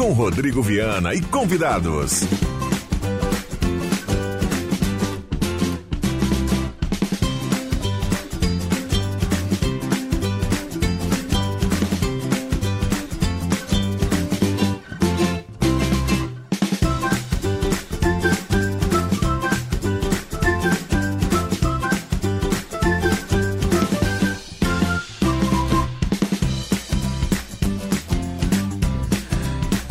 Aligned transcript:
com 0.00 0.12
Rodrigo 0.12 0.62
Viana 0.62 1.14
e 1.14 1.20
convidados. 1.20 2.22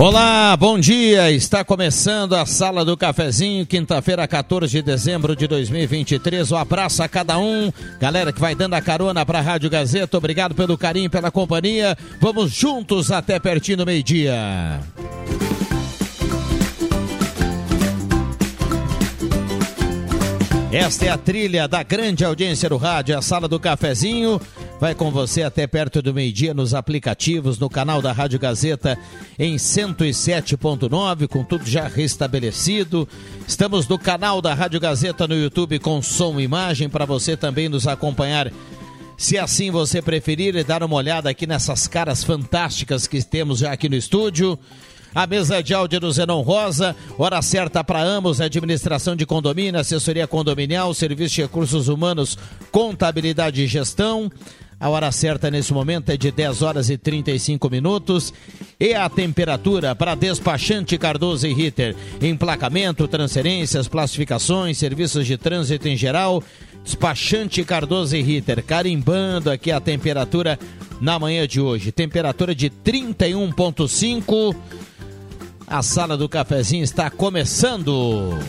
Olá, 0.01 0.55
bom 0.55 0.79
dia. 0.79 1.29
Está 1.29 1.61
começando 1.61 2.33
a 2.33 2.45
Sala 2.45 2.85
do 2.85 2.95
Cafezinho, 2.95 3.65
quinta-feira, 3.65 4.25
14 4.25 4.71
de 4.71 4.81
dezembro 4.81 5.35
de 5.35 5.45
2023. 5.45 6.53
Um 6.53 6.55
abraço 6.55 7.03
a 7.03 7.09
cada 7.09 7.37
um. 7.37 7.69
Galera 7.99 8.31
que 8.31 8.39
vai 8.39 8.55
dando 8.55 8.75
a 8.75 8.81
carona 8.81 9.25
para 9.25 9.39
a 9.39 9.41
Rádio 9.41 9.69
Gazeta, 9.69 10.17
obrigado 10.17 10.55
pelo 10.55 10.77
carinho, 10.77 11.09
pela 11.09 11.29
companhia. 11.29 11.97
Vamos 12.21 12.53
juntos 12.53 13.11
até 13.11 13.41
pertinho 13.41 13.79
do 13.79 13.85
meio-dia. 13.85 14.79
Esta 20.71 21.07
é 21.07 21.09
a 21.09 21.17
trilha 21.17 21.67
da 21.67 21.83
grande 21.83 22.23
audiência 22.23 22.69
do 22.69 22.77
rádio, 22.77 23.17
a 23.17 23.21
Sala 23.21 23.49
do 23.49 23.59
Cafezinho. 23.59 24.39
Vai 24.79 24.95
com 24.95 25.11
você 25.11 25.43
até 25.43 25.67
perto 25.67 26.01
do 26.01 26.13
meio-dia 26.13 26.53
nos 26.53 26.73
aplicativos, 26.73 27.59
no 27.59 27.69
canal 27.69 28.01
da 28.01 28.13
Rádio 28.13 28.39
Gazeta 28.39 28.97
em 29.37 29.57
107.9, 29.57 31.27
com 31.27 31.43
tudo 31.43 31.65
já 31.65 31.85
restabelecido. 31.85 33.05
Estamos 33.45 33.89
no 33.89 33.99
canal 33.99 34.41
da 34.41 34.53
Rádio 34.53 34.79
Gazeta 34.79 35.27
no 35.27 35.35
YouTube 35.35 35.79
com 35.79 36.01
som 36.01 36.39
e 36.39 36.43
imagem 36.43 36.87
para 36.87 37.03
você 37.03 37.35
também 37.35 37.67
nos 37.67 37.87
acompanhar. 37.87 38.53
Se 39.17 39.37
assim 39.37 39.69
você 39.69 40.01
preferir, 40.01 40.55
e 40.55 40.63
dar 40.63 40.81
uma 40.81 40.95
olhada 40.95 41.29
aqui 41.29 41.45
nessas 41.45 41.85
caras 41.85 42.23
fantásticas 42.23 43.05
que 43.05 43.21
temos 43.21 43.59
já 43.59 43.73
aqui 43.73 43.89
no 43.89 43.97
estúdio. 43.97 44.57
A 45.13 45.27
mesa 45.27 45.61
de 45.61 45.73
áudio 45.73 45.99
do 45.99 46.11
Zenon 46.11 46.41
Rosa, 46.41 46.95
hora 47.17 47.41
certa 47.41 47.83
para 47.83 48.01
ambos, 48.01 48.39
administração 48.39 49.13
de 49.13 49.25
condomínio, 49.25 49.77
assessoria 49.77 50.25
condominial, 50.25 50.93
serviço 50.93 51.35
de 51.35 51.41
recursos 51.41 51.89
humanos, 51.89 52.37
contabilidade 52.71 53.61
e 53.61 53.67
gestão. 53.67 54.31
A 54.79 54.87
hora 54.87 55.11
certa 55.11 55.51
nesse 55.51 55.73
momento 55.73 56.09
é 56.09 56.15
de 56.15 56.31
10 56.31 56.61
horas 56.61 56.89
e 56.89 56.97
35 56.97 57.69
minutos. 57.69 58.33
E 58.79 58.93
a 58.93 59.09
temperatura 59.09 59.93
para 59.93 60.15
despachante 60.15 60.97
Cardoso 60.97 61.45
e 61.45 61.53
Ritter. 61.53 61.95
Emplacamento, 62.21 63.07
transferências, 63.07 63.89
classificações, 63.89 64.77
serviços 64.77 65.27
de 65.27 65.37
trânsito 65.37 65.87
em 65.89 65.97
geral. 65.97 66.41
Despachante 66.83 67.61
Cardoso 67.65 68.15
e 68.15 68.21
Ritter, 68.21 68.63
carimbando 68.63 69.51
aqui 69.51 69.69
a 69.69 69.81
temperatura 69.81 70.57
na 71.01 71.19
manhã 71.19 71.45
de 71.45 71.59
hoje. 71.59 71.91
Temperatura 71.91 72.55
de 72.55 72.69
31,5. 72.69 74.55
A 75.67 75.83
sala 75.83 76.15
do 76.15 76.29
cafezinho 76.29 76.83
está 76.83 77.09
começando. 77.09 78.39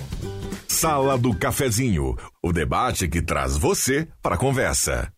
Sala 0.69 1.19
do 1.19 1.35
Cafezinho, 1.35 2.17
o 2.43 2.53
debate 2.53 3.09
que 3.09 3.21
traz 3.21 3.57
você 3.57 4.09
para 4.23 4.37
a 4.37 4.39
conversa. 4.39 5.13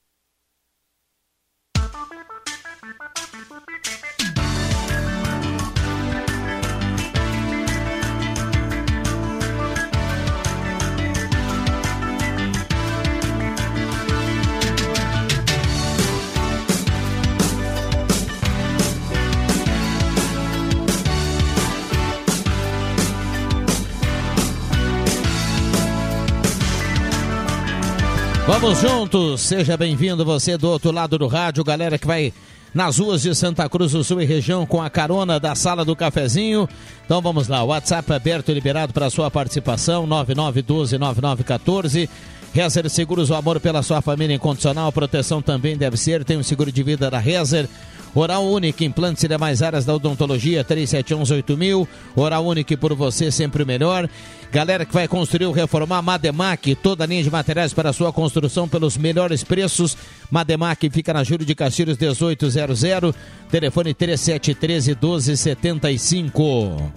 Vamos 28.63 28.79
juntos, 28.79 29.41
seja 29.41 29.77
bem-vindo 29.77 30.25
você 30.25 30.57
do 30.57 30.71
outro 30.71 30.93
lado 30.93 31.19
do 31.19 31.27
rádio, 31.27 31.65
galera 31.65 31.99
que 31.99 32.07
vai 32.07 32.33
nas 32.73 32.99
ruas 32.99 33.21
de 33.21 33.35
Santa 33.35 33.69
Cruz 33.69 33.91
do 33.91 34.05
Sul 34.05 34.23
e 34.23 34.25
região 34.25 34.65
com 34.65 34.81
a 34.81 34.89
carona 34.89 35.41
da 35.41 35.57
sala 35.57 35.85
do 35.85 35.97
cafezinho. 35.97 36.69
Então 37.05 37.21
vamos 37.21 37.49
lá, 37.49 37.65
WhatsApp 37.65 38.13
aberto 38.13 38.51
e 38.51 38.55
liberado 38.55 38.93
para 38.93 39.11
sua 39.11 39.29
participação, 39.33 40.07
99129914. 40.07 42.09
Rezer 42.53 42.89
Seguros, 42.91 43.31
o 43.31 43.35
amor 43.35 43.59
pela 43.61 43.83
sua 43.83 44.03
família 44.03 44.37
incondicional, 44.37 44.93
proteção 44.93 45.41
também 45.41 45.75
deve 45.75 45.97
ser, 45.97 46.23
tem 46.23 46.37
um 46.37 46.43
seguro 46.43 46.71
de 46.71 46.83
vida 46.83 47.11
da 47.11 47.19
Rezer. 47.19 47.67
Oral 48.15 48.45
Único, 48.45 48.85
implantes 48.85 49.25
e 49.25 49.29
demais 49.29 49.63
áreas 49.63 49.87
da 49.87 49.95
odontologia, 49.95 50.63
37118000. 50.63 51.89
Oral 52.15 52.47
Único 52.47 52.77
por 52.77 52.95
você, 52.95 53.31
sempre 53.31 53.63
o 53.63 53.67
melhor. 53.67 54.07
Galera 54.53 54.85
que 54.85 54.93
vai 54.93 55.09
construir 55.09 55.47
ou 55.47 55.53
reformar, 55.53 56.03
Mademac, 56.03 56.75
toda 56.75 57.05
a 57.05 57.07
linha 57.07 57.23
de 57.23 57.31
materiais 57.31 57.73
para 57.73 57.91
sua 57.91 58.13
construção 58.13 58.69
pelos 58.69 58.99
melhores 58.99 59.43
preços. 59.43 59.97
Mademac 60.31 60.91
fica 60.91 61.15
na 61.15 61.25
Júlio 61.25 61.47
de 61.47 61.55
Castilhos 61.55 61.97
1800, 61.97 63.15
telefone 63.51 63.95
3713 63.95 64.91
1275. 64.91 66.93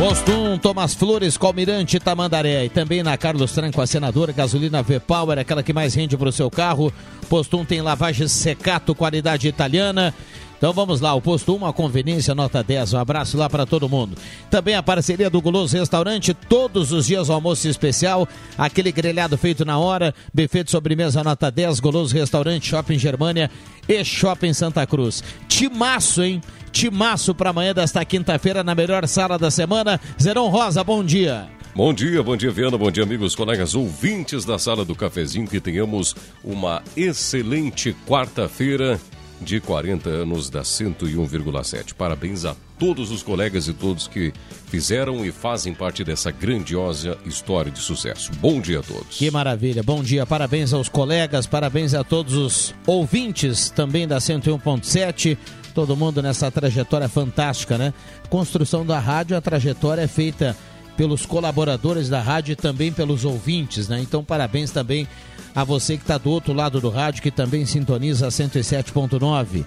Posto 0.00 0.32
1, 0.32 0.56
Tomás 0.60 0.94
Flores, 0.94 1.36
Calmirante, 1.36 2.00
Tamandaré. 2.00 2.64
E 2.64 2.70
também 2.70 3.02
na 3.02 3.18
Carlos 3.18 3.52
Tranco, 3.52 3.82
a 3.82 3.86
senadora, 3.86 4.32
gasolina 4.32 4.82
V-Power, 4.82 5.38
aquela 5.38 5.62
que 5.62 5.74
mais 5.74 5.94
rende 5.94 6.16
para 6.16 6.30
o 6.30 6.32
seu 6.32 6.50
carro. 6.50 6.90
Posto 7.28 7.58
1 7.58 7.66
tem 7.66 7.82
lavagem 7.82 8.26
secato, 8.26 8.94
qualidade 8.94 9.46
italiana. 9.46 10.14
Então 10.60 10.74
vamos 10.74 11.00
lá, 11.00 11.14
o 11.14 11.22
posto 11.22 11.56
1, 11.56 11.64
a 11.64 11.72
conveniência, 11.72 12.34
nota 12.34 12.62
10. 12.62 12.92
Um 12.92 12.98
abraço 12.98 13.34
lá 13.38 13.48
para 13.48 13.64
todo 13.64 13.88
mundo. 13.88 14.14
Também 14.50 14.74
a 14.74 14.82
parceria 14.82 15.30
do 15.30 15.40
Guloso 15.40 15.74
Restaurante, 15.74 16.34
todos 16.34 16.92
os 16.92 17.06
dias 17.06 17.30
o 17.30 17.32
almoço 17.32 17.66
especial, 17.66 18.28
aquele 18.58 18.92
grelhado 18.92 19.38
feito 19.38 19.64
na 19.64 19.78
hora, 19.78 20.14
buffet 20.34 20.64
de 20.64 20.70
sobremesa, 20.70 21.24
nota 21.24 21.50
10, 21.50 21.80
Guloso 21.80 22.14
Restaurante, 22.14 22.68
Shopping 22.68 22.98
Germânia 22.98 23.50
e 23.88 24.04
Shopping 24.04 24.52
Santa 24.52 24.86
Cruz. 24.86 25.24
Timaço, 25.48 26.22
hein? 26.22 26.42
Timaço 26.70 27.34
para 27.34 27.48
amanhã 27.48 27.72
desta 27.72 28.04
quinta-feira 28.04 28.62
na 28.62 28.74
melhor 28.74 29.08
sala 29.08 29.38
da 29.38 29.50
semana. 29.50 29.98
Zerão 30.20 30.48
Rosa, 30.48 30.84
bom 30.84 31.02
dia. 31.02 31.48
Bom 31.74 31.94
dia, 31.94 32.22
bom 32.22 32.36
dia, 32.36 32.50
Viana, 32.50 32.76
bom 32.76 32.90
dia, 32.90 33.04
amigos, 33.04 33.34
colegas 33.34 33.74
ouvintes 33.74 34.44
da 34.44 34.58
sala 34.58 34.84
do 34.84 34.94
cafezinho. 34.94 35.48
Que 35.48 35.58
tenhamos 35.58 36.14
uma 36.44 36.82
excelente 36.94 37.96
quarta-feira 38.06 39.00
de 39.40 39.60
40 39.60 40.08
anos 40.08 40.50
da 40.50 40.62
101,7. 40.62 41.94
Parabéns 41.94 42.44
a 42.44 42.54
todos 42.78 43.10
os 43.10 43.22
colegas 43.22 43.68
e 43.68 43.72
todos 43.72 44.06
que 44.06 44.32
fizeram 44.66 45.24
e 45.24 45.30
fazem 45.30 45.74
parte 45.74 46.02
dessa 46.02 46.30
grandiosa 46.30 47.18
história 47.24 47.70
de 47.70 47.78
sucesso. 47.78 48.30
Bom 48.40 48.60
dia 48.60 48.80
a 48.80 48.82
todos. 48.82 49.16
Que 49.16 49.30
maravilha, 49.30 49.82
bom 49.82 50.02
dia, 50.02 50.24
parabéns 50.24 50.72
aos 50.72 50.88
colegas, 50.88 51.46
parabéns 51.46 51.94
a 51.94 52.02
todos 52.02 52.34
os 52.34 52.74
ouvintes 52.86 53.70
também 53.70 54.06
da 54.06 54.18
101.7 54.18 55.36
todo 55.70 55.96
mundo 55.96 56.20
nessa 56.20 56.50
trajetória 56.50 57.08
fantástica, 57.08 57.78
né? 57.78 57.94
Construção 58.28 58.84
da 58.84 58.98
rádio, 58.98 59.36
a 59.36 59.40
trajetória 59.40 60.02
é 60.02 60.08
feita 60.08 60.56
pelos 60.96 61.24
colaboradores 61.24 62.08
da 62.08 62.20
rádio 62.20 62.52
e 62.52 62.56
também 62.56 62.92
pelos 62.92 63.24
ouvintes, 63.24 63.88
né? 63.88 64.00
Então, 64.00 64.22
parabéns 64.22 64.70
também 64.70 65.08
a 65.54 65.64
você 65.64 65.96
que 65.96 66.02
está 66.02 66.18
do 66.18 66.30
outro 66.30 66.52
lado 66.52 66.80
do 66.80 66.90
rádio, 66.90 67.22
que 67.22 67.30
também 67.30 67.64
sintoniza 67.64 68.26
a 68.26 68.30
107.9. 68.30 69.64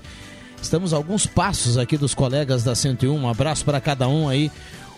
Estamos 0.62 0.94
a 0.94 0.98
alguns 0.98 1.26
passos 1.26 1.78
aqui 1.78 1.98
dos 1.98 2.14
colegas 2.14 2.64
da 2.64 2.74
101. 2.74 3.14
Um 3.14 3.28
abraço 3.28 3.66
para 3.66 3.82
cada 3.82 4.08
um 4.08 4.30
aí. 4.30 4.50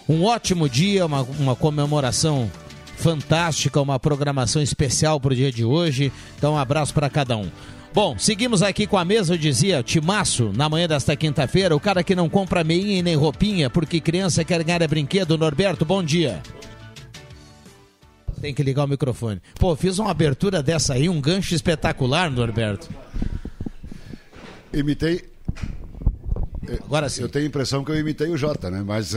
Um 0.08 0.24
ótimo 0.24 0.70
dia, 0.70 1.06
uma, 1.06 1.22
uma 1.22 1.56
comemoração 1.56 2.52
fantástica, 2.98 3.82
uma 3.82 4.00
programação 4.00 4.62
especial 4.62 5.20
para 5.20 5.34
o 5.34 5.36
dia 5.36 5.52
de 5.52 5.66
hoje. 5.66 6.12
Então, 6.38 6.54
um 6.54 6.58
abraço 6.58 6.94
para 6.94 7.10
cada 7.10 7.36
um. 7.36 7.50
Bom, 7.96 8.20
seguimos 8.20 8.62
aqui 8.62 8.86
com 8.86 8.98
a 8.98 9.06
mesa, 9.06 9.36
eu 9.36 9.38
dizia, 9.38 9.82
Timaço, 9.82 10.52
na 10.54 10.68
manhã 10.68 10.86
desta 10.86 11.16
quinta-feira, 11.16 11.74
o 11.74 11.80
cara 11.80 12.04
que 12.04 12.14
não 12.14 12.28
compra 12.28 12.62
meinha 12.62 13.00
e 13.00 13.02
nem 13.02 13.16
roupinha, 13.16 13.70
porque 13.70 14.02
criança 14.02 14.44
quer 14.44 14.62
ganhar 14.66 14.82
é 14.82 14.88
brinquedo. 14.88 15.38
Norberto, 15.38 15.86
bom 15.86 16.04
dia. 16.04 16.44
Tem 18.42 18.54
que 18.54 18.62
ligar 18.62 18.84
o 18.84 18.88
microfone. 18.90 19.42
Pô, 19.58 19.78
fiz 19.78 19.98
uma 19.98 20.12
abertura 20.12 20.62
dessa 20.62 20.96
aí, 20.96 21.08
um 21.08 21.22
gancho 21.22 21.56
espetacular, 21.56 22.30
Norberto. 22.30 22.90
Imitei 24.74 25.24
Agora 26.84 27.10
sim. 27.10 27.22
Eu 27.22 27.30
tenho 27.30 27.46
a 27.46 27.48
impressão 27.48 27.84
que 27.84 27.92
eu 27.92 28.00
imitei 28.00 28.30
o 28.30 28.38
Jota, 28.38 28.70
né? 28.70 28.84
Mas, 28.86 29.14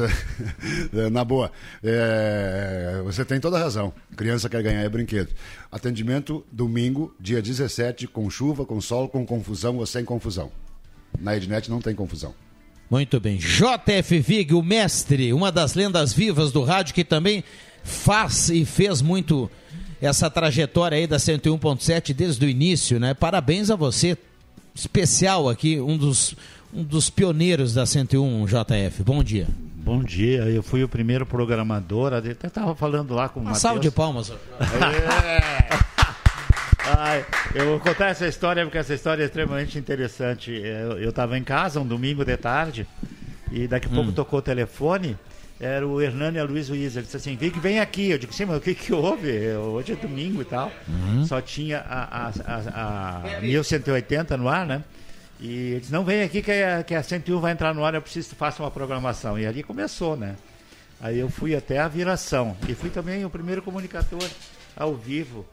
na 1.12 1.24
boa, 1.24 1.50
é, 1.82 3.00
você 3.04 3.24
tem 3.24 3.40
toda 3.40 3.56
a 3.56 3.60
razão. 3.60 3.92
Criança 4.16 4.48
quer 4.48 4.62
ganhar 4.62 4.82
é 4.82 4.88
brinquedo. 4.88 5.30
Atendimento 5.70 6.44
domingo, 6.50 7.14
dia 7.20 7.40
17, 7.40 8.06
com 8.06 8.28
chuva, 8.30 8.64
com 8.64 8.80
sol, 8.80 9.08
com 9.08 9.24
confusão 9.24 9.76
ou 9.76 9.86
sem 9.86 10.04
confusão. 10.04 10.50
Na 11.18 11.36
Ednet 11.36 11.70
não 11.70 11.80
tem 11.80 11.94
confusão. 11.94 12.34
Muito 12.90 13.20
bem. 13.20 13.36
JF 13.36 14.18
Vig, 14.20 14.54
o 14.54 14.62
mestre, 14.62 15.32
uma 15.32 15.52
das 15.52 15.74
lendas 15.74 16.12
vivas 16.12 16.50
do 16.50 16.64
rádio 16.64 16.94
que 16.94 17.04
também 17.04 17.44
faz 17.84 18.48
e 18.48 18.64
fez 18.64 19.02
muito 19.02 19.50
essa 20.00 20.30
trajetória 20.30 20.96
aí 20.96 21.06
da 21.06 21.16
101.7 21.16 22.14
desde 22.14 22.46
o 22.46 22.48
início, 22.48 22.98
né? 22.98 23.12
Parabéns 23.12 23.70
a 23.70 23.76
você, 23.76 24.16
especial 24.74 25.48
aqui, 25.48 25.78
um 25.80 25.98
dos, 25.98 26.34
um 26.72 26.82
dos 26.82 27.10
pioneiros 27.10 27.74
da 27.74 27.86
101 27.86 28.46
JF. 28.46 29.02
Bom 29.02 29.22
dia. 29.22 29.46
Bom 29.76 30.02
dia, 30.02 30.42
eu 30.44 30.62
fui 30.62 30.84
o 30.84 30.88
primeiro 30.88 31.24
programador, 31.24 32.12
até 32.12 32.46
estava 32.46 32.74
falando 32.74 33.14
lá 33.14 33.28
com 33.28 33.40
o 33.40 33.42
Matheus. 33.42 33.62
Salve 33.62 33.80
de 33.80 33.90
palmas. 33.90 34.30
É. 34.30 35.78
Ai, 36.96 37.24
eu 37.54 37.66
vou 37.66 37.80
contar 37.80 38.08
essa 38.08 38.26
história 38.26 38.64
porque 38.64 38.78
essa 38.78 38.94
história 38.94 39.22
é 39.22 39.26
extremamente 39.26 39.78
interessante. 39.78 40.50
Eu 40.50 41.08
estava 41.08 41.38
em 41.38 41.44
casa 41.44 41.80
um 41.80 41.86
domingo 41.86 42.24
de 42.24 42.36
tarde 42.36 42.86
e 43.52 43.66
daqui 43.66 43.86
a 43.86 43.90
pouco 43.90 44.10
hum. 44.10 44.14
tocou 44.14 44.38
o 44.38 44.42
telefone. 44.42 45.16
Era 45.60 45.86
o 45.86 46.00
Hernani 46.00 46.40
Luiz 46.42 46.68
Luiz. 46.68 46.96
Ele 46.96 47.04
disse 47.04 47.16
assim: 47.16 47.36
Vic, 47.36 47.58
vem 47.58 47.80
aqui. 47.80 48.10
Eu 48.10 48.18
digo, 48.18 48.32
sim, 48.32 48.44
mas 48.44 48.58
o 48.58 48.60
que, 48.60 48.74
que 48.74 48.92
houve? 48.92 49.28
Hoje 49.56 49.92
é 49.92 49.96
domingo 49.96 50.40
e 50.40 50.44
tal. 50.44 50.70
Uhum. 50.86 51.26
Só 51.26 51.40
tinha 51.40 51.78
a, 51.80 52.28
a, 52.28 52.32
a, 52.46 53.36
a 53.36 53.40
1180 53.40 54.36
no 54.36 54.48
ar, 54.48 54.64
né? 54.64 54.82
E 55.40 55.72
ele 55.72 55.80
disse: 55.80 55.92
não, 55.92 56.04
vem 56.04 56.22
aqui 56.22 56.42
que 56.42 56.50
a, 56.50 56.82
que 56.82 56.94
a 56.94 57.02
101 57.02 57.40
vai 57.40 57.52
entrar 57.52 57.74
no 57.74 57.84
ar. 57.84 57.94
Eu 57.94 58.02
preciso 58.02 58.30
que 58.30 58.34
faça 58.34 58.62
uma 58.62 58.70
programação. 58.70 59.38
E 59.38 59.46
ali 59.46 59.62
começou, 59.62 60.16
né? 60.16 60.36
Aí 61.00 61.18
eu 61.18 61.28
fui 61.28 61.54
até 61.54 61.78
a 61.78 61.88
viração. 61.88 62.56
E 62.68 62.74
fui 62.74 62.90
também 62.90 63.24
o 63.24 63.30
primeiro 63.30 63.62
comunicador 63.62 64.28
ao 64.76 64.94
vivo 64.94 65.46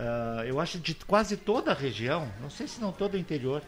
Uh, 0.00 0.44
eu 0.44 0.58
acho 0.58 0.78
de 0.78 0.94
quase 0.94 1.36
toda 1.36 1.72
a 1.72 1.74
região, 1.74 2.26
não 2.40 2.48
sei 2.48 2.66
se 2.66 2.80
não 2.80 2.90
todo 2.90 3.14
o 3.14 3.18
interior, 3.18 3.62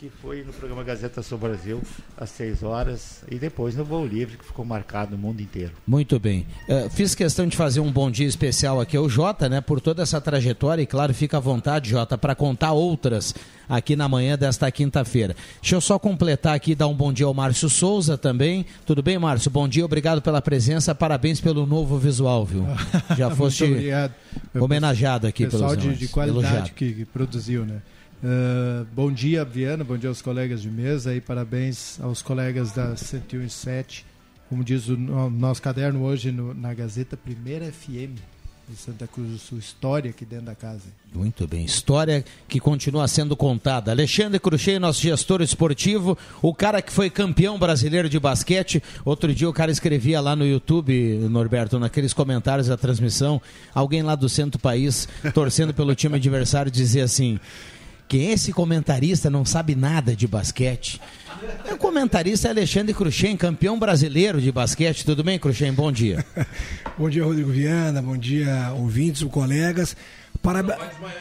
que 0.00 0.08
foi 0.08 0.42
no 0.42 0.50
programa 0.50 0.82
Gazeta 0.82 1.22
Sul 1.22 1.36
Brasil, 1.36 1.82
às 2.16 2.30
6 2.30 2.62
horas, 2.62 3.22
e 3.30 3.38
depois 3.38 3.76
no 3.76 3.84
Voo 3.84 4.06
Livre, 4.06 4.38
que 4.38 4.46
ficou 4.46 4.64
marcado 4.64 5.10
no 5.10 5.18
mundo 5.18 5.42
inteiro. 5.42 5.72
Muito 5.86 6.18
bem. 6.18 6.46
Uh, 6.66 6.88
fiz 6.88 7.14
questão 7.14 7.46
de 7.46 7.54
fazer 7.54 7.80
um 7.80 7.92
bom 7.92 8.10
dia 8.10 8.26
especial 8.26 8.80
aqui 8.80 8.96
ao 8.96 9.06
Jota, 9.10 9.46
né, 9.46 9.60
por 9.60 9.78
toda 9.78 10.02
essa 10.02 10.18
trajetória, 10.18 10.80
e 10.80 10.86
claro, 10.86 11.12
fica 11.12 11.36
à 11.36 11.40
vontade, 11.40 11.90
Jota, 11.90 12.16
para 12.16 12.34
contar 12.34 12.72
outras 12.72 13.34
aqui 13.68 13.94
na 13.94 14.08
manhã 14.08 14.38
desta 14.38 14.70
quinta-feira. 14.72 15.36
Deixa 15.60 15.76
eu 15.76 15.82
só 15.82 15.98
completar 15.98 16.54
aqui, 16.56 16.74
dar 16.74 16.86
um 16.86 16.94
bom 16.94 17.12
dia 17.12 17.26
ao 17.26 17.34
Márcio 17.34 17.68
Souza 17.68 18.16
também. 18.16 18.64
Tudo 18.86 19.02
bem, 19.02 19.18
Márcio? 19.18 19.50
Bom 19.50 19.68
dia, 19.68 19.84
obrigado 19.84 20.22
pela 20.22 20.40
presença, 20.40 20.94
parabéns 20.94 21.42
pelo 21.42 21.66
novo 21.66 21.98
visual, 21.98 22.46
viu? 22.46 22.64
Já 23.18 23.28
foste 23.28 23.66
homenageado 24.58 25.26
aqui 25.26 25.46
pelo 25.46 25.62
pessoal 25.62 25.76
de, 25.76 25.94
de 25.94 26.08
qualidade 26.08 26.72
que, 26.72 26.90
que 26.90 27.04
produziu, 27.04 27.66
né? 27.66 27.82
Uh, 28.22 28.84
bom 28.92 29.10
dia, 29.10 29.46
Viana, 29.46 29.82
bom 29.82 29.96
dia 29.96 30.10
aos 30.10 30.20
colegas 30.20 30.60
de 30.60 30.70
mesa 30.70 31.14
e 31.14 31.22
parabéns 31.22 31.98
aos 32.00 32.20
colegas 32.20 32.70
da 32.70 32.94
101.7. 32.94 34.04
Como 34.46 34.62
diz 34.62 34.88
o 34.88 34.96
nosso 34.96 35.62
caderno 35.62 36.02
hoje 36.02 36.30
no, 36.30 36.52
na 36.52 36.74
Gazeta, 36.74 37.16
Primeira 37.16 37.72
FM 37.72 38.20
de 38.68 38.76
Santa 38.76 39.06
Cruz 39.06 39.30
do 39.30 39.38
Sul. 39.38 39.58
História 39.58 40.10
aqui 40.10 40.26
dentro 40.26 40.46
da 40.46 40.54
casa. 40.54 40.84
Muito 41.14 41.46
bem, 41.48 41.64
história 41.64 42.22
que 42.46 42.60
continua 42.60 43.08
sendo 43.08 43.34
contada. 43.34 43.90
Alexandre 43.90 44.38
Cruxei, 44.38 44.78
nosso 44.78 45.00
gestor 45.00 45.40
esportivo, 45.40 46.18
o 46.42 46.52
cara 46.54 46.82
que 46.82 46.92
foi 46.92 47.08
campeão 47.08 47.58
brasileiro 47.58 48.08
de 48.08 48.20
basquete. 48.20 48.82
Outro 49.02 49.34
dia 49.34 49.48
o 49.48 49.52
cara 49.52 49.70
escrevia 49.70 50.20
lá 50.20 50.36
no 50.36 50.46
YouTube, 50.46 50.92
Norberto, 51.30 51.78
naqueles 51.78 52.12
comentários 52.12 52.68
da 52.68 52.76
transmissão, 52.76 53.40
alguém 53.74 54.02
lá 54.02 54.14
do 54.14 54.28
centro 54.28 54.58
do 54.58 54.58
país, 54.58 55.08
torcendo 55.32 55.72
pelo 55.72 55.94
time 55.94 56.16
adversário, 56.16 56.70
dizia 56.70 57.04
assim 57.04 57.40
que 58.10 58.18
esse 58.18 58.52
comentarista 58.52 59.30
não 59.30 59.42
sabe 59.44 59.76
nada 59.76 60.16
de 60.16 60.26
basquete. 60.26 61.00
O 61.70 61.76
comentarista 61.76 62.48
é 62.48 62.50
Alexandre 62.50 62.92
Cruxem, 62.92 63.36
campeão 63.36 63.78
brasileiro 63.78 64.40
de 64.40 64.50
basquete. 64.50 65.04
Tudo 65.04 65.22
bem, 65.22 65.38
Cruxem? 65.38 65.72
Bom 65.72 65.92
dia. 65.92 66.26
bom 66.98 67.08
dia, 67.08 67.24
Rodrigo 67.24 67.50
Viana. 67.50 68.02
Bom 68.02 68.16
dia, 68.16 68.72
ouvintes, 68.76 69.22
colegas. 69.22 69.96
Parab... 70.42 70.72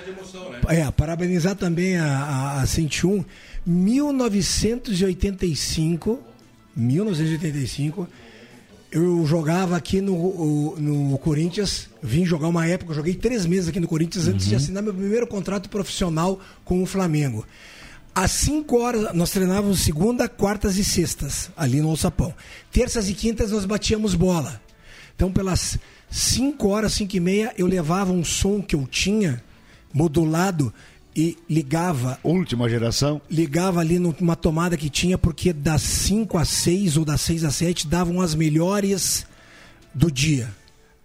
Emoção, 0.08 0.50
né? 0.50 0.62
é, 0.68 0.90
parabenizar 0.90 1.56
também 1.56 1.96
a, 1.96 2.08
a, 2.08 2.64
a 2.64 2.66
101. 2.66 3.24
1985, 3.68 6.20
1985 6.76 8.08
eu 8.92 9.26
jogava 9.26 9.78
aqui 9.78 10.02
no, 10.02 10.76
no 10.78 11.18
Corinthians, 11.20 11.88
vim 12.02 12.26
jogar 12.26 12.48
uma 12.48 12.66
época, 12.66 12.94
joguei 12.94 13.14
três 13.14 13.46
meses 13.46 13.70
aqui 13.70 13.80
no 13.80 13.88
Corinthians 13.88 14.28
antes 14.28 14.48
de 14.48 14.56
uhum. 14.56 14.58
assinar 14.58 14.84
meu 14.84 14.94
primeiro 14.94 15.28
contrato 15.28 15.70
profissional 15.70 16.40
com 16.66 16.82
o 16.82 16.86
Flamengo. 16.86 17.46
Às 18.16 18.32
5 18.32 18.80
horas, 18.80 19.14
nós 19.14 19.30
treinávamos 19.30 19.82
segunda, 19.82 20.28
quartas 20.28 20.78
e 20.78 20.84
sextas, 20.84 21.52
ali 21.56 21.80
no 21.82 21.90
Alçapão. 21.90 22.34
Terças 22.72 23.08
e 23.10 23.14
quintas 23.14 23.52
nós 23.52 23.66
batíamos 23.66 24.16
bola. 24.16 24.60
Então, 25.16 25.32
pelas 25.32 25.78
5 26.10 26.68
horas, 26.68 26.94
5 26.94 27.16
e 27.16 27.20
meia, 27.20 27.54
eu 27.58 27.68
levava 27.68 28.12
um 28.12 28.24
som 28.24 28.62
que 28.62 28.76
eu 28.76 28.88
tinha, 28.88 29.44
modulado, 29.94 30.74
e 31.16 31.38
ligava. 31.50 32.20
Última 32.24 32.70
geração? 32.70 33.22
Ligava 33.30 33.80
ali 33.80 34.00
numa 34.00 34.36
tomada 34.36 34.78
que 34.78 34.90
tinha, 34.90 35.18
porque 35.18 35.52
das 35.52 35.82
5 35.82 36.38
às 36.38 36.50
6 36.50 36.98
ou 36.98 37.06
das 37.06 37.22
6 37.22 37.44
às 37.44 37.56
7 37.56 37.88
davam 37.88 38.22
as 38.22 38.36
melhores 38.36 39.26
do 39.94 40.12
dia. 40.12 40.50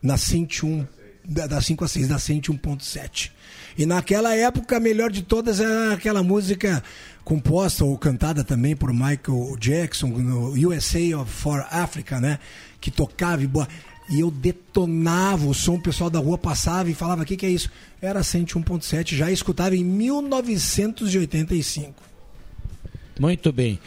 Na 0.03 0.17
101, 0.17 0.87
das 1.25 1.65
5 1.67 1.85
às 1.85 1.91
6, 1.93 2.09
da 2.09 2.17
101.7. 2.17 3.31
E 3.77 3.87
naquela 3.87 4.35
época, 4.37 4.77
a 4.77 4.81
melhor 4.81 5.11
de 5.11 5.23
todas 5.23 5.59
era 5.59 5.95
aquela 5.95 6.23
música 6.23 6.83
composta 7.25 7.85
ou 7.85 7.97
cantada 7.99 8.45
também 8.45 8.77
por 8.77 8.93
Michael 8.93 9.57
Jackson, 9.59 10.09
no 10.09 10.69
USA 10.69 11.25
for 11.27 11.67
Africa, 11.71 12.21
né? 12.21 12.39
Que 12.81 12.91
tocava 12.91 13.43
e 13.43 13.47
boa 13.47 13.67
e 14.09 14.21
eu 14.21 14.31
detonava 14.31 15.47
o 15.47 15.55
som, 15.55 15.77
o 15.77 15.81
pessoal 15.81 16.11
da 16.11 16.19
rua 16.19 16.37
passava 16.37 16.91
e 16.91 16.95
falava: 16.95 17.23
o 17.23 17.25
que, 17.25 17.37
que 17.37 17.47
é 17.47 17.51
isso? 17.51 17.71
Era 18.01 18.21
101.7, 18.21 19.17
já 19.17 19.31
escutava 19.31 19.75
em 19.75 19.85
1985. 19.85 21.95
Muito 23.19 23.53
bem. 23.53 23.79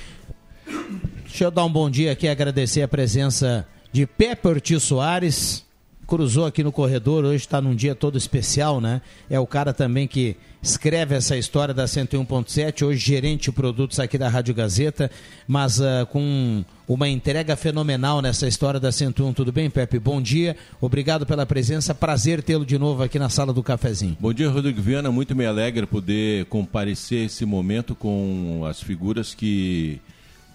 Deixa 1.25 1.43
eu 1.43 1.51
dar 1.51 1.65
um 1.65 1.71
bom 1.71 1.87
dia 1.89 2.11
aqui 2.11 2.27
agradecer 2.27 2.81
a 2.81 2.87
presença 2.87 3.67
de 3.91 4.05
Pepe 4.05 4.47
Ortiz 4.47 4.83
Soares, 4.83 5.65
cruzou 6.07 6.45
aqui 6.45 6.63
no 6.63 6.71
corredor, 6.71 7.25
hoje 7.25 7.43
está 7.43 7.61
num 7.61 7.75
dia 7.75 7.93
todo 7.93 8.17
especial, 8.17 8.81
né? 8.81 9.01
É 9.29 9.39
o 9.39 9.45
cara 9.45 9.73
também 9.73 10.07
que 10.07 10.35
escreve 10.69 11.15
essa 11.15 11.37
história 11.37 11.73
da 11.73 11.85
101.7, 11.85 12.85
hoje 12.85 12.99
gerente 12.99 13.43
de 13.43 13.51
produtos 13.53 13.99
aqui 13.99 14.17
da 14.17 14.27
Rádio 14.27 14.53
Gazeta, 14.53 15.09
mas 15.47 15.79
uh, 15.79 16.05
com 16.11 16.63
uma 16.87 17.07
entrega 17.07 17.55
fenomenal 17.55 18.21
nessa 18.21 18.47
história 18.47 18.79
da 18.79 18.91
101. 18.91 19.33
Tudo 19.33 19.51
bem, 19.51 19.69
Pepe? 19.69 19.97
Bom 19.97 20.21
dia, 20.21 20.57
obrigado 20.81 21.25
pela 21.25 21.45
presença, 21.45 21.95
prazer 21.95 22.43
tê-lo 22.43 22.65
de 22.65 22.77
novo 22.77 23.01
aqui 23.01 23.17
na 23.17 23.29
sala 23.29 23.53
do 23.53 23.63
cafezinho. 23.63 24.17
Bom 24.19 24.33
dia, 24.33 24.49
Rodrigo 24.49 24.81
Viana, 24.81 25.09
muito 25.09 25.35
me 25.35 25.45
alegra 25.45 25.87
poder 25.87 26.45
comparecer 26.45 27.27
esse 27.27 27.45
momento 27.45 27.95
com 27.95 28.65
as 28.69 28.81
figuras 28.81 29.33
que 29.33 30.01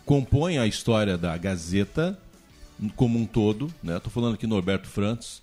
compõem 0.04 0.58
a 0.58 0.66
história 0.66 1.16
da 1.16 1.36
Gazeta 1.38 2.18
como 2.96 3.18
um 3.18 3.24
todo, 3.24 3.72
né? 3.82 3.96
Estou 3.96 4.12
falando 4.12 4.34
aqui 4.34 4.46
Norberto 4.46 4.88
Frantos, 4.88 5.40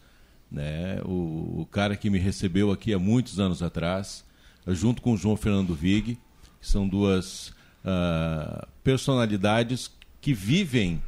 né? 0.52 1.00
O, 1.06 1.62
o, 1.62 1.68
cara 1.72 1.96
que 1.96 2.10
me 2.10 2.20
recebeu 2.20 2.72
aqui 2.72 2.94
há 2.94 3.00
muitos 3.00 3.40
anos 3.40 3.64
atrás, 3.64 4.26
junto 4.74 5.02
com 5.02 5.14
o 5.14 5.18
João 5.18 5.36
Fernando 5.36 5.74
Vig, 5.76 6.18
que 6.60 6.68
são 6.68 6.88
duas 6.88 7.50
uh, 7.84 8.68
personalidades 8.84 9.92
que 10.22 10.34
vivem 10.34 11.02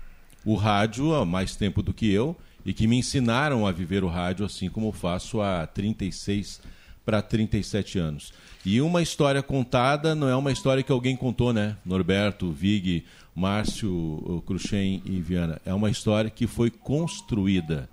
o 0.46 0.56
rádio 0.56 1.14
há 1.14 1.26
mais 1.26 1.56
tempo 1.56 1.82
do 1.82 1.94
que 1.94 2.12
eu 2.12 2.36
e 2.66 2.74
que 2.74 2.88
me 2.88 2.98
ensinaram 2.98 3.66
a 3.66 3.72
viver 3.72 4.04
o 4.04 4.08
rádio 4.08 4.46
assim 4.46 4.70
como 4.70 4.92
faço 4.92 5.42
há 5.42 5.66
36 5.68 6.62
para 7.06 7.22
37 7.22 8.00
anos. 8.00 8.34
E 8.66 8.80
uma 8.80 9.02
história 9.02 9.42
contada 9.42 10.14
não 10.14 10.30
é 10.30 10.36
uma 10.36 10.52
história 10.52 10.84
que 10.84 10.92
alguém 10.92 11.16
contou, 11.16 11.52
né? 11.52 11.76
Norberto, 11.84 12.52
Vig, 12.52 13.04
Márcio, 13.36 14.44
Cruxem 14.46 15.02
e 15.04 15.20
Viana. 15.20 15.60
É 15.66 15.74
uma 15.74 15.90
história 15.90 16.30
que 16.30 16.46
foi 16.46 16.70
construída 16.70 17.90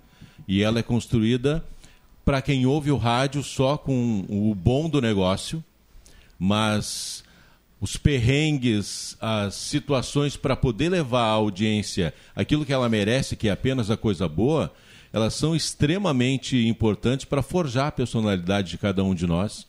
e 0.47 0.61
ela 0.61 0.79
é 0.79 0.83
construída 0.83 1.63
para 2.29 2.43
quem 2.43 2.63
ouve 2.67 2.91
o 2.91 2.95
rádio 2.95 3.41
só 3.41 3.75
com 3.75 4.23
o 4.29 4.53
bom 4.53 4.87
do 4.87 5.01
negócio, 5.01 5.63
mas 6.37 7.23
os 7.81 7.97
perrengues, 7.97 9.17
as 9.19 9.55
situações 9.55 10.37
para 10.37 10.55
poder 10.55 10.89
levar 10.89 11.23
a 11.23 11.31
audiência 11.31 12.13
aquilo 12.35 12.67
que 12.67 12.71
ela 12.71 12.87
merece, 12.87 13.35
que 13.35 13.47
é 13.47 13.51
apenas 13.51 13.89
a 13.89 13.97
coisa 13.97 14.29
boa, 14.29 14.71
elas 15.11 15.33
são 15.33 15.55
extremamente 15.55 16.67
importantes 16.67 17.25
para 17.25 17.41
forjar 17.41 17.87
a 17.87 17.91
personalidade 17.91 18.69
de 18.69 18.77
cada 18.77 19.03
um 19.03 19.15
de 19.15 19.25
nós. 19.25 19.65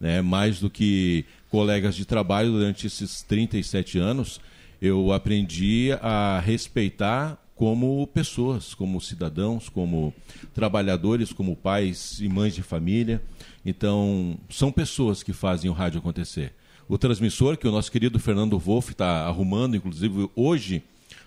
Né? 0.00 0.22
Mais 0.22 0.58
do 0.58 0.70
que 0.70 1.26
colegas 1.50 1.94
de 1.94 2.06
trabalho 2.06 2.50
durante 2.52 2.86
esses 2.86 3.20
37 3.20 3.98
anos, 3.98 4.40
eu 4.80 5.12
aprendi 5.12 5.90
a 6.00 6.40
respeitar 6.40 7.36
como 7.60 8.06
pessoas, 8.06 8.72
como 8.72 8.98
cidadãos, 9.02 9.68
como 9.68 10.14
trabalhadores, 10.54 11.30
como 11.30 11.54
pais 11.54 12.18
e 12.18 12.26
mães 12.26 12.54
de 12.54 12.62
família. 12.62 13.22
Então, 13.66 14.38
são 14.48 14.72
pessoas 14.72 15.22
que 15.22 15.34
fazem 15.34 15.70
o 15.70 15.74
rádio 15.74 15.98
acontecer. 15.98 16.54
O 16.88 16.96
transmissor, 16.96 17.58
que 17.58 17.68
o 17.68 17.70
nosso 17.70 17.92
querido 17.92 18.18
Fernando 18.18 18.58
Wolff 18.58 18.92
está 18.92 19.26
arrumando, 19.26 19.76
inclusive 19.76 20.30
hoje, 20.34 20.82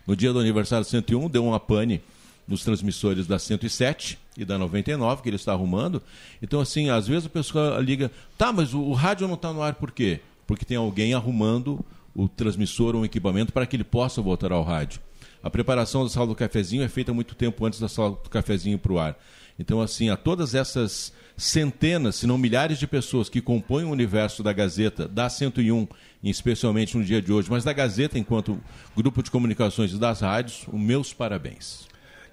No 0.07 0.15
dia 0.15 0.33
do 0.33 0.39
aniversário 0.39 0.83
101, 0.83 1.29
deu 1.29 1.45
uma 1.45 1.59
pane 1.59 2.01
nos 2.47 2.63
transmissores 2.63 3.27
da 3.27 3.37
107 3.37 4.17
e 4.35 4.43
da 4.43 4.57
99, 4.57 5.21
que 5.21 5.29
ele 5.29 5.35
está 5.35 5.51
arrumando. 5.51 6.01
Então, 6.41 6.59
assim, 6.59 6.89
às 6.89 7.07
vezes 7.07 7.27
a 7.27 7.29
pessoa 7.29 7.79
liga, 7.79 8.09
tá, 8.39 8.51
mas 8.51 8.73
o, 8.73 8.81
o 8.81 8.93
rádio 8.93 9.27
não 9.27 9.35
está 9.35 9.53
no 9.53 9.61
ar 9.61 9.75
por 9.75 9.91
quê? 9.91 10.19
Porque 10.47 10.65
tem 10.65 10.77
alguém 10.77 11.13
arrumando 11.13 11.85
o 12.15 12.27
transmissor 12.27 12.95
ou 12.95 13.01
um 13.01 13.05
equipamento 13.05 13.53
para 13.53 13.67
que 13.67 13.75
ele 13.75 13.83
possa 13.83 14.19
voltar 14.19 14.51
ao 14.51 14.63
rádio. 14.63 14.99
A 15.43 15.49
preparação 15.49 16.03
da 16.03 16.09
sala 16.09 16.27
do 16.27 16.35
cafezinho 16.35 16.83
é 16.83 16.87
feita 16.87 17.13
muito 17.13 17.35
tempo 17.35 17.65
antes 17.65 17.79
da 17.79 17.89
sala 17.89 18.11
do 18.11 18.29
cafezinho 18.29 18.79
para 18.79 18.93
o 18.93 18.97
ar. 18.97 19.17
Então, 19.59 19.81
assim, 19.81 20.09
a 20.09 20.15
todas 20.15 20.55
essas 20.55 21.11
centenas, 21.35 22.15
se 22.15 22.25
não 22.25 22.37
milhares 22.37 22.79
de 22.79 22.87
pessoas 22.87 23.27
que 23.27 23.41
compõem 23.41 23.83
o 23.83 23.89
universo 23.89 24.41
da 24.41 24.53
Gazeta, 24.53 25.07
da 25.07 25.29
101, 25.29 25.87
especialmente 26.23 26.97
no 26.97 27.03
dia 27.03 27.21
de 27.21 27.31
hoje, 27.31 27.49
mas 27.51 27.63
da 27.63 27.73
Gazeta 27.73 28.17
enquanto 28.17 28.59
grupo 28.95 29.21
de 29.21 29.29
comunicações 29.29 29.97
das 29.99 30.21
rádios, 30.21 30.65
os 30.71 30.79
meus 30.79 31.13
parabéns. 31.13 31.87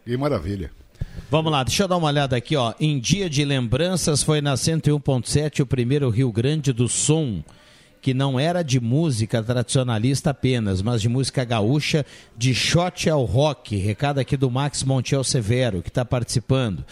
Que 0.04 0.16
maravilha. 0.16 0.70
Vamos 1.30 1.50
lá, 1.50 1.62
deixa 1.64 1.84
eu 1.84 1.88
dar 1.88 1.96
uma 1.96 2.08
olhada 2.08 2.36
aqui, 2.36 2.56
ó. 2.56 2.74
Em 2.78 2.98
dia 2.98 3.28
de 3.28 3.44
lembranças 3.44 4.22
foi 4.22 4.40
na 4.40 4.54
101.7 4.54 5.60
o 5.60 5.66
primeiro 5.66 6.08
Rio 6.10 6.30
Grande 6.30 6.72
do 6.72 6.88
Som, 6.88 7.42
que 8.00 8.14
não 8.14 8.38
era 8.38 8.62
de 8.62 8.80
música 8.80 9.42
tradicionalista 9.42 10.30
apenas, 10.30 10.82
mas 10.82 11.02
de 11.02 11.08
música 11.08 11.44
gaúcha, 11.44 12.04
de 12.36 12.54
shot 12.54 13.08
ao 13.08 13.24
rock. 13.24 13.76
Recado 13.76 14.18
aqui 14.18 14.36
do 14.36 14.50
Max 14.50 14.82
Montiel 14.82 15.22
Severo, 15.22 15.82
que 15.82 15.88
está 15.88 16.04
participando. 16.04 16.84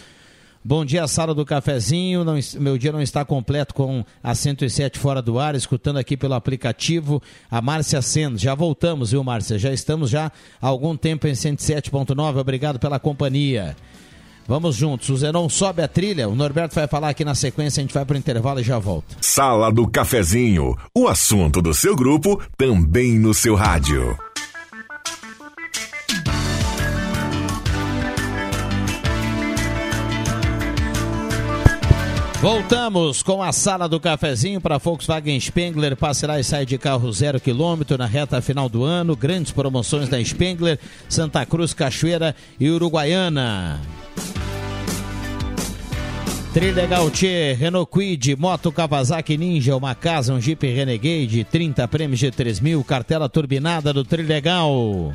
Bom 0.63 0.83
dia, 0.83 1.07
sala 1.07 1.33
do 1.33 1.45
cafezinho. 1.45 2.25
Não, 2.25 2.37
meu 2.59 2.77
dia 2.77 2.91
não 2.91 3.01
está 3.01 3.23
completo 3.23 3.73
com 3.73 4.03
a 4.21 4.35
107 4.35 4.99
fora 4.99 5.21
do 5.21 5.39
ar, 5.39 5.55
escutando 5.55 5.97
aqui 5.97 6.17
pelo 6.17 6.33
aplicativo 6.33 7.23
a 7.49 7.61
Márcia 7.61 8.01
Sendo. 8.01 8.37
Já 8.37 8.53
voltamos, 8.53 9.11
viu, 9.11 9.23
Márcia? 9.23 9.57
Já 9.57 9.71
estamos 9.71 10.09
já 10.09 10.31
há 10.61 10.67
algum 10.67 10.97
tempo 10.97 11.27
em 11.27 11.31
107.9. 11.31 12.37
Obrigado 12.37 12.77
pela 12.77 12.99
companhia. 12.99 13.75
Vamos 14.49 14.75
juntos. 14.75 15.07
O 15.09 15.15
Zenon 15.15 15.47
sobe 15.47 15.83
a 15.83 15.87
trilha. 15.87 16.27
O 16.27 16.33
Norberto 16.33 16.73
vai 16.73 16.87
falar 16.87 17.09
aqui 17.09 17.23
na 17.23 17.35
sequência. 17.35 17.81
A 17.81 17.83
gente 17.83 17.93
vai 17.93 18.03
para 18.03 18.15
o 18.15 18.17
intervalo 18.17 18.59
e 18.59 18.63
já 18.63 18.79
volta. 18.79 19.15
Sala 19.21 19.71
do 19.71 19.87
cafezinho. 19.87 20.75
O 20.91 21.07
assunto 21.07 21.61
do 21.61 21.71
seu 21.71 21.95
grupo 21.95 22.41
também 22.57 23.19
no 23.19 23.31
seu 23.31 23.53
rádio. 23.53 24.17
Voltamos 32.41 33.21
com 33.21 33.43
a 33.43 33.51
sala 33.51 33.87
do 33.87 33.99
cafezinho 33.99 34.59
para 34.59 34.79
Volkswagen 34.79 35.39
Spengler. 35.39 35.95
Passará 35.95 36.39
e 36.39 36.43
sai 36.43 36.65
de 36.65 36.79
carro 36.79 37.11
zero 37.11 37.39
quilômetro 37.39 37.99
na 37.99 38.07
reta 38.07 38.41
final 38.41 38.67
do 38.67 38.83
ano. 38.83 39.15
Grandes 39.15 39.51
promoções 39.51 40.09
da 40.09 40.23
Spengler, 40.23 40.79
Santa 41.07 41.45
Cruz, 41.45 41.71
Cachoeira 41.71 42.35
e 42.59 42.67
Uruguaiana. 42.67 43.79
Trilegal 46.53 47.11
T, 47.11 47.53
Renault 47.53 47.89
Quid, 47.91 48.35
Moto 48.35 48.71
Kawasaki 48.71 49.37
Ninja, 49.37 49.77
uma 49.77 49.93
casa, 49.93 50.33
um 50.33 50.41
Jeep 50.41 50.65
Renegade, 50.67 51.43
30 51.43 51.87
prêmios 51.87 52.19
de 52.19 52.31
3 52.31 52.59
mil, 52.59 52.83
cartela 52.83 53.29
turbinada 53.29 53.93
do 53.93 54.03
Trilegal. 54.03 55.13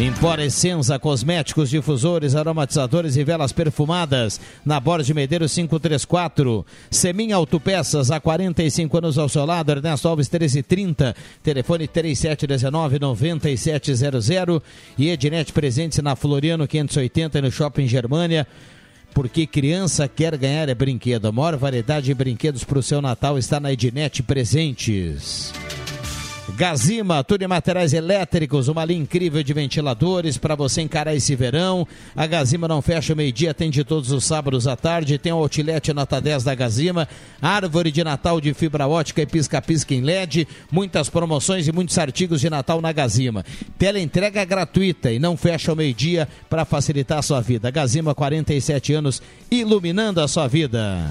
Empor 0.00 0.38
Essenza, 0.38 0.96
cosméticos, 0.96 1.70
difusores, 1.70 2.36
aromatizadores 2.36 3.16
e 3.16 3.24
velas 3.24 3.50
perfumadas. 3.50 4.40
Na 4.64 4.78
Borges 4.78 5.08
de 5.08 5.14
Medeiros 5.14 5.52
534. 5.52 6.64
Semin 6.88 7.32
Autopeças, 7.32 8.12
há 8.12 8.20
45 8.20 8.96
anos 8.96 9.18
ao 9.18 9.28
seu 9.28 9.44
lado. 9.44 9.72
Ernesto 9.72 10.06
Alves 10.06 10.30
1330. 10.30 11.16
Telefone 11.42 11.88
3719-9700. 11.88 14.62
E 14.96 15.10
Ednet 15.10 15.52
presente 15.52 16.00
na 16.00 16.14
Floriano 16.14 16.68
580 16.68 17.42
no 17.42 17.50
Shopping 17.50 17.88
Germania 17.88 18.46
porque 19.12 19.48
criança 19.48 20.06
quer 20.06 20.36
ganhar 20.36 20.68
é 20.68 20.76
brinquedo. 20.76 21.26
A 21.26 21.32
maior 21.32 21.56
variedade 21.56 22.06
de 22.06 22.14
brinquedos 22.14 22.62
para 22.62 22.78
o 22.78 22.82
seu 22.84 23.02
Natal 23.02 23.36
está 23.36 23.58
na 23.58 23.72
Ednet 23.72 24.22
Presentes. 24.22 25.52
Gazima, 26.56 27.22
tudo 27.22 27.42
em 27.42 27.46
materiais 27.46 27.92
elétricos, 27.92 28.68
uma 28.68 28.84
linha 28.84 29.02
incrível 29.02 29.42
de 29.42 29.52
ventiladores 29.52 30.36
para 30.36 30.56
você 30.56 30.80
encarar 30.80 31.14
esse 31.14 31.36
verão. 31.36 31.86
A 32.16 32.26
Gazima 32.26 32.66
não 32.66 32.82
fecha 32.82 33.14
meio-dia, 33.14 33.50
atende 33.50 33.84
todos 33.84 34.10
os 34.10 34.24
sábados 34.24 34.66
à 34.66 34.74
tarde. 34.74 35.18
Tem 35.18 35.32
o 35.32 35.36
outlet 35.36 35.92
nota 35.92 36.20
10 36.20 36.44
da 36.44 36.54
Gazima, 36.54 37.06
árvore 37.40 37.92
de 37.92 38.02
Natal 38.02 38.40
de 38.40 38.52
fibra 38.54 38.88
ótica 38.88 39.22
e 39.22 39.26
pisca-pisca 39.26 39.94
em 39.94 40.00
LED, 40.00 40.48
muitas 40.70 41.08
promoções 41.08 41.68
e 41.68 41.72
muitos 41.72 41.96
artigos 41.98 42.40
de 42.40 42.50
Natal 42.50 42.80
na 42.80 42.92
Gazima. 42.92 43.44
Tela 43.78 44.00
entrega 44.00 44.44
gratuita 44.44 45.12
e 45.12 45.18
não 45.18 45.36
fecha 45.36 45.70
ao 45.70 45.76
meio-dia 45.76 46.26
para 46.48 46.64
facilitar 46.64 47.18
a 47.18 47.22
sua 47.22 47.40
vida. 47.40 47.70
Gazima, 47.70 48.14
47 48.14 48.94
anos, 48.94 49.22
iluminando 49.50 50.20
a 50.20 50.26
sua 50.26 50.48
vida. 50.48 51.08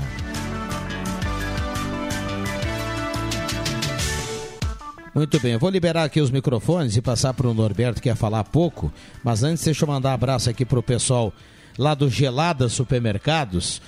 Muito 5.17 5.39
bem, 5.39 5.53
eu 5.53 5.59
vou 5.59 5.71
liberar 5.71 6.03
aqui 6.03 6.21
os 6.21 6.29
microfones 6.29 6.95
e 6.95 7.01
passar 7.01 7.33
para 7.33 7.47
o 7.47 7.53
Norberto 7.55 8.00
que 8.00 8.07
ia 8.07 8.15
falar 8.15 8.43
pouco, 8.43 8.93
mas 9.24 9.41
antes 9.41 9.63
deixa 9.63 9.83
eu 9.83 9.88
mandar 9.88 10.12
um 10.12 10.13
abraço 10.13 10.47
aqui 10.47 10.63
para 10.63 10.77
o 10.77 10.83
pessoal 10.83 11.33
lá 11.75 11.95
do 11.95 12.07
Gelada 12.07 12.69
Supermercados, 12.69 13.81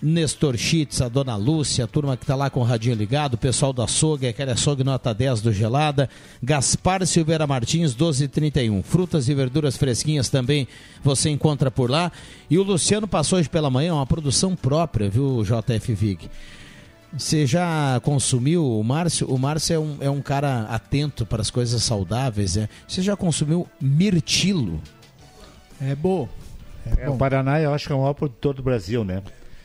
Nestor 0.00 0.56
Schitz, 0.56 1.02
a 1.02 1.10
Dona 1.10 1.36
Lúcia, 1.36 1.84
a 1.84 1.86
turma 1.86 2.16
que 2.16 2.24
está 2.24 2.34
lá 2.34 2.48
com 2.48 2.60
o 2.60 2.62
radinho 2.62 2.94
ligado, 2.94 3.34
o 3.34 3.38
pessoal 3.38 3.70
da 3.70 3.84
açougue, 3.84 4.26
aquele 4.26 4.52
açougue 4.52 4.82
nota 4.82 5.12
10 5.12 5.42
do 5.42 5.52
Gelada, 5.52 6.08
Gaspar 6.42 7.06
Silveira 7.06 7.46
Martins, 7.46 7.94
1231. 7.94 8.82
Frutas 8.82 9.28
e 9.28 9.34
verduras 9.34 9.76
fresquinhas 9.76 10.30
também 10.30 10.66
você 11.04 11.28
encontra 11.28 11.70
por 11.70 11.90
lá. 11.90 12.10
E 12.48 12.56
o 12.56 12.62
Luciano 12.62 13.06
passou 13.06 13.38
hoje 13.38 13.48
pela 13.50 13.68
manhã, 13.68 13.92
uma 13.92 14.06
produção 14.06 14.56
própria, 14.56 15.10
viu, 15.10 15.42
JF 15.44 15.92
Vig? 15.92 16.30
Você 17.16 17.46
já 17.46 18.00
consumiu 18.02 18.64
o 18.64 18.84
Márcio? 18.84 19.26
O 19.28 19.38
Márcio 19.38 19.74
é 19.74 19.78
um, 19.78 19.96
é 20.00 20.10
um 20.10 20.20
cara 20.20 20.62
atento 20.64 21.24
para 21.24 21.40
as 21.40 21.50
coisas 21.50 21.82
saudáveis. 21.82 22.56
Né? 22.56 22.68
Você 22.86 23.00
já 23.02 23.16
consumiu 23.16 23.66
mirtilo? 23.80 24.80
É 25.80 25.94
bom. 25.94 26.28
É, 26.98 27.04
é 27.04 27.10
o 27.10 27.16
Paraná, 27.16 27.60
eu 27.60 27.72
acho 27.72 27.86
que 27.86 27.92
é 27.92 27.96
o 27.96 28.00
maior 28.00 28.14
produtor 28.14 28.54
do 28.54 28.62
Brasil, 28.62 29.04
né? 29.04 29.22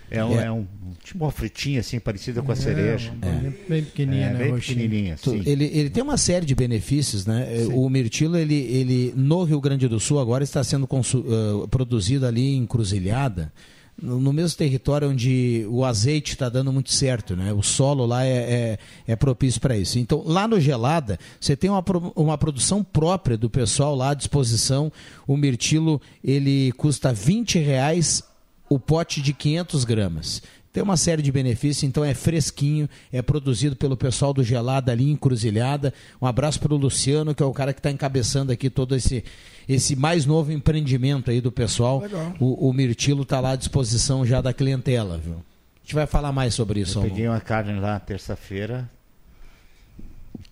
É, 0.10 0.24
um, 0.26 0.40
é. 0.40 0.46
é 0.46 0.52
um 0.52 0.66
tipo 1.04 1.24
uma 1.24 1.32
fritinha 1.32 1.80
assim, 1.80 1.98
parecida 2.00 2.42
com 2.42 2.52
a 2.52 2.54
é, 2.54 2.58
cereja. 2.58 3.14
É. 3.22 3.70
Bem 3.70 3.84
pequenininha, 3.84 4.28
é, 4.28 4.34
né? 4.34 4.40
Bem 4.40 4.56
pequenininha, 4.56 5.18
sim. 5.18 5.42
Ele, 5.46 5.66
ele 5.66 5.90
tem 5.90 6.04
uma 6.04 6.18
série 6.18 6.46
de 6.46 6.54
benefícios, 6.54 7.26
né? 7.26 7.48
Sim. 7.66 7.74
O 7.74 7.90
mirtilo, 7.90 8.38
ele, 8.38 8.56
ele 8.56 9.14
no 9.16 9.44
Rio 9.44 9.62
Grande 9.62 9.88
do 9.88 10.00
Sul 10.00 10.20
agora 10.20 10.44
está 10.44 10.64
sendo 10.64 10.84
uh, 10.84 11.68
produzido 11.70 12.26
ali 12.26 12.56
em 12.56 12.66
Cruzilhada 12.66 13.54
no 14.02 14.34
mesmo 14.34 14.58
território 14.58 15.10
onde 15.10 15.66
o 15.70 15.86
azeite 15.86 16.34
está 16.34 16.50
dando 16.50 16.74
muito 16.74 16.92
certo, 16.92 17.36
né? 17.36 17.54
O 17.54 17.62
solo 17.62 18.06
lá 18.06 18.26
é, 18.26 18.30
é, 18.30 18.80
é 19.08 19.16
propício 19.16 19.62
para 19.62 19.78
isso. 19.78 20.00
Então, 20.00 20.24
lá 20.26 20.48
no 20.48 20.60
Gelada, 20.60 21.20
você 21.40 21.56
tem 21.56 21.70
uma, 21.70 21.84
uma 22.16 22.38
produção 22.38 22.84
própria 22.84 23.38
do 23.38 23.50
pessoal 23.50 23.96
lá 23.96 24.10
à 24.10 24.14
disposição. 24.14 24.92
O 25.28 25.38
mirtilo, 25.38 26.02
ele 26.24 26.72
custa 26.74 27.14
20 27.14 27.60
reais 27.60 28.24
o 28.68 28.80
pote 28.80 29.22
de 29.22 29.34
500 29.34 29.84
gramas. 29.84 30.42
Tem 30.74 30.82
uma 30.82 30.96
série 30.96 31.22
de 31.22 31.32
benefícios, 31.32 31.84
então 31.84 32.04
é 32.04 32.14
fresquinho, 32.14 32.90
é 33.12 33.22
produzido 33.22 33.76
pelo 33.76 33.98
pessoal 33.98 34.34
do 34.34 34.42
Gelada 34.42 34.90
ali, 34.92 35.12
encruzilhada. 35.12 35.94
Um 36.22 36.26
abraço 36.26 36.62
para 36.62 36.74
o 36.74 36.78
Luciano, 36.78 37.36
que 37.36 37.44
é 37.44 37.46
o 37.46 37.52
cara 37.52 37.74
que 37.74 37.80
está 37.80 37.92
encabeçando 37.92 38.54
aqui 38.54 38.70
todo 38.70 38.96
esse, 38.96 39.22
esse 39.74 39.96
mais 39.96 40.26
novo 40.26 40.52
empreendimento 40.52 41.32
aí 41.32 41.40
do 41.40 41.52
pessoal. 41.52 42.04
O, 42.40 42.70
o 42.70 42.74
Mirtilo 42.74 43.24
está 43.24 43.40
lá 43.40 43.52
à 43.52 43.56
disposição 43.56 44.26
já 44.26 44.42
da 44.42 44.54
clientela, 44.54 45.18
viu? 45.18 45.36
A 45.36 45.84
gente 45.84 45.96
vai 45.96 46.06
falar 46.06 46.32
mais 46.32 46.54
sobre 46.54 46.82
isso. 46.82 47.00
Eu 47.00 47.04
peguei 47.04 47.28
uma 47.28 47.40
carne 47.40 47.80
lá 47.80 48.00
terça-feira. 48.00 48.90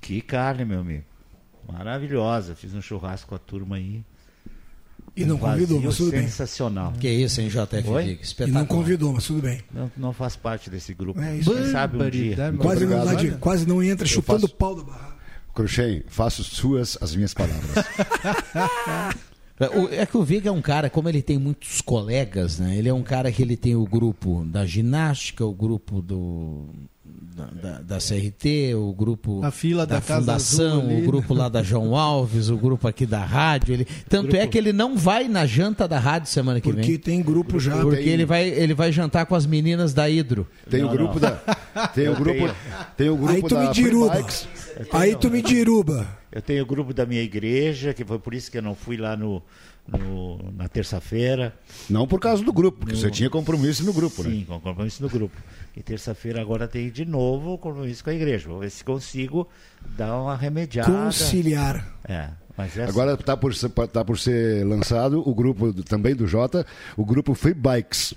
Que 0.02 0.22
carne, 0.22 0.66
meu 0.66 0.80
amigo. 0.80 1.04
Maravilhosa. 1.72 2.56
Fiz 2.56 2.74
um 2.74 2.82
churrasco 2.82 3.30
com 3.30 3.36
a 3.36 3.40
turma 3.40 3.76
aí. 3.76 4.04
E 5.16 5.26
não 5.26 5.38
convidou, 5.38 5.82
mas 5.82 5.98
tudo 5.98 6.12
bem. 6.12 6.22
Sensacional. 6.22 6.94
Que 6.94 7.10
isso, 7.10 7.42
hein, 7.42 7.50
JF? 7.50 8.42
E 8.42 8.48
não 8.48 8.66
convidou, 8.66 9.14
mas 9.14 9.26
tudo 9.26 9.42
bem. 9.42 9.62
Não, 9.72 9.92
não 9.98 10.14
faz 10.14 10.36
parte 10.36 10.70
desse 10.70 10.94
grupo. 10.94 11.20
É 11.20 11.38
isso. 11.38 11.54
Quem 11.54 11.72
sabe 11.72 12.02
um 12.02 12.10
dia. 12.10 12.36
Quase 12.58 12.86
não, 12.86 13.40
quase 13.40 13.68
não 13.68 13.84
entra 13.84 14.06
eu 14.06 14.10
chupando 14.10 14.46
o 14.46 14.50
pau 14.50 14.76
do 14.76 14.84
barraco. 14.84 15.19
Crochê, 15.60 16.04
faço 16.08 16.42
suas 16.42 16.98
as 17.02 17.14
minhas 17.14 17.34
palavras. 17.34 17.70
É 19.92 20.06
que 20.06 20.16
o 20.16 20.24
Viga 20.24 20.48
é 20.48 20.52
um 20.54 20.62
cara, 20.62 20.90
como 20.90 21.10
ele 21.10 21.22
tem 21.22 21.38
muitos 21.38 21.82
colegas, 21.82 22.60
né? 22.60 22.78
Ele 22.78 22.88
é 22.88 22.94
um 22.94 23.04
cara 23.04 23.30
que 23.30 23.42
ele 23.42 23.58
tem 23.58 23.76
o 23.76 23.84
grupo 23.84 24.46
da 24.46 24.66
ginástica, 24.66 25.46
o 25.46 25.54
grupo 25.54 26.02
do 26.02 26.70
da, 27.62 27.80
da, 27.82 27.98
CRT, 27.98 28.76
o 28.76 28.94
grupo 28.94 29.44
a 29.44 29.52
fila 29.52 29.86
da, 29.86 29.96
da 29.96 30.02
Fundação, 30.02 30.98
o 30.98 31.02
grupo 31.02 31.34
lá 31.34 31.48
da 31.48 31.64
João 31.64 31.96
Alves, 31.96 32.50
o 32.50 32.58
grupo 32.58 32.88
aqui 32.88 33.06
da 33.06 33.24
rádio. 33.24 33.74
Ele, 33.74 33.86
tanto 34.08 34.30
grupo... 34.30 34.44
é 34.44 34.48
que 34.48 34.58
ele 34.58 34.74
não 34.74 34.98
vai 34.98 35.28
na 35.28 35.46
janta 35.46 35.88
da 35.88 36.00
rádio 36.00 36.30
semana 36.30 36.60
que 36.60 36.68
Porque 36.70 36.82
vem. 36.82 36.92
Porque 36.92 37.04
tem 37.04 37.22
grupo 37.22 37.60
já. 37.60 37.78
Porque 37.82 38.04
tem... 38.04 38.10
ele, 38.10 38.26
vai, 38.26 38.48
ele 38.48 38.74
vai 38.74 38.92
jantar 38.92 39.26
com 39.26 39.36
as 39.36 39.46
meninas 39.46 39.94
da 39.94 40.10
Hidro. 40.10 40.48
Tem 40.70 40.82
não, 40.82 40.90
o 40.90 40.92
grupo 40.92 41.14
não. 41.14 41.20
da. 41.20 41.88
Tem 41.88 42.10
o 42.10 42.16
grupo, 42.16 42.56
tem 42.98 43.10
o 43.10 43.16
grupo 43.16 43.34
Aí 43.34 43.42
tu 43.42 43.56
da 43.56 43.62
me 43.62 43.74
diruba. 43.74 44.26
Aí 44.92 45.16
tu 45.16 45.30
me 45.30 45.42
diruba. 45.42 46.20
Eu 46.32 46.42
tenho 46.42 46.64
o 46.64 46.66
grupo 46.66 46.94
da 46.94 47.06
minha 47.06 47.22
igreja, 47.22 47.94
que 47.94 48.06
foi 48.06 48.20
por 48.20 48.34
isso 48.36 48.52
que 48.52 48.58
eu 48.58 48.62
não 48.62 48.76
fui 48.76 48.98
lá 48.98 49.18
no, 49.18 49.42
no 49.90 50.52
na 50.54 50.68
terça-feira. 50.68 51.54
Não 51.90 52.08
por 52.08 52.20
causa 52.20 52.44
do 52.44 52.52
grupo, 52.54 52.80
porque 52.80 52.94
No- 52.94 53.00
você 53.00 53.10
tinha 53.10 53.30
compromisso 53.30 53.84
no 53.86 53.94
grupo, 53.94 54.24
Sim, 54.24 54.40
né? 54.40 54.46
com 54.48 54.60
compromisso 54.60 55.02
no 55.04 55.10
grupo. 55.10 55.36
E 55.76 55.82
terça-feira 55.82 56.42
agora 56.42 56.68
tem 56.68 56.90
de 56.90 57.06
novo 57.06 57.58
compromisso 57.58 58.04
com 58.04 58.10
a 58.10 58.14
igreja. 58.14 58.48
Vou 58.50 58.60
ver 58.60 58.70
se 58.70 58.84
consigo 58.84 59.48
dar 59.98 60.16
uma 60.22 60.36
remediada. 60.36 60.92
Conciliar. 60.92 61.88
É, 62.08 62.30
mas 62.58 62.78
é 62.78 62.84
Agora 62.86 63.14
está 63.14 63.38
por, 63.38 63.54
ser- 63.56 63.70
tá 63.70 64.04
por 64.04 64.18
ser 64.20 64.66
lançado 64.66 65.22
o 65.28 65.34
grupo 65.34 65.72
do- 65.72 65.84
também 65.84 66.16
do 66.16 66.28
Jota, 66.28 66.66
o 66.98 67.06
grupo 67.06 67.34
Free 67.34 67.54
Bikes. 67.54 68.14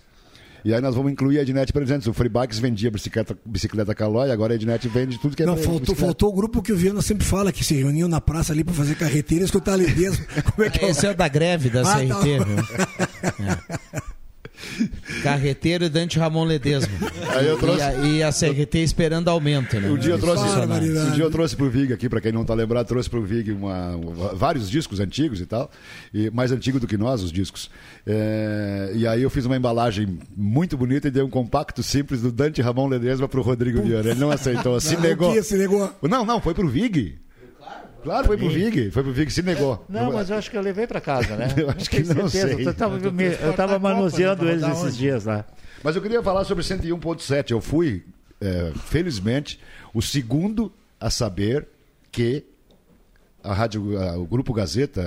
E 0.64 0.72
aí 0.72 0.80
nós 0.80 0.94
vamos 0.94 1.10
incluir 1.12 1.38
a 1.38 1.42
Ednet 1.42 1.72
Presentes. 1.72 2.06
O 2.06 2.12
Free 2.12 2.28
Bikes 2.28 2.58
vendia 2.58 2.90
bicicleta, 2.90 3.36
bicicleta 3.44 3.94
Calói, 3.94 4.30
agora 4.30 4.52
a 4.52 4.56
Ednet 4.56 4.86
vende 4.88 5.18
tudo 5.18 5.36
que 5.36 5.42
é 5.42 5.46
Não, 5.46 5.56
faltou, 5.56 5.72
bicicleta. 5.80 6.00
faltou 6.04 6.28
o 6.30 6.32
grupo 6.32 6.62
que 6.62 6.72
o 6.72 6.76
Viana 6.76 7.02
sempre 7.02 7.24
fala, 7.26 7.50
que 7.52 7.64
se 7.64 7.74
reuniam 7.74 8.08
na 8.08 8.20
praça 8.20 8.52
ali 8.52 8.62
pra 8.62 8.72
fazer 8.74 8.94
carreteira 8.94 9.42
e 9.42 9.46
escutar 9.46 9.72
ali 9.74 9.90
mesmo. 9.94 10.24
Como 10.54 10.66
é 10.66 10.70
que 10.70 10.84
é? 10.84 10.90
Esse 10.90 11.06
é 11.06 11.10
o 11.10 11.14
da 11.16 11.26
greve 11.28 11.68
da 11.70 11.80
Ah, 11.80 11.84
tá. 11.84 12.14
CRT, 12.16 12.38
viu? 12.44 12.56
É. 14.02 14.11
Carreteiro 15.22 15.84
e 15.84 15.88
Dante 15.88 16.18
Ramon 16.18 16.44
Ledesma. 16.44 16.92
Aí 17.34 17.46
eu 17.46 17.58
trouxe- 17.58 17.80
E, 17.80 17.82
a, 17.82 17.92
e 18.06 18.22
a 18.22 18.30
CRT 18.32 18.78
esperando 18.78 19.28
aumento, 19.28 19.78
né? 19.80 19.88
Um 19.88 19.96
dia 19.96 20.12
eu 20.14 20.18
trouxe, 20.18 20.44
um 20.44 21.10
dia 21.12 21.24
eu 21.24 21.30
trouxe 21.30 21.56
pro 21.56 21.70
Vig 21.70 21.92
aqui, 21.92 22.08
para 22.08 22.20
quem 22.20 22.32
não 22.32 22.44
tá 22.44 22.54
lembrado, 22.54 22.86
trouxe 22.86 23.08
pro 23.08 23.22
Vig 23.22 23.52
uma, 23.52 23.98
vários 24.34 24.68
discos 24.70 25.00
antigos 25.00 25.40
e 25.40 25.46
tal, 25.46 25.70
e 26.12 26.30
mais 26.30 26.52
antigo 26.52 26.78
do 26.80 26.86
que 26.86 26.96
nós 26.96 27.22
os 27.22 27.32
discos. 27.32 27.70
É, 28.06 28.92
e 28.94 29.06
aí 29.06 29.22
eu 29.22 29.30
fiz 29.30 29.44
uma 29.44 29.56
embalagem 29.56 30.18
muito 30.36 30.76
bonita 30.76 31.08
e 31.08 31.10
dei 31.10 31.22
um 31.22 31.30
compacto 31.30 31.82
simples 31.82 32.20
do 32.20 32.30
Dante 32.32 32.60
Ramon 32.60 32.88
Ledesma 32.88 33.28
pro 33.28 33.42
Rodrigo 33.42 33.80
Viana. 33.82 34.10
Ele 34.10 34.20
não 34.20 34.30
aceitou, 34.30 34.78
se 34.80 34.94
Não, 34.94 35.00
negou. 35.02 35.30
o 35.30 35.34
que 35.34 35.42
se 35.42 35.56
negou? 35.56 35.90
Não, 36.02 36.24
não, 36.24 36.40
foi 36.40 36.54
pro 36.54 36.68
Vig. 36.68 37.18
Claro, 38.02 38.26
foi 38.26 38.36
pro 38.36 38.48
Vig, 38.50 38.90
foi 38.90 39.02
pro 39.02 39.12
Vig, 39.12 39.30
se 39.30 39.42
negou. 39.42 39.84
Não, 39.88 40.12
mas 40.12 40.28
eu 40.30 40.36
acho 40.36 40.50
que 40.50 40.56
eu 40.56 40.60
levei 40.62 40.86
para 40.86 41.00
casa, 41.00 41.36
né? 41.36 41.48
Eu 41.56 41.70
acho 41.70 41.88
que 41.88 42.00
não 42.02 42.28
certeza. 42.28 42.56
sei. 42.56 42.66
Eu 42.66 42.74
tava, 42.74 42.98
Eu 42.98 43.12
me- 43.12 43.24
eu 43.40 43.52
tava 43.54 43.78
manuseando 43.78 44.44
né? 44.44 44.56
Vai 44.56 44.60
eles 44.60 44.68
esses 44.76 44.84
onde? 44.90 44.96
dias 44.98 45.24
lá. 45.24 45.44
Mas 45.84 45.94
eu 45.96 46.02
queria 46.02 46.22
falar 46.22 46.44
sobre 46.44 46.62
101.7. 46.64 47.50
Eu 47.52 47.60
fui, 47.60 48.04
é, 48.40 48.72
felizmente, 48.86 49.60
o 49.94 50.00
segundo 50.02 50.72
a 51.00 51.10
saber 51.10 51.66
que 52.10 52.44
a 53.44 53.52
rádio, 53.52 54.00
a- 54.00 54.16
o 54.16 54.24
Grupo 54.24 54.52
Gazeta, 54.52 55.02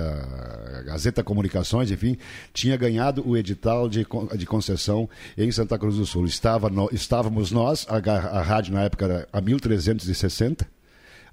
a 0.78 0.82
Gazeta 0.82 1.22
Comunicações, 1.22 1.90
enfim, 1.90 2.18
tinha 2.52 2.76
ganhado 2.76 3.26
o 3.26 3.36
edital 3.36 3.88
de, 3.88 4.06
de 4.36 4.46
concessão 4.46 5.08
em 5.38 5.50
Santa 5.50 5.78
Cruz 5.78 5.96
do 5.96 6.04
Sul. 6.04 6.26
Estava 6.26 6.68
no- 6.68 6.88
estávamos 6.92 7.50
nós, 7.50 7.86
a, 7.88 7.96
a 7.96 8.42
rádio 8.42 8.74
na 8.74 8.82
época 8.82 9.04
era 9.06 9.28
a 9.32 9.40
1360. 9.40 10.66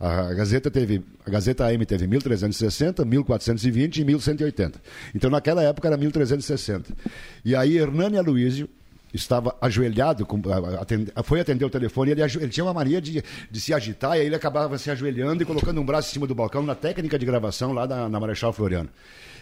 A 0.03 0.33
Gazeta 0.33 0.69
teve, 0.69 1.01
a 1.25 1.29
Gazeta 1.29 1.65
AM 1.65 1.86
teve 1.86 2.05
1360, 2.05 3.05
1420 3.05 4.01
e 4.01 4.03
1180. 4.03 4.81
Então 5.15 5.29
naquela 5.29 5.63
época 5.63 5.88
era 5.88 5.95
1360. 5.95 6.93
E 7.45 7.55
aí 7.55 7.77
Hernani 7.77 8.17
Aloysio 8.17 8.67
estava 9.13 9.55
ajoelhado, 9.62 10.27
foi 11.24 11.39
atender 11.39 11.63
o 11.63 11.69
telefone, 11.69 12.12
ele, 12.12 12.22
ele 12.22 12.50
tinha 12.50 12.65
uma 12.65 12.74
mania 12.74 13.00
de, 13.00 13.24
de 13.50 13.62
se 13.62 13.74
agitar, 13.74 14.17
e 14.17 14.22
aí 14.22 14.25
ele 14.25 14.36
acabava 14.36 14.77
se 14.77 14.91
ajoelhando 14.91 15.41
e 15.41 15.45
colocando 15.45 15.79
um 15.79 15.86
braço 15.86 16.10
em 16.10 16.13
cima 16.13 16.27
do 16.27 16.36
balcão 16.36 16.63
na 16.63 16.75
técnica 16.75 17.17
de 17.17 17.25
gravação 17.25 17.72
lá 17.72 17.88
na, 17.88 18.10
na 18.10 18.19
Marechal 18.19 18.51
Floriano. 18.51 18.89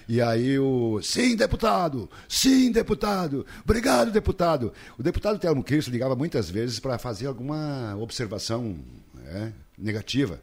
E 0.07 0.21
aí 0.21 0.59
o. 0.59 0.99
Sim, 1.01 1.35
deputado! 1.35 2.07
Sim, 2.27 2.71
deputado! 2.71 3.47
Obrigado, 3.63 4.11
deputado! 4.11 4.71
O 4.95 5.01
deputado 5.01 5.39
Telmo 5.39 5.63
Cristo 5.63 5.89
ligava 5.89 6.15
muitas 6.15 6.51
vezes 6.51 6.79
para 6.79 6.99
fazer 6.99 7.25
alguma 7.25 7.95
observação 7.97 8.77
né, 9.15 9.53
negativa. 9.75 10.39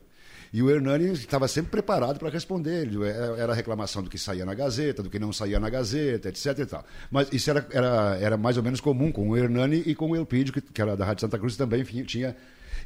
E 0.52 0.62
o 0.62 0.70
Hernani 0.70 1.12
estava 1.12 1.46
sempre 1.48 1.70
preparado 1.70 2.18
para 2.18 2.30
responder. 2.30 2.82
Ele- 2.86 3.04
Era, 3.06 3.36
era 3.36 3.54
reclamação 3.54 4.02
do 4.02 4.08
que 4.10 4.18
saía 4.18 4.44
na 4.44 4.54
Gazeta, 4.54 5.02
do 5.02 5.10
que 5.10 5.18
não 5.18 5.32
saía 5.32 5.60
na 5.60 5.68
Gazeta, 5.68 6.28
etc. 6.28 6.58
E 6.58 6.66
tal. 6.66 6.84
Mas 7.10 7.28
isso 7.32 7.50
era, 7.50 7.66
era, 7.70 8.18
era 8.20 8.36
mais 8.36 8.56
ou 8.56 8.62
menos 8.62 8.80
comum 8.80 9.12
com 9.12 9.28
o 9.28 9.36
Hernani 9.36 9.82
e 9.86 9.94
com 9.94 10.10
o 10.10 10.16
Elpidio, 10.16 10.52
que, 10.52 10.60
que 10.60 10.80
era 10.82 10.96
da 10.96 11.04
Rádio 11.04 11.20
Santa 11.22 11.38
Cruz, 11.38 11.56
também 11.56 11.82
tinha. 11.84 12.34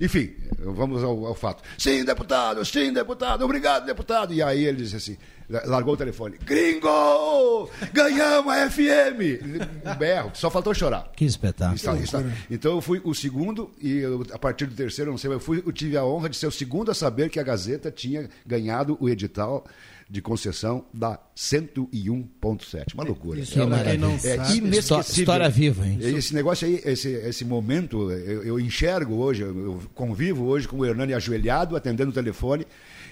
Enfim, 0.05 0.33
vamos 0.59 1.03
ao, 1.05 1.27
ao 1.27 1.35
fato. 1.35 1.63
Sim, 1.79 2.05
deputado, 2.05 2.65
sim, 2.65 2.93
deputado, 2.93 3.45
obrigado, 3.45 3.87
deputado. 3.87 4.35
E 4.35 4.43
aí 4.43 4.65
ele 4.65 4.79
disse 4.79 4.97
assim, 4.97 5.17
largou 5.65 5.95
o 5.95 5.97
telefone. 5.97 6.37
Gringo! 6.45 7.71
Ganhamos 7.93 8.53
a 8.53 8.69
FM! 8.69 9.41
Um 9.87 9.95
berro, 9.97 10.31
só 10.35 10.51
faltou 10.51 10.75
chorar. 10.75 11.11
Que 11.15 11.25
espetáculo. 11.25 11.77
Está- 11.77 11.95
está- 11.97 12.23
Então 12.51 12.73
eu 12.73 12.81
fui 12.81 13.01
o 13.05 13.15
segundo 13.15 13.71
e 13.81 13.99
eu, 13.99 14.25
a 14.33 14.39
partir 14.39 14.67
do 14.67 14.75
terceiro, 14.75 15.11
não 15.13 15.19
sei, 15.19 15.33
eu, 15.33 15.39
fui, 15.41 15.63
eu 15.65 15.73
tive 15.73 15.97
a 15.97 16.05
honra 16.05 16.29
de 16.29 16.37
ser 16.37 16.47
o 16.47 16.53
segundo 16.53 16.91
a 16.91 16.95
saber 16.95 17.31
que 17.31 17.39
a 17.39 17.43
Gazeta 17.43 17.91
tinha 17.91 18.29
ganhado 18.45 18.97
o 19.01 19.09
edital 19.09 19.65
de 20.13 20.21
concessão 20.21 20.85
da 20.93 21.19
101.7. 21.35 22.93
Uma 22.93 23.03
loucura. 23.03 23.41
Isso, 23.41 23.55
pra 23.67 23.83
quem 23.83 23.97
não 23.97 24.11
é 24.11 24.55
inesquecível. 24.55 25.01
História 25.01 25.49
viva, 25.49 25.87
hein? 25.87 25.97
Esse 26.03 26.35
negócio 26.35 26.69
aí, 26.69 26.83
esse, 26.85 27.09
esse 27.09 27.47
momento, 27.47 28.11
eu, 28.11 28.43
eu 28.43 28.61
enxergo 28.61 29.15
hoje, 29.15 29.41
eu, 29.41 29.81
convivo 29.95 30.45
hoje 30.45 30.69
com 30.69 30.77
o 30.77 30.85
Hernani 30.85 31.15
ajoelhado, 31.15 31.77
atendendo 31.77 32.11
o 32.11 32.13
telefone. 32.13 32.67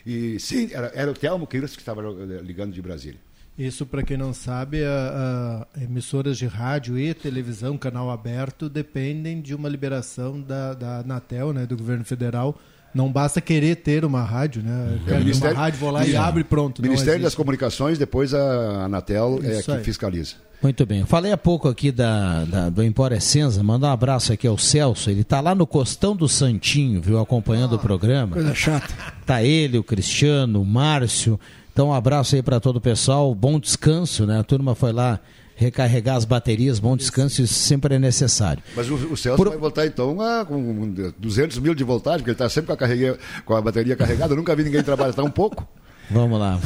E 0.05 0.39
sim, 0.39 0.69
era, 0.75 0.93
era 0.95 1.11
o 1.11 1.15
Telmo 1.15 1.47
Quiros 1.47 1.75
que 1.75 1.81
estava 1.81 2.03
ligando 2.43 2.75
de 2.75 2.83
Brasília. 2.83 3.19
Isso, 3.57 3.87
para 3.87 4.03
quem 4.03 4.19
não 4.19 4.35
sabe, 4.35 4.85
a, 4.85 5.67
a 5.75 5.83
emissoras 5.83 6.37
de 6.37 6.47
rádio 6.47 6.99
e 6.99 7.15
televisão, 7.15 7.79
canal 7.79 8.11
aberto, 8.11 8.69
dependem 8.69 9.41
de 9.41 9.55
uma 9.55 9.71
liberação 9.71 10.39
da, 10.39 10.75
da 10.75 10.99
Anatel, 10.99 11.55
né, 11.55 11.65
do 11.65 11.79
governo 11.79 12.05
federal. 12.05 12.61
Não 12.95 13.11
basta 13.11 13.41
querer 13.41 13.77
ter 13.77 14.05
uma 14.05 14.23
rádio, 14.23 14.63
né? 14.63 14.99
Eu 15.01 15.07
quero 15.07 15.37
uma 15.37 15.53
rádio, 15.53 15.79
vou 15.79 15.91
lá 15.91 16.05
e 16.07 16.17
abre 16.17 16.41
e 16.41 16.45
pronto. 16.45 16.83
Ministério 16.83 17.23
das. 17.23 17.35
Comunicações, 17.35 17.99
depois 17.99 18.35
a 18.35 18.85
Anatel 18.85 19.41
é 19.43 19.59
Isso 19.61 19.73
que 19.77 19.85
fiscaliza. 19.85 20.35
Muito 20.63 20.85
bem. 20.85 21.01
Eu 21.01 21.07
falei 21.07 21.33
há 21.33 21.39
pouco 21.39 21.69
aqui 21.69 21.91
da, 21.91 22.45
da- 22.45 22.69
do 22.69 22.83
Empório 22.83 23.17
Essenza. 23.17 23.63
Mandar 23.63 23.89
um 23.89 23.93
abraço 23.93 24.31
aqui 24.33 24.47
ao 24.47 24.59
Celso. 24.59 25.09
Ele 25.09 25.25
tá 25.25 25.41
lá 25.41 25.55
no 25.55 25.67
Costão 25.67 26.15
do 26.15 26.29
Santinho, 26.29 27.01
viu? 27.01 27.19
Acompanhando 27.19 27.77
o 27.77 27.79
programa. 27.79 28.35
Coisa 28.35 28.55
chata. 28.55 28.93
Tá 29.25 29.43
ele, 29.43 29.79
o 29.79 29.83
Cristiano, 29.83 30.61
o 30.61 30.65
Márcio. 30.67 31.41
Então, 31.73 31.89
um 31.89 31.95
abraço 31.95 32.35
aí 32.37 32.43
para 32.43 32.61
todo 32.61 32.77
o 32.77 32.81
pessoal. 32.81 33.35
Bom 33.35 33.59
descanso, 33.59 34.27
né? 34.27 34.39
A 34.39 34.43
turma 34.43 34.75
foi 34.75 34.93
lá 34.93 35.21
recarregar 35.55 36.17
as 36.17 36.25
baterias. 36.25 36.79
Bom 36.79 36.97
descanso, 36.97 37.43
isso 37.43 37.55
sempre 37.55 37.95
é 37.95 37.99
necessário. 37.99 38.63
Mas 38.75 38.89
o, 38.91 38.95
o 38.95 39.17
Celso 39.17 39.37
Por- 39.37 39.49
vai 39.51 39.59
voltar 39.59 39.87
então 39.87 40.21
a, 40.21 40.45
com 40.45 40.93
200 41.19 41.59
mil 41.59 41.75
de 41.75 41.85
voltagem, 41.85 42.21
porque 42.21 42.31
ele 42.31 42.35
está 42.35 42.49
sempre 42.49 42.69
com 42.69 42.73
a, 42.73 42.77
carregue- 42.77 43.17
com 43.45 43.55
a 43.55 43.61
bateria 43.61 43.95
carregada. 43.95 44.33
Eu 44.33 44.37
nunca 44.39 44.57
vi 44.57 44.65
ninguém 44.65 44.83
trabalhar 44.83 45.13
tão 45.13 45.31
pouco. 45.31 45.67
Vamos 46.11 46.41
lá. 46.41 46.59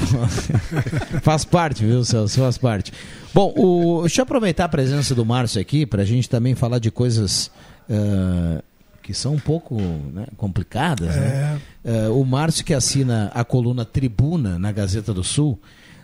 faz 1.23 1.45
parte, 1.45 1.85
viu, 1.85 2.03
Celso? 2.05 2.41
Faz 2.41 2.57
parte. 2.57 2.93
Bom, 3.35 3.53
o... 3.57 4.01
deixa 4.03 4.21
eu 4.21 4.23
aproveitar 4.23 4.65
a 4.65 4.69
presença 4.69 5.15
do 5.15 5.25
Márcio 5.25 5.61
aqui 5.61 5.85
para 5.85 6.03
a 6.03 6.05
gente 6.07 6.31
também 6.31 6.55
falar 6.55 6.79
de 6.79 6.91
coisas 6.91 7.51
ah, 7.91 8.63
que 9.05 9.13
são 9.13 9.35
um 9.35 9.39
pouco 9.39 9.77
né, 9.77 10.27
complicadas. 10.35 11.15
Né? 11.15 11.61
Ah, 11.85 12.11
o 12.11 12.25
Márcio, 12.25 12.65
que 12.65 12.73
assina 12.73 13.31
a 13.35 13.45
coluna 13.45 13.85
Tribuna 13.85 14.59
na 14.59 14.73
Gazeta 14.73 15.13
do 15.13 15.23
Sul, 15.23 15.61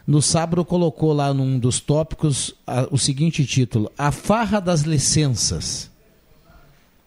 no 0.06 0.20
sábado 0.20 0.62
colocou 0.66 1.14
lá 1.14 1.32
num 1.32 1.58
dos 1.58 1.80
tópicos 1.80 2.54
ah, 2.66 2.86
o 2.90 2.98
seguinte 2.98 3.44
título: 3.46 3.90
A 3.96 4.12
Farra 4.12 4.60
das 4.60 4.82
Licenças. 4.82 5.90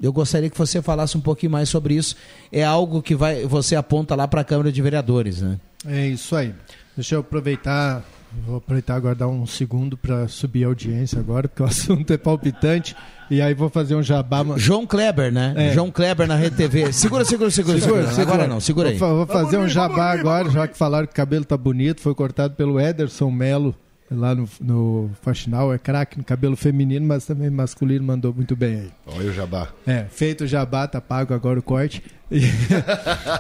Eu 0.02 0.12
gostaria 0.12 0.50
que 0.50 0.58
você 0.58 0.82
falasse 0.82 1.16
um 1.16 1.22
pouquinho 1.22 1.52
mais 1.52 1.70
sobre 1.70 1.94
isso. 1.94 2.16
É 2.52 2.64
algo 2.64 3.02
que 3.02 3.16
vai, 3.16 3.46
você 3.46 3.76
aponta 3.76 4.16
lá 4.16 4.28
para 4.28 4.42
a 4.42 4.44
Câmara 4.44 4.72
de 4.72 4.82
Vereadores, 4.82 5.42
né? 5.42 5.60
É 5.86 6.08
isso 6.08 6.36
aí. 6.36 6.54
Deixa 6.96 7.16
eu 7.16 7.20
aproveitar, 7.20 8.04
vou 8.46 8.58
aproveitar 8.58 8.96
agora 8.96 9.16
dar 9.16 9.28
um 9.28 9.46
segundo 9.46 9.98
para 9.98 10.28
subir 10.28 10.64
a 10.64 10.68
audiência 10.68 11.20
agora, 11.20 11.48
porque 11.48 11.64
o 11.64 11.66
assunto 11.68 12.12
é 12.12 12.18
palpitante. 12.18 12.96
E 13.30 13.42
aí 13.42 13.54
vou 13.54 13.70
fazer 13.70 13.96
um 13.96 14.04
jabá. 14.04 14.44
João 14.58 14.86
Kleber, 14.86 15.32
né? 15.32 15.54
É. 15.56 15.74
João 15.74 15.90
Kleber 15.90 16.28
na 16.28 16.36
Rede 16.36 16.56
TV. 16.56 16.92
Segura, 16.94 17.26
segura, 17.26 17.50
segura, 17.50 17.80
segura. 17.80 18.22
Agora 18.22 18.48
não, 18.48 18.60
segura 18.60 18.90
aí. 18.90 18.98
Vou, 18.98 19.18
vou 19.18 19.26
fazer 19.26 19.58
um 19.58 19.68
jabá 19.68 20.12
agora, 20.12 20.50
já 20.50 20.68
que 20.68 20.78
falaram 20.78 21.08
que 21.08 21.14
o 21.14 21.16
cabelo 21.16 21.46
tá 21.46 21.58
bonito, 21.58 22.02
foi 22.02 22.14
cortado 22.14 22.54
pelo 22.56 22.80
Ederson 22.80 23.32
Melo 23.32 23.76
lá 24.12 24.36
no, 24.36 24.48
no 24.62 25.12
Faxinal, 25.22 25.74
é 25.74 25.78
craque 25.78 26.18
no 26.18 26.24
cabelo 26.24 26.56
feminino, 26.56 27.06
mas 27.06 27.26
também 27.26 27.50
masculino, 27.50 28.06
mandou 28.06 28.34
muito 28.34 28.56
bem 28.56 28.76
aí. 28.76 28.92
Olha 29.08 29.30
o 29.30 29.34
jabá. 29.34 29.70
É, 29.86 30.06
feito 30.10 30.44
o 30.44 30.48
jabá, 30.48 30.88
tá 30.88 31.02
pago 31.02 31.34
agora 31.34 31.60
o 31.60 31.64
corte. 31.64 32.04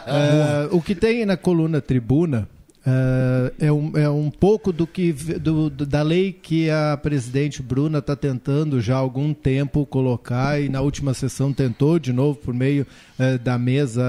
É, 0.05 0.67
o 0.71 0.79
que 0.81 0.93
tem 0.93 1.25
na 1.25 1.35
coluna 1.35 1.81
Tribuna 1.81 2.47
é, 2.85 3.67
é 3.67 3.71
um, 3.71 3.97
é 3.97 4.09
um 4.09 4.29
pouco 4.29 4.73
do 4.73 4.85
que 4.85 5.13
do- 5.13 5.69
da 5.69 6.01
lei 6.01 6.33
que 6.33 6.69
a 6.69 6.97
presidente 7.01 7.61
Bruna 7.61 7.99
está 7.99 8.15
tentando 8.15 8.81
já 8.81 8.95
há 8.95 8.97
algum 8.99 9.33
tempo 9.33 9.85
colocar 9.85 10.59
e 10.61 10.67
na 10.69 10.81
última 10.81 11.13
sessão 11.13 11.53
tentou 11.53 11.97
de 11.97 12.11
novo 12.11 12.39
por 12.39 12.53
meio 12.53 12.85
é, 13.17 13.37
da 13.37 13.57
mesa 13.57 14.03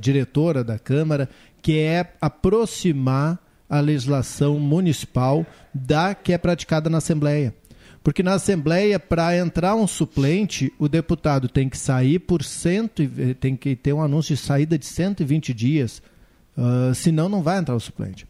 diretora 0.00 0.64
da 0.64 0.78
Câmara, 0.78 1.28
que 1.60 1.78
é 1.78 2.12
aproximar 2.20 3.38
a 3.68 3.80
legislação 3.80 4.58
municipal 4.58 5.44
da 5.74 6.14
que 6.14 6.32
é 6.32 6.38
praticada 6.38 6.88
na 6.88 6.98
Assembleia. 6.98 7.54
Porque 8.02 8.22
na 8.22 8.34
Assembleia, 8.34 9.00
para 9.00 9.34
entrar 9.36 9.74
um 9.74 9.86
suplente, 9.86 10.70
o 10.78 10.88
deputado 10.88 11.48
tem 11.48 11.70
que 11.70 11.78
sair 11.78 12.18
por 12.18 12.44
cento, 12.44 13.02
e- 13.02 13.34
tem 13.34 13.56
que 13.56 13.74
ter 13.74 13.94
um 13.94 14.02
anúncio 14.02 14.34
de 14.36 14.40
saída 14.42 14.78
de 14.78 14.84
120 14.86 15.54
dias 15.54 16.02
Uh, 16.56 16.94
senão 16.94 17.28
não 17.28 17.42
vai 17.42 17.58
entrar 17.58 17.74
o 17.74 17.80
suplente. 17.80 18.26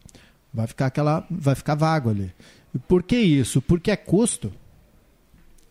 Vai 0.52 0.66
ficar 0.66 0.86
aquela, 0.86 1.26
vai 1.30 1.54
ficar 1.54 1.74
vago 1.74 2.10
ali. 2.10 2.32
E 2.74 2.78
por 2.78 3.02
que 3.02 3.16
isso? 3.16 3.60
Porque 3.60 3.90
é 3.90 3.96
custo. 3.96 4.52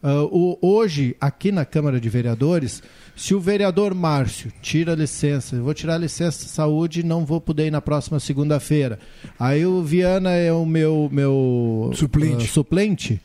Uh, 0.03 0.27
o, 0.29 0.57
hoje, 0.61 1.15
aqui 1.19 1.49
na 1.49 1.63
Câmara 1.63 1.99
de 1.99 2.09
Vereadores, 2.09 2.83
se 3.15 3.33
o 3.33 3.39
vereador 3.39 3.93
Márcio 3.93 4.51
tira 4.61 4.93
licença, 4.95 5.55
eu 5.55 5.63
vou 5.63 5.73
tirar 5.73 5.97
licença 5.97 6.43
de 6.43 6.49
saúde 6.49 6.99
e 6.99 7.03
não 7.03 7.25
vou 7.25 7.39
poder 7.39 7.67
ir 7.67 7.71
na 7.71 7.81
próxima 7.81 8.19
segunda-feira. 8.19 8.99
Aí 9.39 9.65
o 9.65 9.81
Viana 9.81 10.31
é 10.31 10.51
o 10.51 10.65
meu, 10.65 11.09
meu 11.09 11.91
suplente. 11.95 12.45
Uh, 12.45 12.47
suplente. 12.49 13.21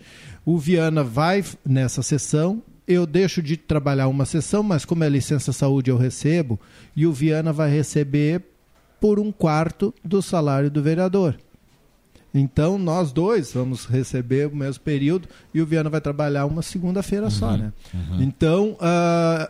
O 0.47 0.57
Viana 0.57 1.03
vai 1.03 1.45
nessa 1.67 2.01
sessão, 2.01 2.63
eu 2.87 3.05
deixo 3.05 3.43
de 3.43 3.57
trabalhar 3.57 4.07
uma 4.07 4.25
sessão, 4.25 4.63
mas 4.63 4.85
como 4.85 5.03
é 5.03 5.09
licença 5.09 5.53
saúde 5.53 5.91
eu 5.91 5.97
recebo, 5.97 6.61
e 6.95 7.07
o 7.07 7.13
Viana 7.13 7.53
vai 7.53 7.71
receber 7.71 8.43
por 9.01 9.19
um 9.19 9.31
quarto 9.31 9.95
do 10.05 10.21
salário 10.21 10.71
do 10.71 10.83
vereador. 10.83 11.37
Então, 12.35 12.79
nós 12.79 13.11
dois 13.11 13.53
vamos 13.53 13.87
receber 13.87 14.49
o 14.49 14.55
mesmo 14.55 14.83
período 14.83 15.29
e 15.53 15.61
o 15.61 15.67
Viana 15.67 15.89
vai 15.89 16.01
trabalhar 16.01 16.47
uma 16.47 16.63
segunda-feira 16.63 17.27
uhum, 17.27 17.31
só, 17.31 17.57
né? 17.57 17.73
Uhum. 17.93 18.23
Então, 18.23 18.73
uh, 18.73 19.49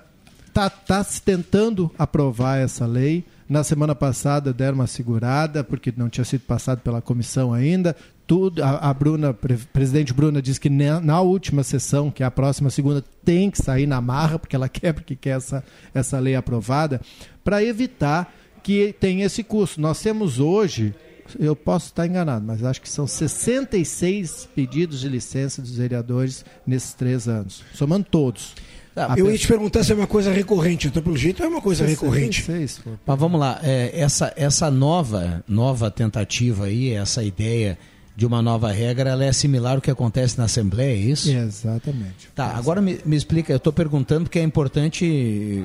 tá, 0.53 0.71
tá 0.71 1.03
se 1.03 1.21
tentando 1.21 1.91
aprovar 1.99 2.59
essa 2.59 2.87
lei. 2.87 3.25
Na 3.49 3.65
semana 3.65 3.95
passada 3.95 4.53
deram 4.53 4.77
uma 4.77 4.87
segurada, 4.87 5.65
porque 5.65 5.93
não 5.97 6.09
tinha 6.09 6.25
sido 6.25 6.43
passado 6.43 6.81
pela 6.81 7.01
comissão 7.01 7.53
ainda. 7.53 7.97
Tudo, 8.27 8.63
a, 8.63 8.91
a 8.91 8.95
Bruna, 8.95 9.33
pre, 9.33 9.57
presidente 9.57 10.13
Bruna, 10.13 10.43
disse 10.43 10.61
que 10.61 10.69
na, 10.69 11.01
na, 11.01 11.21
última 11.21 11.63
sessão, 11.63 12.11
que 12.11 12.23
é 12.23 12.27
a 12.27 12.31
próxima 12.31 12.69
segunda, 12.69 13.03
tem 13.25 13.51
que 13.51 13.57
sair 13.57 13.87
na 13.87 14.01
marra, 14.03 14.39
porque 14.39 14.55
ela 14.55 14.69
quer, 14.69 14.93
porque 14.93 15.17
quer 15.17 15.39
essa, 15.39 15.65
essa 15.95 16.19
lei 16.19 16.37
aprovada, 16.37 17.01
para 17.43 17.65
evitar 17.65 18.33
que 18.69 18.95
tenha 19.01 19.25
esse 19.25 19.43
custo. 19.43 19.81
Nós 19.81 19.99
temos 20.03 20.39
hoje 20.39 20.95
eu 21.39 21.57
posso 21.57 21.87
estar 21.87 22.07
enganado, 22.07 22.45
mas 22.47 22.63
acho 22.63 22.81
que 22.83 22.89
são 22.89 23.07
66 23.07 24.49
pedidos 24.55 25.01
de 25.01 25.09
licença 25.09 25.63
dos 25.63 25.77
vereadores 25.77 26.45
nesses 26.67 26.93
três 26.93 27.29
anos, 27.29 27.63
somando 27.75 28.07
todos. 28.11 28.55
Ah, 28.97 29.15
eu 29.17 29.31
ia 29.31 29.39
te 29.39 29.47
perguntar 29.47 29.85
se 29.85 29.93
é 29.93 29.95
uma 29.95 30.07
coisa 30.07 30.33
recorrente, 30.33 30.89
então 30.89 31.03
pelo 31.03 31.17
jeito 31.17 31.43
é 31.43 31.49
uma 31.49 31.61
coisa 31.61 31.87
66, 31.87 32.01
recorrente. 32.01 33.01
Mas 33.07 33.19
vamos 33.19 33.41
lá, 33.41 33.59
é, 33.63 33.91
essa, 33.95 34.33
essa 34.37 34.71
nova, 34.71 35.45
nova 35.47 35.91
tentativa 35.91 36.67
aí, 36.67 36.93
essa 36.93 37.23
ideia 37.23 37.79
de 38.19 38.27
uma 38.27 38.43
nova 38.43 38.73
regra, 38.73 39.11
ela 39.11 39.25
é 39.25 39.33
similar 39.33 39.77
ao 39.77 39.81
que 39.81 39.93
acontece 39.93 40.37
na 40.37 40.45
Assembleia, 40.45 40.93
é 40.93 40.97
isso? 40.97 41.31
Exatamente. 41.31 42.29
Tá, 42.35 42.57
agora 42.57 42.81
me, 42.81 42.99
me 43.07 43.15
explica, 43.15 43.53
eu 43.53 43.59
estou 43.59 43.73
perguntando 43.73 44.25
porque 44.25 44.41
é 44.41 44.43
importante 44.43 45.63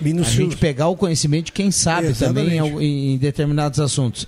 Minucioso. 0.00 0.40
a 0.40 0.44
gente 0.44 0.56
pegar 0.56 0.88
o 0.88 0.96
conhecimento 0.96 1.46
de 1.46 1.52
quem 1.52 1.70
sabe 1.70 2.08
Exatamente. 2.08 2.58
também 2.58 2.82
em, 2.82 3.14
em 3.14 3.18
determinados 3.18 3.80
assuntos. 3.80 4.26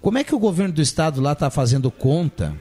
Como 0.00 0.18
é 0.18 0.24
que 0.24 0.34
o 0.34 0.38
governo 0.38 0.74
do 0.74 0.82
estado 0.82 1.20
lá 1.20 1.32
está 1.32 1.48
fazendo 1.50 1.90
conta 1.90 2.54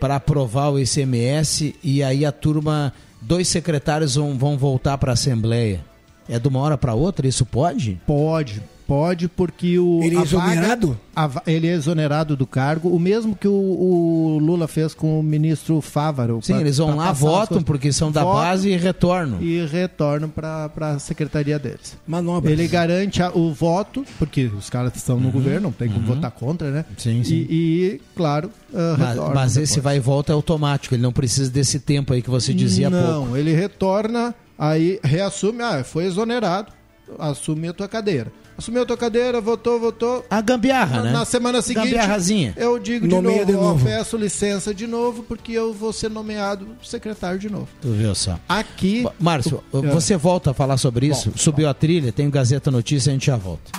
para 0.00 0.16
aprovar 0.16 0.70
o 0.70 0.78
ICMS 0.78 1.76
e 1.82 2.02
aí 2.02 2.26
a 2.26 2.32
turma, 2.32 2.92
dois 3.20 3.46
secretários 3.46 4.16
vão, 4.16 4.36
vão 4.36 4.58
voltar 4.58 4.98
para 4.98 5.12
a 5.12 5.14
Assembleia? 5.14 5.84
É 6.28 6.38
de 6.38 6.48
uma 6.48 6.60
hora 6.60 6.76
para 6.76 6.94
outra? 6.94 7.26
Isso 7.28 7.46
pode? 7.46 8.00
Pode, 8.06 8.62
Pode, 8.86 9.28
porque 9.28 9.78
o. 9.78 10.02
Ele 10.02 10.16
é 10.16 10.22
exonerado? 10.22 10.88
Vaga, 10.88 11.00
a, 11.14 11.42
ele 11.46 11.66
é 11.66 11.72
exonerado 11.72 12.36
do 12.36 12.46
cargo, 12.46 12.88
o 12.88 12.98
mesmo 12.98 13.36
que 13.36 13.46
o, 13.46 13.52
o 13.52 14.38
Lula 14.38 14.66
fez 14.66 14.94
com 14.94 15.20
o 15.20 15.22
ministro 15.22 15.80
Fávaro. 15.80 16.40
Sim, 16.42 16.54
pra, 16.54 16.60
eles 16.62 16.78
vão 16.78 16.96
lá, 16.96 17.12
votam, 17.12 17.62
porque 17.62 17.92
são 17.92 18.10
da 18.10 18.24
base 18.24 18.70
e 18.70 18.76
retornam. 18.76 19.40
E 19.40 19.64
retornam 19.66 20.28
para 20.28 20.70
a 20.80 20.98
secretaria 20.98 21.58
deles. 21.58 21.96
Manobras. 22.06 22.52
Ele 22.52 22.66
garante 22.66 23.22
a, 23.22 23.30
o 23.30 23.52
voto, 23.52 24.04
porque 24.18 24.46
os 24.46 24.70
caras 24.70 24.94
estão 24.96 25.18
no 25.18 25.26
uhum, 25.26 25.32
governo, 25.32 25.60
não 25.62 25.72
tem 25.72 25.88
como 25.88 26.00
uhum. 26.00 26.14
votar 26.14 26.30
contra, 26.30 26.70
né? 26.70 26.84
Sim, 26.96 27.22
sim. 27.22 27.46
E, 27.48 27.50
e 27.50 28.00
claro, 28.16 28.50
uh, 28.72 28.98
mas, 28.98 29.16
mas 29.34 29.56
esse 29.56 29.80
vai 29.80 29.96
e 29.96 30.00
volta 30.00 30.32
é 30.32 30.34
automático, 30.34 30.94
ele 30.94 31.02
não 31.02 31.12
precisa 31.12 31.50
desse 31.50 31.78
tempo 31.78 32.12
aí 32.12 32.22
que 32.22 32.30
você 32.30 32.54
dizia 32.54 32.88
não, 32.88 32.98
há 32.98 33.02
pouco. 33.02 33.28
Não, 33.28 33.36
ele 33.36 33.52
retorna, 33.52 34.34
aí 34.58 34.98
reassume, 35.02 35.62
ah, 35.62 35.84
foi 35.84 36.04
exonerado, 36.06 36.72
assume 37.18 37.68
a 37.68 37.72
tua 37.72 37.88
cadeira 37.88 38.32
assumiu 38.56 38.82
a 38.82 38.86
tua 38.86 38.96
cadeira, 38.96 39.40
votou, 39.40 39.78
votou. 39.78 40.24
A 40.30 40.40
gambiarra, 40.40 40.98
na, 40.98 41.02
né? 41.02 41.12
Na 41.12 41.24
semana 41.24 41.62
seguinte, 41.62 41.86
Gambiarrazinha. 41.86 42.54
eu 42.56 42.78
digo 42.78 43.06
de 43.06 43.14
novo, 43.14 43.44
de 43.44 43.52
novo, 43.52 43.88
eu 43.88 43.96
peço 43.96 44.16
licença 44.16 44.74
de 44.74 44.86
novo, 44.86 45.22
porque 45.22 45.52
eu 45.52 45.72
vou 45.72 45.92
ser 45.92 46.10
nomeado 46.10 46.68
secretário 46.82 47.38
de 47.38 47.50
novo. 47.50 47.68
Tu 47.80 47.90
viu 47.92 48.14
só. 48.14 48.38
Aqui... 48.48 49.06
Márcio, 49.18 49.62
tu... 49.70 49.82
você 49.82 50.16
volta 50.16 50.50
a 50.50 50.54
falar 50.54 50.76
sobre 50.76 51.06
isso? 51.06 51.30
Bom, 51.30 51.36
Subiu 51.36 51.64
bom. 51.66 51.70
a 51.70 51.74
trilha, 51.74 52.12
tem 52.12 52.28
Gazeta 52.30 52.70
Notícia, 52.70 53.10
a 53.10 53.12
gente 53.12 53.26
já 53.26 53.36
volta. 53.36 53.70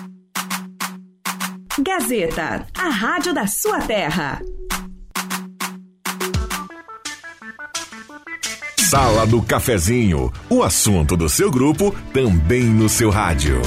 Gazeta, 1.80 2.68
a 2.78 2.90
rádio 2.90 3.34
da 3.34 3.48
sua 3.48 3.80
terra. 3.80 4.40
Sala 8.78 9.26
do 9.26 9.42
Cafezinho, 9.42 10.32
o 10.48 10.62
assunto 10.62 11.18
do 11.18 11.28
seu 11.28 11.50
grupo 11.50 11.96
também 12.14 12.66
no 12.66 12.88
seu 12.88 13.10
rádio. 13.10 13.60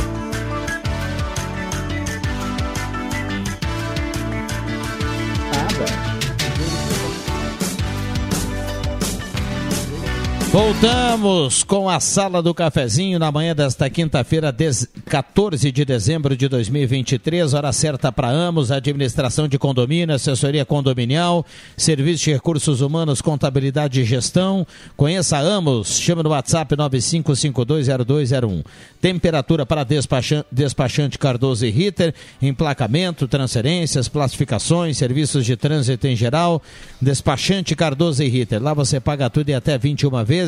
Voltamos 10.57 11.63
com 11.63 11.87
a 11.87 12.01
Sala 12.01 12.43
do 12.43 12.55
Cafezinho 12.55 13.19
na 13.19 13.31
manhã 13.31 13.55
desta 13.55 13.91
quinta-feira, 13.91 14.57
14 15.05 15.71
de 15.71 15.85
dezembro 15.85 16.35
de 16.35 16.49
2023, 16.49 17.53
hora 17.53 17.71
certa 17.75 18.11
para 18.11 18.31
Amos, 18.31 18.71
administração 18.73 19.47
de 19.47 19.59
condomínio, 19.59 20.15
assessoria 20.15 20.65
condominial, 20.65 21.45
serviço 21.77 22.25
de 22.25 22.33
recursos 22.33 22.81
humanos, 22.81 23.21
contabilidade 23.21 24.01
e 24.01 24.05
gestão. 24.07 24.67
Conheça 24.97 25.37
Amos, 25.37 25.99
chama 25.99 26.23
no 26.23 26.31
WhatsApp 26.31 26.75
95520201. 26.75 28.65
Temperatura 28.99 29.67
para 29.67 29.85
despachante, 29.85 31.19
Cardoso 31.19 31.67
e 31.67 31.71
Ritter, 31.71 32.15
emplacamento, 32.41 33.29
transferências, 33.29 34.09
classificações, 34.09 34.97
serviços 34.97 35.45
de 35.45 35.55
trânsito 35.55 36.07
em 36.07 36.17
geral, 36.17 36.63
despachante 36.99 37.77
Cardoso 37.77 38.23
e 38.23 38.29
Ritter. 38.29 38.63
Lá 38.63 38.73
você 38.73 38.99
paga 38.99 39.29
tudo 39.29 39.51
e 39.51 39.55
até 39.55 39.77
21 39.77 40.25
vezes 40.25 40.46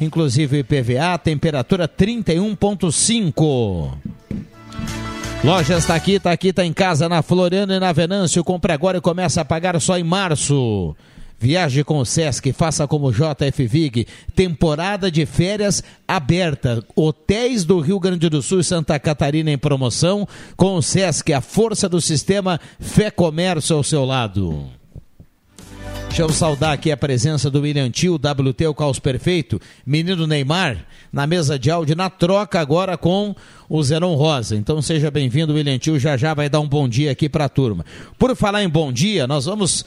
inclusive 0.00 0.60
IPVA, 0.60 1.18
temperatura 1.18 1.88
31,5. 1.88 3.92
Loja 5.44 5.78
está 5.78 5.94
aqui, 5.94 6.14
está 6.14 6.32
aqui, 6.32 6.48
está 6.48 6.64
em 6.64 6.72
casa, 6.72 7.08
na 7.08 7.22
Floriano 7.22 7.72
e 7.72 7.78
na 7.78 7.92
Venâncio. 7.92 8.42
Compre 8.42 8.72
agora 8.72 8.98
e 8.98 9.00
começa 9.00 9.40
a 9.40 9.44
pagar 9.44 9.80
só 9.80 9.96
em 9.96 10.02
março. 10.02 10.96
Viaje 11.40 11.84
com 11.84 11.98
o 11.98 12.04
Sesc, 12.04 12.52
faça 12.52 12.88
como 12.88 13.12
JF 13.12 13.64
Vig. 13.68 14.04
Temporada 14.34 15.08
de 15.08 15.24
férias 15.24 15.84
aberta. 16.06 16.82
Hotéis 16.96 17.64
do 17.64 17.78
Rio 17.78 18.00
Grande 18.00 18.28
do 18.28 18.42
Sul 18.42 18.58
e 18.58 18.64
Santa 18.64 18.98
Catarina 18.98 19.52
em 19.52 19.56
promoção. 19.56 20.26
Com 20.56 20.74
o 20.74 20.82
Sesc, 20.82 21.32
a 21.32 21.40
força 21.40 21.88
do 21.88 22.00
sistema 22.00 22.60
Fé 22.80 23.08
Comércio 23.08 23.76
ao 23.76 23.84
seu 23.84 24.04
lado. 24.04 24.77
Deixa 26.08 26.22
eu 26.22 26.30
saudar 26.30 26.72
aqui 26.72 26.90
a 26.90 26.96
presença 26.96 27.48
do 27.48 27.60
William 27.60 27.90
Tio, 27.90 28.16
WT, 28.16 28.66
o 28.66 28.74
Caos 28.74 28.98
Perfeito, 28.98 29.60
menino 29.86 30.26
Neymar, 30.26 30.84
na 31.12 31.26
mesa 31.28 31.56
de 31.56 31.70
áudio, 31.70 31.94
na 31.94 32.10
troca 32.10 32.58
agora 32.58 32.96
com 32.96 33.36
o 33.68 33.82
Zeron 33.82 34.14
Rosa. 34.14 34.56
Então 34.56 34.82
seja 34.82 35.10
bem-vindo, 35.12 35.54
William 35.54 35.78
Tio, 35.78 35.98
já 35.98 36.16
já 36.16 36.34
vai 36.34 36.48
dar 36.48 36.58
um 36.60 36.68
bom 36.68 36.88
dia 36.88 37.12
aqui 37.12 37.28
para 37.28 37.44
a 37.44 37.48
turma. 37.48 37.84
Por 38.18 38.34
falar 38.34 38.64
em 38.64 38.68
bom 38.68 38.92
dia, 38.92 39.28
nós 39.28 39.44
vamos 39.44 39.84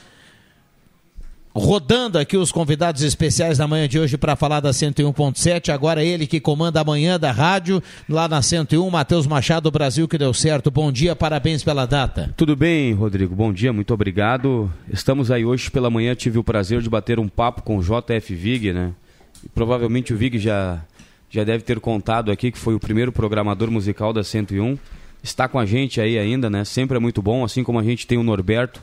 rodando 1.53 2.17
aqui 2.17 2.37
os 2.37 2.51
convidados 2.51 3.01
especiais 3.01 3.57
da 3.57 3.67
manhã 3.67 3.87
de 3.87 3.99
hoje 3.99 4.17
para 4.17 4.35
falar 4.35 4.59
da 4.59 4.71
101.7. 4.71 5.69
Agora 5.69 6.03
ele 6.03 6.25
que 6.25 6.39
comanda 6.39 6.81
a 6.81 6.83
manhã 6.83 7.19
da 7.19 7.31
rádio 7.31 7.81
lá 8.07 8.27
na 8.27 8.41
101, 8.41 8.89
Matheus 8.89 9.27
Machado, 9.27 9.69
Brasil 9.69 10.07
que 10.07 10.17
deu 10.17 10.33
certo. 10.33 10.71
Bom 10.71 10.91
dia, 10.91 11.15
parabéns 11.15 11.63
pela 11.63 11.85
data. 11.85 12.33
Tudo 12.37 12.55
bem, 12.55 12.93
Rodrigo. 12.93 13.35
Bom 13.35 13.51
dia, 13.51 13.73
muito 13.73 13.93
obrigado. 13.93 14.71
Estamos 14.91 15.29
aí 15.29 15.45
hoje 15.45 15.69
pela 15.69 15.89
manhã, 15.89 16.15
tive 16.15 16.39
o 16.39 16.43
prazer 16.43 16.81
de 16.81 16.89
bater 16.89 17.19
um 17.19 17.27
papo 17.27 17.61
com 17.61 17.77
o 17.77 17.81
JF 17.81 18.33
Vig, 18.33 18.73
né? 18.73 18.93
E 19.43 19.49
provavelmente 19.49 20.13
o 20.13 20.17
Vig 20.17 20.39
já 20.39 20.81
já 21.29 21.45
deve 21.45 21.63
ter 21.63 21.79
contado 21.79 22.29
aqui 22.29 22.51
que 22.51 22.57
foi 22.57 22.75
o 22.75 22.79
primeiro 22.79 23.09
programador 23.09 23.71
musical 23.71 24.11
da 24.11 24.21
101. 24.21 24.77
Está 25.23 25.47
com 25.47 25.57
a 25.57 25.65
gente 25.65 26.01
aí 26.01 26.19
ainda, 26.19 26.49
né? 26.49 26.65
Sempre 26.65 26.97
é 26.97 26.99
muito 26.99 27.21
bom, 27.21 27.45
assim 27.45 27.63
como 27.63 27.79
a 27.79 27.83
gente 27.83 28.05
tem 28.05 28.17
o 28.17 28.23
Norberto 28.23 28.81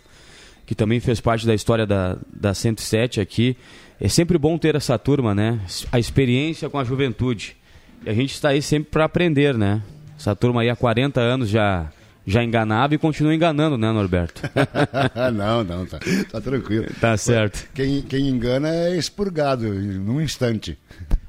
que 0.68 0.74
também 0.74 1.00
fez 1.00 1.18
parte 1.18 1.46
da 1.46 1.54
história 1.54 1.86
da, 1.86 2.18
da 2.30 2.52
107 2.52 3.22
aqui. 3.22 3.56
É 3.98 4.06
sempre 4.06 4.36
bom 4.36 4.58
ter 4.58 4.74
essa 4.74 4.98
turma, 4.98 5.34
né? 5.34 5.58
A 5.90 5.98
experiência 5.98 6.68
com 6.68 6.78
a 6.78 6.84
juventude. 6.84 7.56
E 8.04 8.10
a 8.10 8.12
gente 8.12 8.34
está 8.34 8.50
aí 8.50 8.60
sempre 8.60 8.90
para 8.90 9.06
aprender, 9.06 9.56
né? 9.56 9.80
Essa 10.18 10.36
turma 10.36 10.60
aí 10.60 10.68
há 10.68 10.76
40 10.76 11.22
anos 11.22 11.48
já 11.48 11.88
já 12.26 12.44
enganava 12.44 12.94
e 12.94 12.98
continua 12.98 13.34
enganando, 13.34 13.78
né, 13.78 13.90
Norberto? 13.90 14.42
não, 15.32 15.64
não, 15.64 15.86
tá, 15.86 15.98
tá 16.30 16.38
tranquilo. 16.38 16.84
Tá 17.00 17.16
certo. 17.16 17.66
Quem, 17.72 18.02
quem 18.02 18.28
engana 18.28 18.68
é 18.68 18.94
expurgado 18.94 19.66
num 19.72 20.20
instante. 20.20 20.76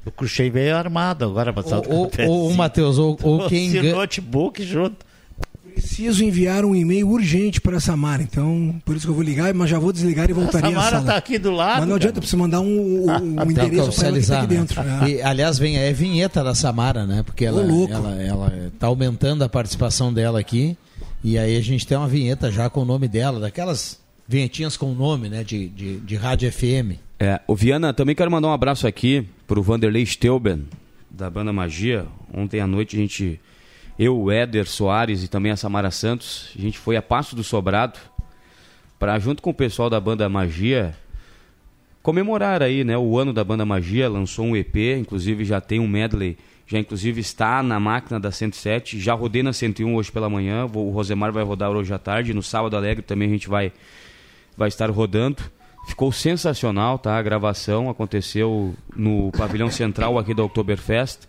O 0.06 0.12
Cruxem 0.12 0.52
veio 0.52 0.75
armado 0.75 1.23
agora 1.23 1.54
para 1.54 1.63
O, 1.88 2.12
o, 2.28 2.47
o 2.49 2.54
Matheus, 2.54 2.97
o, 2.97 3.12
o 3.12 3.47
quem 3.47 3.67
engana... 3.67 3.93
notebook 3.93 4.62
junto. 4.65 5.06
Preciso 5.69 6.23
enviar 6.23 6.65
um 6.65 6.75
e-mail 6.75 7.10
urgente 7.10 7.62
para 7.62 7.77
a 7.77 7.79
Samara, 7.79 8.21
então 8.21 8.75
por 8.86 8.95
isso 8.95 9.05
que 9.05 9.12
eu 9.12 9.15
vou 9.15 9.23
ligar, 9.23 9.53
mas 9.53 9.69
já 9.69 9.79
vou 9.79 9.91
desligar 9.91 10.29
e 10.29 10.34
voltaria 10.34 10.69
a 10.69 10.71
Samara 10.71 10.88
à 10.88 10.91
sala. 10.99 11.05
tá 11.05 11.17
aqui 11.17 11.38
do 11.38 11.51
lado. 11.51 11.79
Mas 11.79 11.89
não 11.89 11.95
adianta, 11.95 12.17
eu 12.17 12.21
preciso 12.21 12.38
mandar 12.38 12.60
um, 12.60 13.05
um, 13.05 13.41
um 13.41 13.51
endereço 13.51 13.91
para 13.91 14.08
ela 14.08 14.19
que 14.19 14.27
tá 14.27 14.41
aqui 14.41 14.53
né? 14.53 14.60
dentro. 14.60 14.82
É. 14.82 15.10
E, 15.10 15.21
aliás, 15.21 15.58
vem 15.58 15.77
é 15.77 15.91
vinheta 15.93 16.43
da 16.43 16.53
Samara, 16.53 17.05
né? 17.05 17.23
Porque 17.23 17.45
ela, 17.45 17.62
Ô, 17.62 17.65
louco. 17.65 17.93
ela, 17.93 18.21
ela 18.21 18.71
tá 18.77 18.88
aumentando 18.88 19.43
a 19.43 19.49
participação 19.49 20.13
dela 20.13 20.39
aqui. 20.39 20.77
E 21.23 21.38
aí 21.38 21.58
a 21.58 21.62
gente 21.62 21.86
tem 21.86 21.97
uma 21.97 22.08
vinheta 22.08 22.51
já 22.51 22.69
com 22.69 22.82
o 22.82 22.86
nome 22.86 23.08
dela, 23.08 23.39
daquelas 23.39 23.99
vinhetinhas 24.27 24.77
com 24.77 24.93
nome, 24.93 25.27
né? 25.27 25.43
De, 25.43 25.67
de, 25.69 25.99
de 25.99 26.15
rádio 26.15 26.51
FM. 26.51 26.99
É, 27.19 27.41
o 27.45 27.55
Viana, 27.55 27.93
também 27.93 28.15
quero 28.15 28.32
mandar 28.32 28.47
um 28.47 28.53
abraço 28.53 28.88
aqui 28.88 29.25
pro 29.45 29.62
Vanderlei 29.62 30.05
Steuben, 30.05 30.65
da 31.10 31.29
banda 31.29 31.51
Magia. 31.51 32.05
Ontem 32.34 32.62
à 32.62 32.67
noite 32.67 32.95
a 32.95 32.99
gente, 32.99 33.39
eu, 33.99 34.17
o 34.17 34.31
Éder 34.31 34.65
Soares 34.65 35.23
e 35.23 35.27
também 35.27 35.51
a 35.51 35.57
Samara 35.57 35.91
Santos, 35.91 36.51
a 36.57 36.62
gente 36.62 36.79
foi 36.79 36.95
a 36.95 37.01
Passo 37.01 37.35
do 37.35 37.43
Sobrado 37.43 37.99
para 38.97 39.19
junto 39.19 39.41
com 39.41 39.49
o 39.49 39.53
pessoal 39.53 39.89
da 39.89 39.99
banda 39.99 40.27
Magia 40.29 40.95
comemorar 42.01 42.63
aí, 42.63 42.83
né, 42.83 42.97
o 42.97 43.19
ano 43.19 43.33
da 43.33 43.43
banda 43.43 43.65
Magia, 43.65 44.09
lançou 44.09 44.45
um 44.45 44.55
EP, 44.55 44.75
inclusive 44.97 45.43
já 45.43 45.59
tem 45.59 45.79
um 45.79 45.88
medley, 45.88 46.38
já 46.65 46.79
inclusive 46.79 47.19
está 47.19 47.62
na 47.62 47.79
máquina 47.79 48.19
da 48.19 48.31
107, 48.31 48.99
já 48.99 49.13
rodei 49.13 49.43
na 49.43 49.51
101 49.51 49.93
hoje 49.93 50.12
pela 50.12 50.29
manhã, 50.29 50.65
o 50.65 50.89
Rosemar 50.91 51.31
vai 51.33 51.43
rodar 51.43 51.69
hoje 51.69 51.93
à 51.93 51.99
tarde, 51.99 52.33
no 52.33 52.41
sábado 52.41 52.77
alegre 52.77 53.03
também 53.03 53.27
a 53.27 53.31
gente 53.31 53.49
vai 53.49 53.73
vai 54.55 54.67
estar 54.69 54.89
rodando. 54.89 55.43
Ficou 55.88 56.12
sensacional, 56.12 56.99
tá? 56.99 57.17
A 57.17 57.21
gravação 57.21 57.89
aconteceu 57.89 58.75
no 58.95 59.31
pavilhão 59.31 59.71
central 59.71 60.19
aqui 60.19 60.33
da 60.33 60.43
Oktoberfest. 60.43 61.21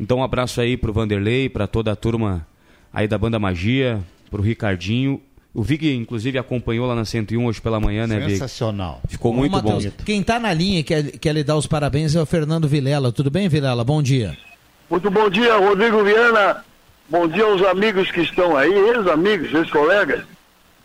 Então 0.00 0.18
um 0.18 0.22
abraço 0.22 0.60
aí 0.60 0.76
pro 0.76 0.92
Vanderlei, 0.92 1.48
para 1.48 1.66
toda 1.66 1.92
a 1.92 1.96
turma 1.96 2.46
aí 2.92 3.08
da 3.08 3.18
banda 3.18 3.38
Magia, 3.38 4.00
pro 4.30 4.42
Ricardinho. 4.42 5.20
O 5.54 5.62
Vig, 5.62 5.92
inclusive, 5.92 6.38
acompanhou 6.38 6.86
lá 6.86 6.94
na 6.94 7.04
101 7.04 7.44
hoje 7.44 7.60
pela 7.60 7.80
manhã, 7.80 8.06
né, 8.06 8.20
Vig? 8.20 8.32
Sensacional. 8.32 9.00
Ficou 9.08 9.32
Ô, 9.32 9.34
muito 9.34 9.60
bom. 9.60 9.78
Quem 10.04 10.22
tá 10.22 10.38
na 10.38 10.52
linha 10.52 10.80
e 10.80 10.82
quer, 10.84 11.02
quer 11.18 11.34
lhe 11.34 11.42
dar 11.42 11.56
os 11.56 11.66
parabéns 11.66 12.14
é 12.14 12.20
o 12.20 12.26
Fernando 12.26 12.68
Vilela. 12.68 13.10
Tudo 13.10 13.30
bem, 13.30 13.48
Vilela? 13.48 13.82
Bom 13.82 14.02
dia. 14.02 14.36
Muito 14.88 15.10
bom 15.10 15.28
dia, 15.28 15.56
Rodrigo 15.56 16.04
Viana. 16.04 16.64
Bom 17.08 17.26
dia 17.26 17.44
aos 17.44 17.62
amigos 17.62 18.10
que 18.10 18.20
estão 18.20 18.56
aí, 18.56 18.72
ex-amigos, 18.72 19.52
ex-colegas. 19.52 20.22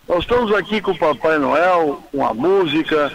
Nós 0.07 0.19
estamos 0.19 0.53
aqui 0.53 0.81
com 0.81 0.91
o 0.91 0.97
Papai 0.97 1.37
Noel, 1.37 2.01
com 2.11 2.25
a 2.25 2.33
música, 2.33 3.11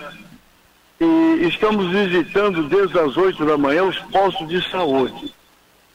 e 1.00 1.46
estamos 1.46 1.90
visitando 1.90 2.68
desde 2.68 2.98
as 2.98 3.16
8 3.16 3.44
da 3.44 3.58
manhã 3.58 3.84
os 3.84 3.98
postos 3.98 4.48
de 4.48 4.62
saúde. 4.70 5.32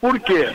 Por 0.04 0.20
quê? 0.20 0.52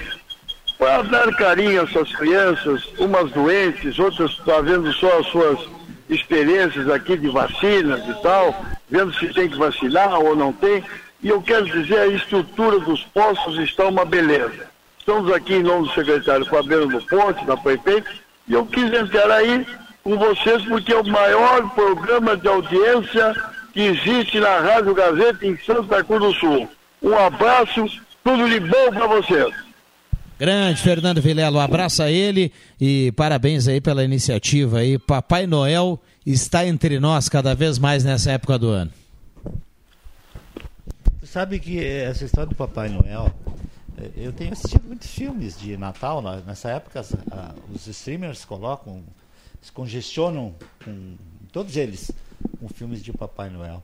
Para 0.77 1.01
dar 1.01 1.35
carinho 1.35 1.81
a 1.81 1.83
essas 1.83 2.15
crianças, 2.15 2.87
umas 2.99 3.31
doentes, 3.31 3.97
outras 3.97 4.35
fazendo 4.45 4.93
só 4.93 5.21
as 5.21 5.25
suas 5.25 5.59
experiências 6.07 6.87
aqui 6.87 7.17
de 7.17 7.29
vacinas 7.29 8.07
e 8.07 8.21
tal, 8.21 8.63
vendo 8.87 9.11
se 9.15 9.33
tem 9.33 9.49
que 9.49 9.57
vacinar 9.57 10.19
ou 10.19 10.35
não 10.35 10.53
tem. 10.53 10.83
E 11.23 11.29
eu 11.29 11.41
quero 11.41 11.65
dizer, 11.65 11.97
a 11.97 12.05
estrutura 12.05 12.79
dos 12.79 13.03
postos 13.05 13.57
está 13.57 13.87
uma 13.87 14.05
beleza. 14.05 14.67
Estamos 14.99 15.33
aqui 15.33 15.55
em 15.55 15.63
nome 15.63 15.87
do 15.87 15.93
secretário 15.95 16.45
Fabiano 16.45 16.85
do 16.85 17.01
Ponte, 17.07 17.43
da 17.43 17.57
prefeita, 17.57 18.11
e 18.47 18.53
eu 18.53 18.67
quis 18.67 18.93
entrar 18.93 19.31
aí 19.31 19.65
com 20.03 20.15
vocês 20.15 20.63
porque 20.65 20.93
é 20.93 21.01
o 21.01 21.07
maior 21.07 21.67
programa 21.71 22.37
de 22.37 22.47
audiência 22.47 23.35
que 23.73 23.81
existe 23.81 24.39
na 24.39 24.59
Rádio 24.59 24.93
Gazeta 24.93 25.43
em 25.43 25.57
Santa 25.57 26.03
Cruz 26.03 26.21
do 26.21 26.33
Sul. 26.35 26.69
Um 27.01 27.17
abraço, 27.17 27.87
tudo 28.29 28.47
de 28.47 28.59
bom 28.59 28.91
para 28.93 29.07
vocês. 29.07 29.55
Grande 30.37 30.79
Fernando 30.81 31.19
Vilela, 31.19 31.57
um 31.57 31.61
abraço 31.61 32.03
a 32.03 32.11
ele 32.11 32.53
e 32.79 33.11
parabéns 33.13 33.67
aí 33.67 33.81
pela 33.81 34.03
iniciativa 34.03 34.79
aí. 34.79 34.99
Papai 34.99 35.47
Noel 35.47 35.99
está 36.23 36.63
entre 36.65 36.99
nós 36.99 37.27
cada 37.27 37.55
vez 37.55 37.79
mais 37.79 38.03
nessa 38.03 38.31
época 38.31 38.59
do 38.59 38.67
ano. 38.67 38.91
Sabe 41.23 41.59
que 41.59 41.83
essa 41.83 42.23
história 42.23 42.47
do 42.49 42.55
Papai 42.55 42.89
Noel, 42.89 43.33
eh, 43.97 44.11
eu 44.15 44.31
tenho 44.31 44.53
assistido 44.53 44.83
muitos 44.85 45.09
filmes 45.09 45.57
de 45.59 45.75
Natal, 45.75 46.21
nessa 46.45 46.69
época 46.69 47.03
os 47.73 47.87
streamers 47.87 48.45
colocam, 48.45 49.01
se 49.59 49.71
congestionam 49.71 50.53
com 50.85 51.15
todos 51.51 51.75
eles 51.75 52.11
com 52.59 52.69
filmes 52.69 53.03
de 53.03 53.11
Papai 53.11 53.49
Noel. 53.49 53.83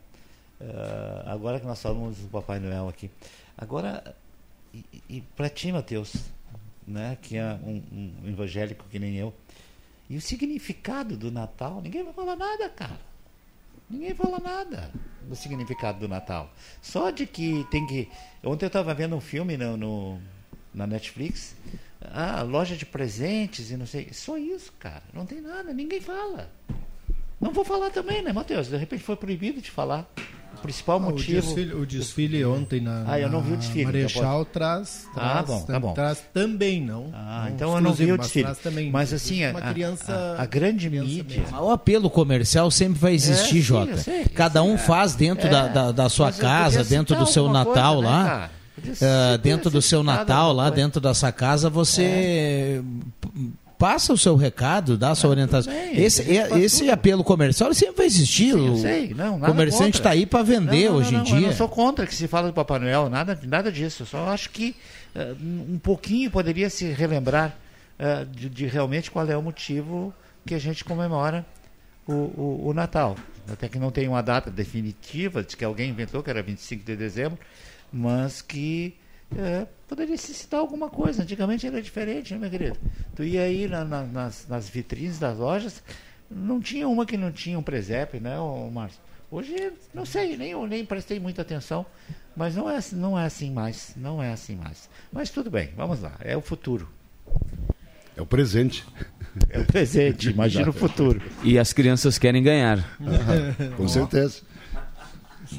Eh, 0.62 1.24
agora 1.26 1.60
que 1.60 1.66
nós 1.66 1.82
falamos 1.82 2.18
do 2.18 2.28
Papai 2.28 2.60
Noel 2.60 2.88
aqui. 2.88 3.10
Agora, 3.58 4.04
e, 5.10 5.22
para 5.36 5.50
ti, 5.50 5.72
Matheus, 5.72 6.14
né, 6.88 7.18
que 7.22 7.38
é 7.38 7.46
um, 7.64 7.82
um 8.24 8.30
evangélico 8.30 8.86
que 8.90 9.00
nem 9.00 9.16
eu, 9.16 9.34
e 10.10 10.18
o 10.18 10.22
significado 10.22 11.16
do 11.16 11.32
Natal, 11.32 11.82
ninguém 11.82 12.04
vai 12.04 12.14
falar 12.14 12.36
nada, 12.36 12.70
cara. 12.70 13.00
Ninguém 13.90 14.16
fala 14.16 14.40
nada 14.40 14.92
do 15.28 15.36
significado 15.36 16.00
do 16.00 16.08
Natal. 16.08 16.52
Só 16.82 17.12
de 17.12 17.26
que 17.28 17.66
tem 17.70 17.86
que. 17.86 18.10
Ontem 18.44 18.66
eu 18.66 18.68
estava 18.68 18.94
vendo 18.96 19.16
um 19.16 19.22
filme 19.22 19.56
no, 19.58 19.78
no- 19.78 20.20
na 20.74 20.88
Netflix. 20.88 21.56
Ah, 22.02 22.42
loja 22.42 22.76
de 22.76 22.86
presentes 22.86 23.70
e 23.70 23.78
não 23.78 23.86
sei. 23.86 24.12
Só 24.12 24.38
isso, 24.38 24.74
cara. 24.80 25.04
Não 25.14 25.26
tem 25.26 25.40
nada, 25.40 25.72
ninguém 25.72 26.02
fala. 26.02 26.52
Não 27.40 27.52
vou 27.52 27.64
falar 27.64 27.92
também, 27.92 28.24
né, 28.24 28.34
Matheus? 28.34 28.68
De 28.70 28.78
repente 28.78 29.04
foi 29.04 29.16
proibido 29.16 29.62
de 29.62 29.70
falar. 29.70 30.08
O 30.58 30.62
principal 30.62 30.98
Ah, 30.98 31.00
motivo. 31.00 31.38
O 31.38 31.42
desfile, 31.42 31.74
o 31.74 31.86
desfile 31.86 32.46
ontem 32.46 32.82
na, 32.82 33.04
Ah, 33.08 33.20
eu 33.20 33.30
não 33.30 33.42
vi 33.42 33.54
o 33.54 33.58
desfile, 33.58 33.82
então 33.82 33.94
Marechal 33.94 34.38
pode- 34.40 34.50
traz, 34.52 35.08
Ah, 35.16 35.20
traz, 35.20 35.46
bom, 35.48 35.62
tá 35.66 35.80
bom. 35.80 35.94
traz 35.94 36.24
também, 36.34 36.82
não. 36.82 37.12
Ah, 37.14 37.44
não 37.48 37.56
então 37.56 37.76
eu 37.76 37.82
não 37.82 37.94
vi 37.94 38.06
o 38.06 38.10
mas 38.18 38.20
desfile. 38.22 38.46
traz 38.46 38.58
também. 38.60 38.92
Mas 38.92 39.14
assim, 39.14 39.44
a, 39.44 39.52
uma 39.52 39.60
a- 39.60 39.72
criança, 39.74 40.14
a, 40.38 40.42
a 40.42 40.46
grande 40.46 40.90
mídia. 40.90 41.44
Mas 41.52 41.62
O 41.62 41.70
apelo 41.72 42.10
comercial 42.10 42.72
sempre 42.72 43.00
vai 43.00 43.14
existir, 43.14 43.50
É, 43.50 43.52
sim, 43.54 43.62
Jota. 43.62 43.92
eu 43.92 43.98
sei. 43.98 44.26
Cada 44.26 44.64
um 44.64 44.78
faz 44.78 45.14
dentro 45.16 45.48
É, 45.48 45.50
da, 45.50 45.68
da, 45.68 45.92
da 45.92 46.10
sua 46.10 46.28
mas 46.28 46.38
casa, 46.38 46.78
podia 46.80 46.98
dentro 46.98 47.16
do 47.16 47.26
seu 47.28 47.48
Natal 47.52 47.96
coisa, 47.96 48.10
né, 48.10 48.16
lá. 48.18 48.24
cara? 48.26 48.52
Eh, 48.88 48.94
ser- 48.96 49.38
dentro 49.40 49.70
do 49.70 49.82
seu 49.82 50.04
Natal 50.04 50.52
lá, 50.54 50.70
dentro 50.70 51.00
dessa 51.02 51.32
casa, 51.32 51.70
você 51.70 52.84
p- 53.22 53.30
passa 53.86 54.12
o 54.12 54.18
seu 54.18 54.36
recado, 54.36 54.98
dá 54.98 55.12
a 55.12 55.16
sua 55.16 55.30
orientação. 55.30 55.72
bem, 55.72 56.02
esse 56.02 56.24
é- 56.36 56.58
esse 56.60 56.90
apelo 56.90 57.24
comercial 57.24 57.72
sempre 57.72 57.98
vai 57.98 58.06
existir. 58.08 58.52
Sim, 58.54 58.66
eu 58.66 58.74
o 58.74 58.78
sei, 58.78 59.14
não, 59.14 59.38
nada 59.38 59.52
comerciante 59.52 59.98
está 60.00 60.10
aí 60.10 60.26
para 60.26 60.42
vender 60.42 60.86
Não, 60.86 60.94
não, 60.94 61.00
hoje 61.00 61.10
em 61.10 61.18
não, 61.20 61.20
Eu 61.20 61.26
dia. 61.38 61.48
não 61.50 61.54
sou 61.54 61.70
contra 61.70 62.08
que 62.08 62.16
se 62.16 62.28
fala 62.28 62.48
do 62.48 62.54
Papai 62.54 62.80
Noel, 62.80 63.10
nada, 63.12 63.40
nada 63.44 63.72
disso. 63.72 64.02
Eu 64.02 64.08
só 64.08 64.30
acho 64.30 64.50
que 64.50 64.76
eh, 65.14 65.36
um 65.40 65.78
pouquinho 65.78 66.32
poderia 66.32 66.68
se 66.68 66.86
relembrar 66.86 67.56
eh, 68.00 68.26
de, 68.32 68.50
de 68.50 68.66
realmente 68.66 69.12
qual 69.12 69.30
é 69.30 69.38
o 69.38 69.42
motivo 69.44 70.12
que 70.48 70.56
a 70.56 70.60
gente 70.60 70.84
comemora 70.84 71.46
o, 72.08 72.14
o, 72.14 72.62
o 72.70 72.74
Natal. 72.74 73.16
Até 73.48 73.70
que 73.70 73.78
não 73.78 73.92
tem 73.92 74.08
uma 74.08 74.24
data 74.24 74.50
definitiva, 74.50 75.44
diz 75.44 75.54
que 75.54 75.64
alguém 75.64 75.92
inventou 75.92 76.24
que 76.24 76.30
era 76.32 76.42
25 76.42 76.84
de 76.84 76.96
dezembro, 76.96 77.38
mas 77.94 78.42
que 78.42 78.96
eh, 79.38 79.66
poderia 79.88 80.18
se 80.18 80.34
citar 80.34 80.60
alguma 80.60 80.90
coisa. 80.90 81.24
Antigamente 81.24 81.66
era 81.68 81.82
diferente, 81.82 82.34
né, 82.34 82.40
meu 82.40 82.50
querido? 82.50 82.78
Tu 83.16 83.24
ia 83.24 83.42
aí 83.44 83.68
na- 83.68 83.84
na- 83.86 84.04
nas, 84.04 84.48
nas 84.48 84.70
vitrines 84.70 85.20
das 85.20 85.38
lojas, 85.38 85.82
não 86.30 86.60
tinha 86.60 86.88
uma 86.88 87.06
que 87.06 87.18
não 87.18 87.32
tinha 87.32 87.58
um 87.60 87.64
presépio, 87.64 88.20
né, 88.22 88.36
Márcio? 88.72 89.00
Hoje, 89.32 89.72
não 89.94 90.06
sei, 90.06 90.38
nem, 90.38 90.52
eu 90.52 90.66
nem 90.68 90.86
prestei 90.86 91.20
muita 91.20 91.42
atenção, 91.42 91.86
mas 92.36 92.56
não 92.56 92.70
é, 92.70 92.78
assim- 92.78 92.96
não 92.96 93.18
é 93.20 93.26
assim 93.26 93.52
mais, 93.52 93.94
não 93.98 94.22
é 94.22 94.32
assim 94.32 94.56
mais. 94.56 94.90
Mas 95.12 95.30
tudo 95.30 95.50
bem, 95.50 95.72
vamos 95.76 96.02
lá, 96.02 96.14
é 96.22 96.38
o 96.38 96.42
futuro. 96.42 96.88
É 98.16 98.22
o 98.22 98.26
presente. 98.26 98.86
É 99.50 99.60
o 99.60 99.66
presente, 99.66 100.30
imagina 100.32 100.70
o 100.70 100.74
futuro. 100.74 101.22
E 101.44 101.60
as 101.60 101.74
crianças 101.74 102.18
querem 102.18 102.42
ganhar. 102.42 102.80
Com 103.76 103.88
certeza. 103.90 104.42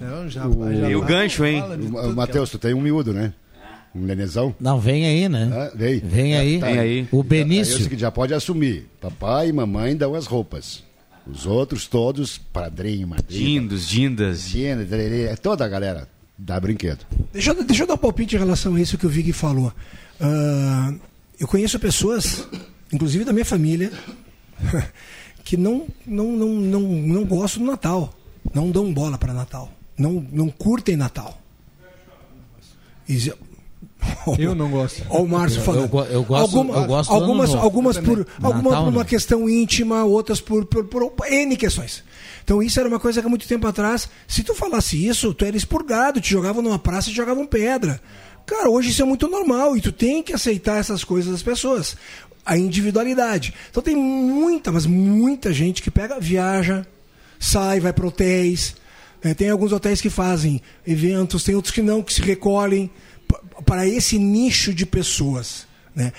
Não, 0.01 0.29
já, 0.29 0.47
O- 0.47 0.73
já 0.75 0.89
E 0.91 0.97
o 0.97 1.03
gancho, 1.03 1.45
hein? 1.45 1.63
O- 1.63 2.11
o 2.11 2.17
Matheus, 2.17 2.51
tu 2.51 2.59
tem 2.59 2.73
um 2.75 2.81
miúdo, 2.81 3.13
né? 3.13 3.33
Um 3.97 4.01
nenezão? 4.05 4.55
Não, 4.61 4.79
vem 4.79 5.07
aí, 5.07 5.29
né? 5.29 5.51
Ah, 5.53 5.73
vem. 5.75 6.01
Vem 6.01 6.37
aí. 6.37 6.59
Vem 6.59 6.79
aí. 6.79 7.01
O 7.01 7.03
Aí 7.03 7.09
é 7.13 7.17
o 7.17 7.23
Benício. 7.25 7.79
seguinte, 7.79 8.01
já 8.01 8.11
pode 8.11 8.35
assumir. 8.35 8.87
Papai 9.01 9.49
e 9.49 9.53
mamãe 9.53 9.97
dão 9.97 10.15
as 10.15 10.27
roupas. 10.27 10.85
Os 11.27 11.47
outros 11.47 11.87
todos, 11.87 12.37
padrinho, 12.39 13.09
madrinha. 13.09 13.41
Dindos, 13.61 13.89
dindas. 13.89 14.45
Tina, 14.49 14.85
tererê, 14.85 15.35
toda 15.37 15.65
a 15.65 15.69
galera 15.69 16.09
dá 16.39 16.61
brinquedo. 16.61 17.05
Deixa, 17.33 17.51
eu- 17.53 17.65
deixa 17.65 17.83
eu 17.85 17.87
dar 17.87 17.95
um 17.95 17.99
palpite 17.99 18.37
em 18.37 18.39
relação 18.39 18.75
a 18.75 18.81
isso 18.81 18.99
que 18.99 19.07
o 19.07 19.09
Vig 19.09 19.33
falou. 19.33 19.73
Ah, 20.21 20.95
eu 21.41 21.49
conheço 21.49 21.79
pessoas, 21.81 22.47
inclusive 22.93 23.25
da 23.25 23.33
minha 23.33 23.45
família, 23.45 23.91
que 25.43 25.57
não, 25.57 25.87
não, 26.07 26.33
não, 26.33 26.49
não, 26.55 26.81
não 26.81 27.25
gostam 27.25 27.65
do 27.65 27.71
Natal. 27.71 28.15
Não 28.55 28.71
dão 28.71 28.93
bola 28.93 29.17
para 29.19 29.33
Natal. 29.33 29.73
Não, 29.99 30.25
não 30.31 30.49
curtem 30.51 30.97
Natal. 30.97 31.41
Eu 34.39 34.55
não 34.55 34.71
gosto. 34.71 35.03
Olha 35.09 35.23
o 35.23 35.29
Márcio 35.29 35.59
Eu- 35.61 35.65
falando. 35.65 35.81
eu 35.81 35.85
eu 35.85 35.89
gosto- 35.89 36.13
eu 36.13 36.23
gosto 36.87 37.13
algumas, 37.13 37.55
algumas 37.55 37.99
por, 37.99 38.19
Natal, 38.19 38.35
algumas 38.43 38.75
por 38.75 38.83
uma 38.89 38.91
não. 38.91 39.05
questão 39.05 39.49
íntima, 39.49 40.05
outras 40.05 40.41
por, 40.41 40.65
por, 40.67 40.85
por 40.85 41.27
N 41.33 41.57
questões. 41.57 42.03
Então 42.45 42.63
isso 42.63 42.79
era 42.79 42.89
uma 42.89 43.01
coisa 43.01 43.21
que 43.21 43.27
há 43.27 43.31
muito 43.31 43.47
tempo 43.49 43.67
atrás, 43.67 44.09
se 44.29 44.43
tu 44.45 44.55
falasse 44.55 45.05
isso, 45.07 45.35
tu 45.35 45.45
era 45.45 45.57
expurgado, 45.57 46.21
te 46.21 46.31
jogavam 46.31 46.63
numa 46.63 46.79
praça 46.79 47.09
e 47.09 47.13
te 47.13 47.17
jogavam 47.17 47.47
pedra. 47.47 48.01
Cara, 48.47 48.71
hoje 48.71 48.91
isso 48.91 49.03
é 49.03 49.05
muito 49.05 49.27
normal 49.29 49.77
e 49.77 49.81
tu 49.81 49.91
tem 49.91 50.23
que 50.23 50.33
aceitar 50.33 50.79
essas 50.79 51.03
coisas 51.03 51.33
das 51.33 51.43
pessoas. 51.43 51.97
a 52.45 52.57
individualidade. 52.57 53.53
Então 53.71 53.83
tem 53.83 53.97
muita, 53.97 54.71
mas 54.71 54.87
muita 54.87 55.53
gente 55.53 55.83
que 55.83 55.91
pega, 55.91 56.21
viaja, 56.21 56.87
sai, 57.41 57.81
vai 57.81 57.93
para 57.93 58.07
hotéis. 58.07 58.77
É, 59.21 59.35
tem 59.35 59.51
alguns 59.51 59.73
hotéis 59.73 60.01
que 60.01 60.09
fazem 60.09 60.63
eventos, 60.87 61.43
tem 61.43 61.57
outros 61.57 61.75
que 61.75 61.83
não, 61.83 62.01
que 62.05 62.15
se 62.15 62.23
recolhem 62.23 62.89
para 63.65 63.87
esse 63.87 64.19
nicho 64.19 64.75
de 64.75 64.87
pessoas. 64.87 65.67
Né? 65.95 66.13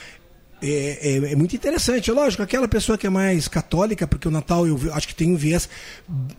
É, 0.61 0.99
é, 1.01 1.31
é, 1.31 1.35
muito 1.35 1.55
interessante. 1.55 2.11
Lógico, 2.11 2.41
aquela 2.41 2.67
pessoa 2.67 2.97
que 2.97 3.05
é 3.05 3.09
mais 3.09 3.47
católica, 3.47 4.07
porque 4.07 4.27
o 4.27 4.31
Natal 4.31 4.65
eu 4.65 4.79
acho 4.93 5.07
que 5.07 5.15
tem 5.15 5.31
um 5.31 5.35
viés 5.35 5.69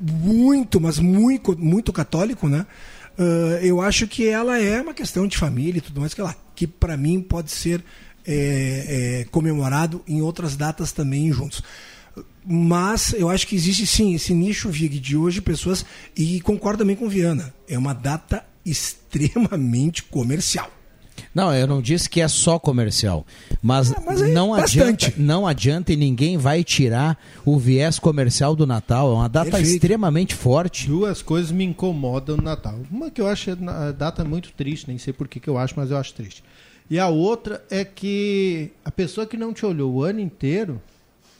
muito, 0.00 0.80
mas 0.80 0.98
muito, 0.98 1.56
muito 1.56 1.92
católico, 1.92 2.48
né? 2.48 2.66
Uh, 3.16 3.58
eu 3.62 3.80
acho 3.80 4.06
que 4.06 4.28
ela 4.28 4.60
é 4.60 4.80
uma 4.80 4.94
questão 4.94 5.26
de 5.26 5.36
família 5.36 5.78
e 5.78 5.80
tudo 5.80 6.00
mais 6.00 6.14
que 6.14 6.22
lá, 6.22 6.36
que 6.54 6.68
para 6.68 6.96
mim 6.96 7.20
pode 7.20 7.50
ser 7.50 7.82
é, 8.24 9.22
é, 9.22 9.24
comemorado 9.30 10.02
em 10.06 10.20
outras 10.20 10.56
datas 10.56 10.92
também 10.92 11.32
juntos. 11.32 11.62
Mas 12.46 13.12
eu 13.14 13.28
acho 13.28 13.46
que 13.46 13.56
existe 13.56 13.86
sim 13.86 14.14
esse 14.14 14.32
nicho 14.32 14.70
VIG 14.70 15.00
de 15.00 15.16
hoje, 15.16 15.40
pessoas, 15.40 15.84
e 16.16 16.40
concordo 16.40 16.78
também 16.78 16.94
com 16.94 17.08
Viana, 17.08 17.52
é 17.68 17.76
uma 17.76 17.92
data 17.92 18.44
extremamente 18.70 20.02
comercial. 20.02 20.70
Não, 21.34 21.54
eu 21.54 21.66
não 21.66 21.82
disse 21.82 22.08
que 22.08 22.20
é 22.20 22.28
só 22.28 22.58
comercial, 22.58 23.26
mas, 23.62 23.92
ah, 23.92 24.02
mas 24.04 24.20
não 24.32 24.54
adianta, 24.54 25.12
não 25.16 25.46
adianta 25.46 25.92
e 25.92 25.96
ninguém 25.96 26.36
vai 26.36 26.64
tirar 26.64 27.18
o 27.44 27.58
viés 27.58 27.98
comercial 27.98 28.54
do 28.56 28.66
Natal. 28.66 29.10
É 29.10 29.14
uma 29.14 29.28
data 29.28 29.50
Perfeito. 29.50 29.74
extremamente 29.74 30.34
forte. 30.34 30.86
Duas 30.86 31.22
coisas 31.22 31.50
me 31.50 31.64
incomodam 31.64 32.36
no 32.36 32.42
Natal. 32.42 32.78
Uma 32.90 33.10
que 33.10 33.20
eu 33.20 33.28
acho 33.28 33.50
a 33.50 33.92
data 33.92 34.24
muito 34.24 34.52
triste, 34.52 34.88
nem 34.88 34.98
sei 34.98 35.12
por 35.12 35.28
que, 35.28 35.40
que 35.40 35.48
eu 35.48 35.58
acho, 35.58 35.74
mas 35.76 35.90
eu 35.90 35.96
acho 35.96 36.14
triste. 36.14 36.42
E 36.90 36.98
a 36.98 37.08
outra 37.08 37.62
é 37.70 37.84
que 37.84 38.70
a 38.84 38.90
pessoa 38.90 39.26
que 39.26 39.36
não 39.36 39.52
te 39.52 39.66
olhou 39.66 39.92
o 39.92 40.02
ano 40.02 40.20
inteiro 40.20 40.80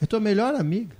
é 0.01 0.05
tua 0.05 0.19
melhor 0.19 0.53
amiga. 0.55 0.95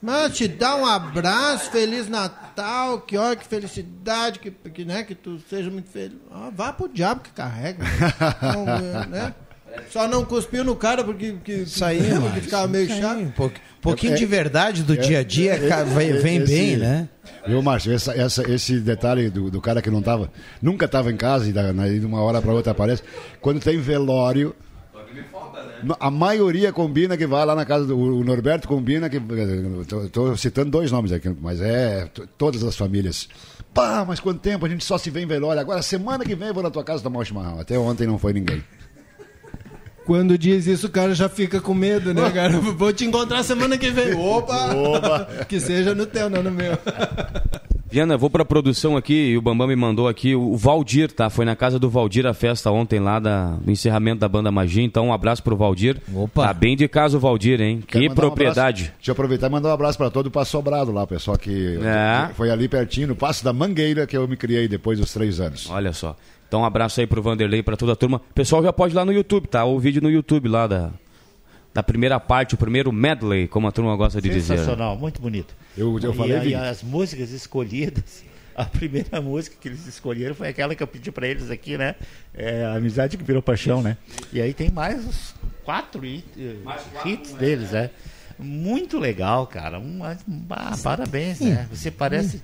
Mas 0.00 0.36
te 0.36 0.46
dá 0.46 0.76
um 0.76 0.86
abraço, 0.86 1.70
Feliz 1.70 2.08
Natal, 2.08 3.00
que 3.00 3.16
olha 3.16 3.34
que 3.34 3.46
felicidade, 3.46 4.38
que, 4.38 4.50
que, 4.50 4.84
né, 4.84 5.02
que 5.02 5.14
tu 5.14 5.40
seja 5.48 5.70
muito 5.70 5.90
feliz. 5.90 6.18
Ah, 6.30 6.50
vá 6.54 6.72
pro 6.72 6.88
diabo 6.88 7.22
que 7.22 7.30
carrega. 7.30 7.84
Não, 8.42 9.06
né? 9.08 9.34
Só 9.90 10.08
não 10.08 10.24
cuspiu 10.24 10.64
no 10.64 10.74
cara 10.74 11.04
porque, 11.04 11.36
que, 11.44 11.52
Isso 11.52 11.84
aí, 11.84 12.00
porque 12.20 12.40
ficava 12.40 12.66
meio 12.66 12.88
chato. 12.88 13.20
Um 13.20 13.32
pouquinho 13.80 14.14
é, 14.14 14.16
de 14.16 14.26
verdade 14.26 14.82
do 14.82 14.94
é, 14.94 14.96
dia 14.96 15.18
a 15.20 15.22
dia 15.22 15.54
é, 15.54 15.84
vem, 15.84 16.12
vem 16.14 16.36
esse, 16.38 16.52
bem, 16.52 16.76
né? 16.76 17.08
Viu, 17.46 17.62
Márcio? 17.62 17.92
Essa, 17.92 18.12
essa, 18.12 18.50
esse 18.50 18.80
detalhe 18.80 19.30
do, 19.30 19.50
do 19.50 19.60
cara 19.60 19.82
que 19.82 19.90
não 19.90 20.02
tava, 20.02 20.30
nunca 20.60 20.86
estava 20.86 21.10
em 21.10 21.16
casa 21.16 21.48
e 21.48 22.00
de 22.00 22.06
uma 22.06 22.20
hora 22.20 22.40
para 22.40 22.52
outra 22.52 22.72
aparece. 22.72 23.02
Quando 23.40 23.60
tem 23.60 23.78
velório, 23.78 24.54
a 25.98 26.10
maioria 26.10 26.72
combina 26.72 27.16
que 27.16 27.26
vai 27.26 27.44
lá 27.44 27.54
na 27.54 27.64
casa 27.64 27.86
do 27.86 27.96
o 27.96 28.24
Norberto 28.24 28.66
combina 28.66 29.08
que 29.08 29.20
estou 30.04 30.36
citando 30.36 30.70
dois 30.70 30.90
nomes 30.90 31.12
aqui, 31.12 31.34
mas 31.40 31.60
é 31.60 32.08
todas 32.36 32.62
as 32.62 32.76
famílias. 32.76 33.28
Pá, 33.72 34.04
mas 34.06 34.20
quanto 34.20 34.40
tempo 34.40 34.64
a 34.64 34.68
gente 34.68 34.84
só 34.84 34.96
se 34.96 35.10
vê 35.10 35.20
em 35.20 35.26
velório. 35.26 35.60
Agora 35.60 35.82
semana 35.82 36.24
que 36.24 36.34
vem 36.34 36.48
eu 36.48 36.54
vou 36.54 36.62
na 36.62 36.70
tua 36.70 36.82
casa 36.82 37.02
tomar 37.02 37.20
um 37.20 37.24
chimarrão. 37.24 37.60
Até 37.60 37.78
ontem 37.78 38.06
não 38.06 38.18
foi 38.18 38.32
ninguém. 38.32 38.64
Quando 40.06 40.38
diz 40.38 40.68
isso, 40.68 40.86
o 40.86 40.90
cara 40.90 41.14
já 41.16 41.28
fica 41.28 41.60
com 41.60 41.74
medo, 41.74 42.14
né, 42.14 42.30
cara? 42.30 42.60
Vou 42.60 42.92
te 42.92 43.04
encontrar 43.04 43.42
semana 43.42 43.76
que 43.76 43.90
vem. 43.90 44.14
Opa! 44.14 44.72
Opa! 44.72 45.44
Que 45.48 45.58
seja 45.58 45.96
no 45.96 46.06
teu, 46.06 46.30
não 46.30 46.44
no 46.44 46.50
meu. 46.50 46.78
Viana, 47.88 48.16
vou 48.16 48.28
pra 48.28 48.44
produção 48.44 48.96
aqui 48.96 49.30
e 49.30 49.38
o 49.38 49.42
Bambam 49.42 49.68
me 49.68 49.76
mandou 49.76 50.08
aqui 50.08 50.34
o 50.34 50.56
Valdir, 50.56 51.12
tá? 51.12 51.30
Foi 51.30 51.44
na 51.44 51.54
casa 51.54 51.78
do 51.78 51.88
Valdir 51.88 52.26
a 52.26 52.34
festa 52.34 52.70
ontem 52.70 52.98
lá 52.98 53.20
da, 53.20 53.52
do 53.52 53.70
encerramento 53.70 54.20
da 54.20 54.28
banda 54.28 54.50
Magia. 54.50 54.82
Então 54.82 55.06
um 55.06 55.12
abraço 55.12 55.42
pro 55.42 55.56
Valdir. 55.56 56.00
Opa! 56.12 56.48
Tá 56.48 56.52
bem 56.52 56.76
de 56.76 56.88
casa 56.88 57.16
o 57.16 57.20
Valdir, 57.20 57.60
hein? 57.60 57.82
Quero 57.86 58.08
que 58.08 58.14
propriedade. 58.14 58.84
Um 58.84 58.96
Deixa 58.96 59.10
eu 59.10 59.12
aproveitar 59.12 59.46
e 59.46 59.50
mandar 59.50 59.68
um 59.68 59.72
abraço 59.72 59.96
para 59.96 60.10
todo 60.10 60.26
o 60.26 60.30
Passo 60.30 60.50
Sobrado 60.50 60.90
lá, 60.90 61.06
pessoal 61.06 61.38
que, 61.38 61.78
é. 61.82 62.28
que 62.28 62.34
foi 62.34 62.50
ali 62.50 62.68
pertinho, 62.68 63.08
no 63.08 63.16
Passo 63.16 63.44
da 63.44 63.52
Mangueira, 63.52 64.06
que 64.06 64.16
eu 64.16 64.26
me 64.26 64.36
criei 64.36 64.66
depois 64.66 64.98
dos 64.98 65.12
três 65.12 65.40
anos. 65.40 65.70
Olha 65.70 65.92
só. 65.92 66.16
Então 66.48 66.60
um 66.60 66.64
abraço 66.64 67.00
aí 67.00 67.06
pro 67.06 67.22
Vanderlei, 67.22 67.62
para 67.62 67.76
toda 67.76 67.92
a 67.92 67.96
turma. 67.96 68.20
Pessoal 68.34 68.62
já 68.62 68.72
pode 68.72 68.94
ir 68.94 68.96
lá 68.96 69.04
no 69.04 69.12
YouTube, 69.12 69.46
tá? 69.46 69.64
O 69.64 69.78
vídeo 69.78 70.02
no 70.02 70.10
YouTube 70.10 70.48
lá 70.48 70.66
da, 70.66 70.90
da 71.76 71.82
primeira 71.82 72.18
parte, 72.18 72.54
o 72.54 72.56
primeiro 72.56 72.90
medley, 72.90 73.46
como 73.46 73.68
a 73.68 73.70
turma 73.70 73.94
gosta 73.96 74.18
de 74.18 74.28
Sensacional, 74.28 74.40
dizer. 74.40 74.64
Sensacional, 74.64 74.98
muito 74.98 75.20
bonito. 75.20 75.54
Eu, 75.76 75.98
eu 76.00 76.14
falei, 76.14 76.38
e, 76.38 76.48
e 76.48 76.54
as 76.54 76.82
músicas 76.82 77.32
escolhidas, 77.32 78.24
a 78.56 78.64
primeira 78.64 79.20
música 79.20 79.54
que 79.60 79.68
eles 79.68 79.86
escolheram 79.86 80.34
foi 80.34 80.48
aquela 80.48 80.74
que 80.74 80.82
eu 80.82 80.86
pedi 80.86 81.12
para 81.12 81.28
eles 81.28 81.50
aqui, 81.50 81.76
né? 81.76 81.94
É, 82.32 82.64
a 82.64 82.76
Amizade 82.76 83.18
que 83.18 83.22
virou 83.22 83.42
paixão, 83.42 83.82
né? 83.82 83.98
E 84.32 84.40
aí 84.40 84.54
tem 84.54 84.70
mais 84.70 85.04
uns 85.04 85.34
quatro, 85.64 86.00
hit, 86.00 86.24
mais 86.64 86.80
quatro 86.80 87.10
hits 87.10 87.32
né? 87.32 87.38
deles, 87.40 87.74
é. 87.74 87.90
Muito 88.38 88.98
legal, 88.98 89.46
cara. 89.46 89.78
Um, 89.78 90.00
ah, 90.02 90.76
parabéns, 90.82 91.40
né? 91.40 91.66
Você 91.70 91.90
parece. 91.90 92.42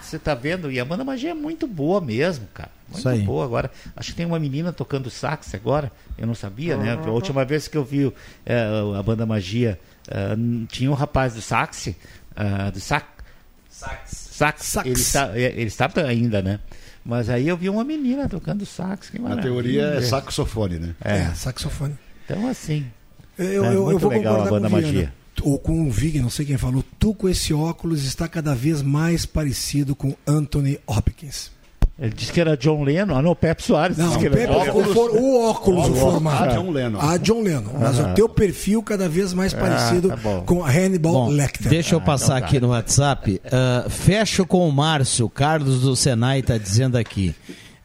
Você 0.00 0.18
tá 0.18 0.34
vendo? 0.34 0.70
E 0.70 0.78
a 0.78 0.84
banda 0.84 1.02
magia 1.04 1.30
é 1.30 1.34
muito 1.34 1.66
boa 1.66 2.00
mesmo, 2.00 2.46
cara. 2.54 2.70
Muito 2.88 3.24
boa. 3.24 3.44
Agora, 3.44 3.70
acho 3.96 4.10
que 4.10 4.16
tem 4.16 4.26
uma 4.26 4.38
menina 4.38 4.72
tocando 4.72 5.10
sax 5.10 5.54
agora. 5.54 5.90
Eu 6.16 6.26
não 6.26 6.34
sabia, 6.34 6.76
uhum. 6.76 6.82
né? 6.82 6.92
A 6.92 7.10
última 7.10 7.44
vez 7.44 7.66
que 7.66 7.76
eu 7.76 7.84
vi 7.84 8.12
é, 8.46 8.64
a 8.96 9.02
banda 9.02 9.26
magia, 9.26 9.78
é, 10.08 10.36
tinha 10.68 10.90
um 10.90 10.94
rapaz 10.94 11.34
do 11.34 11.42
sax, 11.42 11.88
uh, 11.88 12.70
do 12.72 12.78
sax. 12.80 13.06
Sax. 13.68 14.10
Sax. 14.10 14.64
sax. 14.64 14.86
Ele, 14.86 15.00
está, 15.00 15.30
é, 15.36 15.42
ele 15.42 15.64
está 15.64 15.90
ainda, 16.06 16.40
né? 16.40 16.60
Mas 17.04 17.28
aí 17.28 17.48
eu 17.48 17.56
vi 17.56 17.68
uma 17.68 17.84
menina 17.84 18.28
tocando 18.28 18.64
sax. 18.64 19.10
Que 19.10 19.18
Na 19.18 19.36
teoria 19.36 19.94
é 19.96 20.00
saxofone, 20.00 20.78
né? 20.78 20.94
É, 21.04 21.18
é 21.18 21.34
saxofone. 21.34 21.98
Então, 22.24 22.48
assim. 22.48 22.86
Eu, 23.36 23.64
eu, 23.64 23.90
eu 23.90 23.98
vou 23.98 24.10
legal 24.10 24.42
a 24.42 24.50
banda 24.50 24.68
magia. 24.68 25.12
Ou 25.42 25.58
com 25.58 25.86
o 25.86 25.90
Vig, 25.90 26.20
não 26.20 26.30
sei 26.30 26.46
quem 26.46 26.56
falou, 26.56 26.84
tu 26.98 27.14
com 27.14 27.28
esse 27.28 27.52
óculos 27.52 28.04
está 28.04 28.28
cada 28.28 28.54
vez 28.54 28.82
mais 28.82 29.26
parecido 29.26 29.94
com 29.94 30.14
Anthony 30.26 30.78
Hopkins. 30.86 31.54
Ele 31.96 32.12
disse 32.12 32.32
que 32.32 32.40
era 32.40 32.56
John 32.56 32.82
Lennon. 32.82 33.16
Ah, 33.16 33.22
não, 33.22 33.36
Pepe 33.36 33.62
Soares. 33.62 33.96
Não, 33.96 34.18
Pepe, 34.18 34.46
o, 34.46 34.52
óculos, 34.52 34.96
o 34.96 35.40
óculos, 35.44 35.88
o, 35.90 35.94
formato. 35.94 36.42
A 36.42 36.46
John 36.48 36.70
Lennon. 36.70 37.00
A 37.00 37.16
John 37.18 37.42
Lennon. 37.42 37.70
Mas 37.78 37.98
o 38.00 38.14
teu 38.14 38.28
perfil 38.28 38.82
cada 38.82 39.08
vez 39.08 39.32
mais 39.32 39.54
ah, 39.54 39.58
parecido 39.58 40.08
tá 40.08 40.16
com 40.44 40.64
Hannibal 40.64 41.12
bom, 41.12 41.28
Lecter. 41.28 41.68
Deixa 41.68 41.94
eu 41.94 42.00
ah, 42.00 42.02
passar 42.02 42.36
aqui 42.36 42.58
no 42.58 42.70
WhatsApp. 42.70 43.40
Uh, 43.44 43.88
fecho 43.88 44.44
com 44.44 44.68
o 44.68 44.72
Márcio. 44.72 45.28
Carlos 45.28 45.82
do 45.82 45.94
Senai 45.94 46.40
está 46.40 46.58
dizendo 46.58 46.96
aqui. 46.96 47.32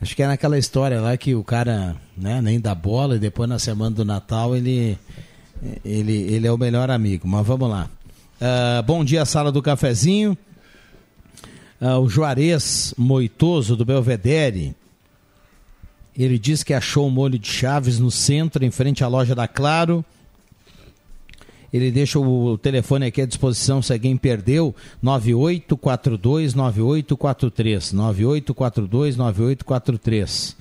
Acho 0.01 0.15
que 0.15 0.23
é 0.23 0.27
naquela 0.27 0.57
história 0.57 0.99
lá 0.99 1.15
que 1.15 1.35
o 1.35 1.43
cara 1.43 1.95
né, 2.17 2.41
nem 2.41 2.59
dá 2.59 2.73
bola 2.73 3.15
e 3.15 3.19
depois 3.19 3.47
na 3.47 3.59
semana 3.59 3.95
do 3.95 4.05
Natal 4.05 4.55
ele, 4.55 4.97
ele, 5.83 6.13
ele 6.13 6.47
é 6.47 6.51
o 6.51 6.57
melhor 6.57 6.89
amigo. 6.89 7.27
Mas 7.27 7.45
vamos 7.45 7.69
lá. 7.69 7.89
Uh, 8.41 8.81
bom 8.83 9.03
dia, 9.03 9.25
sala 9.25 9.51
do 9.51 9.61
cafezinho. 9.61 10.37
Ah, 11.81 11.97
o 11.97 12.09
Juarez 12.09 12.93
Moitoso, 12.97 13.77
do 13.77 13.85
Belvedere, 13.85 14.75
ele 16.17 16.37
diz 16.37 16.61
que 16.61 16.73
achou 16.73 17.07
o 17.07 17.11
molho 17.11 17.39
de 17.39 17.47
Chaves 17.47 17.99
no 17.99 18.11
centro, 18.11 18.65
em 18.65 18.71
frente 18.71 19.01
à 19.03 19.07
loja 19.07 19.33
da 19.33 19.47
Claro. 19.47 20.03
Ele 21.71 21.91
deixa 21.91 22.19
o 22.19 22.57
telefone 22.57 23.05
aqui 23.05 23.21
à 23.21 23.25
disposição 23.25 23.81
se 23.81 23.93
alguém 23.93 24.17
perdeu, 24.17 24.75
9842-9843. 25.01 27.93
9842-9843. 27.93 30.57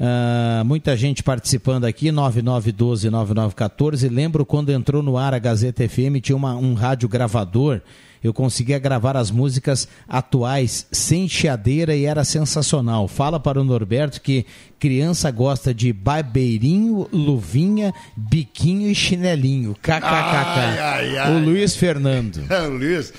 Uh, 0.00 0.64
muita 0.64 0.96
gente 0.96 1.22
participando 1.22 1.84
aqui, 1.84 2.08
9912-9914. 2.08 4.10
Lembro 4.10 4.46
quando 4.46 4.70
entrou 4.70 5.02
no 5.02 5.16
ar 5.16 5.34
a 5.34 5.38
Gazeta 5.38 5.86
FM, 5.88 6.20
tinha 6.22 6.36
uma, 6.36 6.54
um 6.54 6.74
rádio 6.74 7.08
gravador 7.08 7.82
eu 8.22 8.34
conseguia 8.34 8.78
gravar 8.78 9.16
as 9.16 9.30
músicas 9.30 9.88
atuais 10.08 10.86
sem 10.90 11.28
chiadeira 11.28 11.94
e 11.94 12.04
era 12.04 12.24
sensacional. 12.24 13.06
Fala 13.06 13.38
para 13.38 13.60
o 13.60 13.64
Norberto 13.64 14.20
que 14.20 14.44
criança 14.78 15.30
gosta 15.30 15.72
de 15.72 15.92
barbeirinho, 15.92 17.08
luvinha, 17.12 17.92
biquinho 18.16 18.90
e 18.90 18.94
chinelinho. 18.94 19.74
KKKK. 19.74 21.30
O 21.30 21.44
Luiz 21.44 21.76
Fernando. 21.76 22.44
o 22.66 22.70
Luiz, 22.70 23.12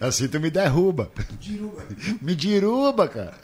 assim 0.00 0.28
tu 0.28 0.40
me 0.40 0.50
derruba. 0.50 1.10
Me 2.20 2.34
diruba, 2.34 3.08
cara. 3.08 3.34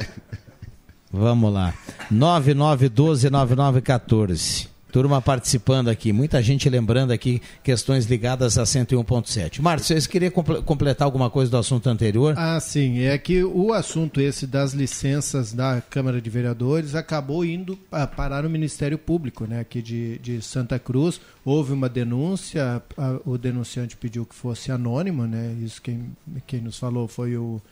Vamos 1.12 1.52
lá. 1.52 1.74
9912-9914. 2.10 4.72
Turma 4.92 5.22
participando 5.22 5.88
aqui, 5.88 6.12
muita 6.12 6.42
gente 6.42 6.68
lembrando 6.68 7.12
aqui 7.12 7.40
questões 7.64 8.04
ligadas 8.04 8.58
a 8.58 8.64
101.7. 8.64 9.62
Márcio, 9.62 9.86
vocês 9.86 10.06
queriam 10.06 10.30
completar 10.30 11.06
alguma 11.06 11.30
coisa 11.30 11.50
do 11.50 11.56
assunto 11.56 11.88
anterior? 11.88 12.34
Ah, 12.36 12.60
sim. 12.60 13.00
É 13.00 13.16
que 13.16 13.42
o 13.42 13.72
assunto 13.72 14.20
esse 14.20 14.46
das 14.46 14.74
licenças 14.74 15.54
da 15.54 15.80
Câmara 15.80 16.20
de 16.20 16.28
Vereadores 16.28 16.94
acabou 16.94 17.42
indo 17.42 17.74
parar 18.14 18.42
no 18.42 18.50
Ministério 18.50 18.98
Público, 18.98 19.46
né, 19.46 19.60
aqui 19.60 19.80
de, 19.80 20.18
de 20.18 20.42
Santa 20.42 20.78
Cruz. 20.78 21.22
Houve 21.42 21.72
uma 21.72 21.88
denúncia, 21.88 22.82
a, 22.98 23.18
o 23.24 23.38
denunciante 23.38 23.96
pediu 23.96 24.26
que 24.26 24.34
fosse 24.34 24.70
anônimo, 24.70 25.26
né? 25.26 25.56
Isso 25.64 25.80
quem, 25.80 26.12
quem 26.46 26.60
nos 26.60 26.78
falou 26.78 27.08
foi 27.08 27.34
o, 27.34 27.62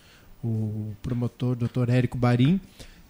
o 0.42 0.94
promotor, 1.02 1.54
doutor 1.54 1.90
Érico 1.90 2.16
Barim 2.16 2.58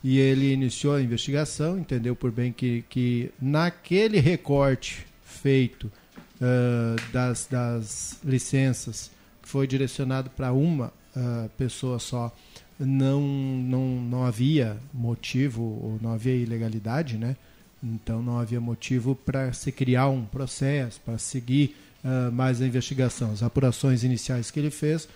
e 0.02 0.18
ele 0.18 0.52
iniciou 0.52 0.94
a 0.94 1.02
investigação, 1.02 1.78
entendeu 1.78 2.16
por 2.16 2.30
bem 2.30 2.52
que, 2.52 2.84
que 2.88 3.30
naquele 3.40 4.18
recorte 4.18 5.06
feito 5.22 5.90
uh, 6.40 7.12
das, 7.12 7.46
das 7.50 8.18
licenças 8.24 9.10
foi 9.42 9.66
direcionado 9.66 10.30
para 10.30 10.52
uma 10.52 10.92
uh, 11.14 11.48
pessoa 11.58 11.98
só, 11.98 12.34
não, 12.78 13.20
não, 13.20 13.86
não 14.00 14.24
havia 14.24 14.78
motivo 14.92 15.62
ou 15.62 15.98
não 16.00 16.12
havia 16.12 16.34
ilegalidade, 16.34 17.18
né? 17.18 17.36
Então 17.82 18.22
não 18.22 18.38
havia 18.38 18.60
motivo 18.60 19.14
para 19.14 19.52
se 19.52 19.72
criar 19.72 20.08
um 20.08 20.24
processo, 20.24 21.00
para 21.00 21.18
seguir 21.18 21.76
uh, 22.04 22.32
mais 22.32 22.60
a 22.60 22.66
investigação. 22.66 23.32
As 23.32 23.42
apurações 23.42 24.02
iniciais 24.02 24.50
que 24.50 24.60
ele 24.60 24.70
fez 24.70 25.08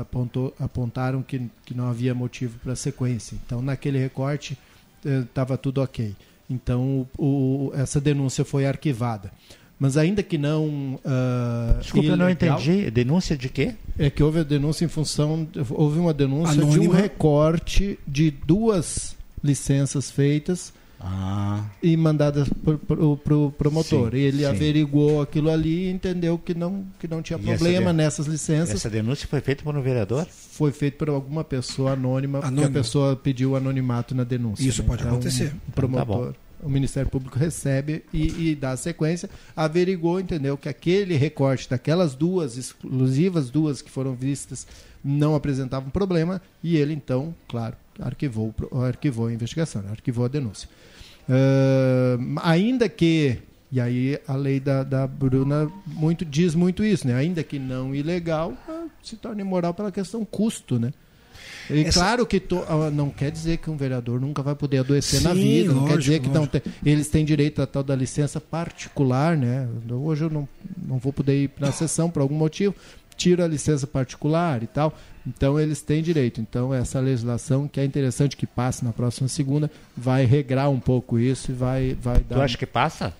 apontou, 0.00 0.54
apontaram 0.58 1.22
que, 1.22 1.48
que 1.64 1.74
não 1.74 1.88
havia 1.88 2.14
motivo 2.14 2.58
para 2.58 2.74
sequência. 2.74 3.36
Então 3.46 3.62
naquele 3.62 3.98
recorte 3.98 4.58
estava 5.04 5.54
uh, 5.54 5.58
tudo 5.58 5.80
ok. 5.80 6.14
Então 6.48 7.06
o, 7.18 7.72
essa 7.74 8.00
denúncia 8.00 8.44
foi 8.44 8.66
arquivada. 8.66 9.30
Mas 9.78 9.96
ainda 9.96 10.22
que 10.22 10.38
não. 10.38 10.98
Uh, 11.04 11.78
Desculpa, 11.80 12.06
ilegal, 12.06 12.12
eu 12.12 12.16
não 12.16 12.30
entendi. 12.30 12.90
Denúncia 12.90 13.36
de 13.36 13.48
quê? 13.50 13.74
É 13.98 14.08
que 14.08 14.22
houve 14.22 14.40
a 14.40 14.42
denúncia 14.42 14.86
em 14.86 14.88
função. 14.88 15.46
Houve 15.70 15.98
uma 15.98 16.14
denúncia 16.14 16.62
Anônima. 16.62 16.80
de 16.80 16.88
um 16.88 16.90
recorte 16.90 17.98
de 18.08 18.30
duas 18.30 19.14
licenças 19.44 20.10
feitas 20.10 20.72
ah. 21.06 21.64
e 21.82 21.96
mandadas 21.96 22.48
para 22.86 23.04
o 23.04 23.50
promotor. 23.52 24.10
Sim, 24.10 24.16
e 24.16 24.20
ele 24.20 24.38
sim. 24.38 24.44
averiguou 24.44 25.22
aquilo 25.22 25.50
ali 25.50 25.86
e 25.86 25.90
entendeu 25.90 26.36
que 26.36 26.54
não, 26.54 26.84
que 26.98 27.06
não 27.06 27.22
tinha 27.22 27.38
e 27.38 27.42
problema 27.42 27.92
de... 27.92 27.96
nessas 27.96 28.26
licenças. 28.26 28.76
Essa 28.76 28.90
denúncia 28.90 29.26
foi 29.28 29.40
feita 29.40 29.62
por 29.62 29.76
um 29.76 29.80
vereador? 29.80 30.26
Foi 30.26 30.72
feita 30.72 30.98
por 30.98 31.08
alguma 31.08 31.44
pessoa 31.44 31.92
anônima, 31.92 32.38
anônima. 32.38 32.62
porque 32.62 32.78
a 32.78 32.82
pessoa 32.82 33.16
pediu 33.16 33.54
anonimato 33.54 34.14
na 34.14 34.24
denúncia. 34.24 34.68
Isso 34.68 34.82
né? 34.82 34.88
pode 34.88 35.02
então, 35.02 35.14
acontecer. 35.14 35.54
O 35.68 35.72
promotor. 35.72 36.32
Tá 36.32 36.46
o 36.62 36.68
Ministério 36.68 37.08
Público 37.08 37.38
recebe 37.38 38.02
e, 38.12 38.50
e, 38.50 38.54
dá 38.54 38.76
sequência, 38.76 39.28
averigou, 39.54 40.18
entendeu 40.18 40.56
que 40.56 40.68
aquele 40.68 41.14
recorte 41.14 41.68
daquelas 41.68 42.14
duas 42.14 42.56
exclusivas 42.56 43.50
duas 43.50 43.82
que 43.82 43.90
foram 43.90 44.14
vistas 44.14 44.66
não 45.04 45.34
apresentavam 45.34 45.90
problema 45.90 46.40
e 46.62 46.76
ele 46.76 46.94
então, 46.94 47.34
claro, 47.46 47.76
arquivou, 48.00 48.54
arquivou 48.86 49.26
a 49.26 49.32
investigação, 49.32 49.82
arquivou 49.90 50.24
a 50.24 50.28
denúncia. 50.28 50.68
Uh, 51.28 52.38
ainda 52.42 52.88
que, 52.88 53.38
e 53.70 53.80
aí 53.80 54.18
a 54.28 54.36
lei 54.36 54.60
da, 54.60 54.84
da 54.84 55.06
Bruna 55.06 55.70
muito, 55.86 56.24
diz 56.24 56.54
muito 56.54 56.84
isso, 56.84 57.06
né? 57.06 57.14
ainda 57.14 57.42
que 57.42 57.58
não 57.58 57.94
ilegal, 57.94 58.54
ah, 58.68 58.84
se 59.02 59.16
torna 59.16 59.40
imoral 59.40 59.74
pela 59.74 59.90
questão 59.90 60.24
custo, 60.24 60.78
né? 60.78 60.92
E 61.68 61.80
Essa... 61.80 61.98
claro 61.98 62.26
que 62.26 62.38
to... 62.38 62.64
Ah, 62.68 62.90
não 62.90 63.10
quer 63.10 63.30
dizer 63.30 63.56
que 63.56 63.68
um 63.68 63.76
vereador 63.76 64.20
nunca 64.20 64.42
vai 64.42 64.54
poder 64.54 64.78
adoecer 64.78 65.20
Sim, 65.20 65.24
na 65.24 65.34
vida, 65.34 65.72
não 65.72 65.86
quer 65.86 65.98
dizer 65.98 66.20
que 66.20 66.28
não 66.28 66.46
tem... 66.46 66.62
eles 66.84 67.08
têm 67.08 67.24
direito 67.24 67.60
a 67.60 67.66
tal 67.66 67.82
da 67.82 67.96
licença 67.96 68.40
particular, 68.40 69.36
né? 69.36 69.68
Hoje 69.90 70.24
eu 70.24 70.30
não, 70.30 70.48
não 70.76 70.98
vou 70.98 71.12
poder 71.12 71.44
ir 71.44 71.50
na 71.58 71.72
sessão 71.72 72.08
por 72.08 72.22
algum 72.22 72.36
motivo, 72.36 72.74
tiro 73.16 73.42
a 73.42 73.48
licença 73.48 73.86
particular 73.86 74.62
e 74.62 74.66
tal. 74.66 74.96
Então 75.26 75.58
eles 75.58 75.80
têm 75.80 76.02
direito. 76.02 76.40
Então 76.40 76.72
essa 76.72 77.00
legislação, 77.00 77.66
que 77.66 77.80
é 77.80 77.84
interessante 77.84 78.36
que 78.36 78.46
passe 78.46 78.84
na 78.84 78.92
próxima 78.92 79.28
segunda, 79.28 79.70
vai 79.96 80.24
regrar 80.24 80.70
um 80.70 80.78
pouco 80.78 81.18
isso 81.18 81.50
e 81.50 81.54
vai, 81.54 81.96
vai 82.00 82.20
dar. 82.20 82.36
Tu 82.36 82.42
acha 82.42 82.58
que 82.58 82.66
passa? 82.66 83.14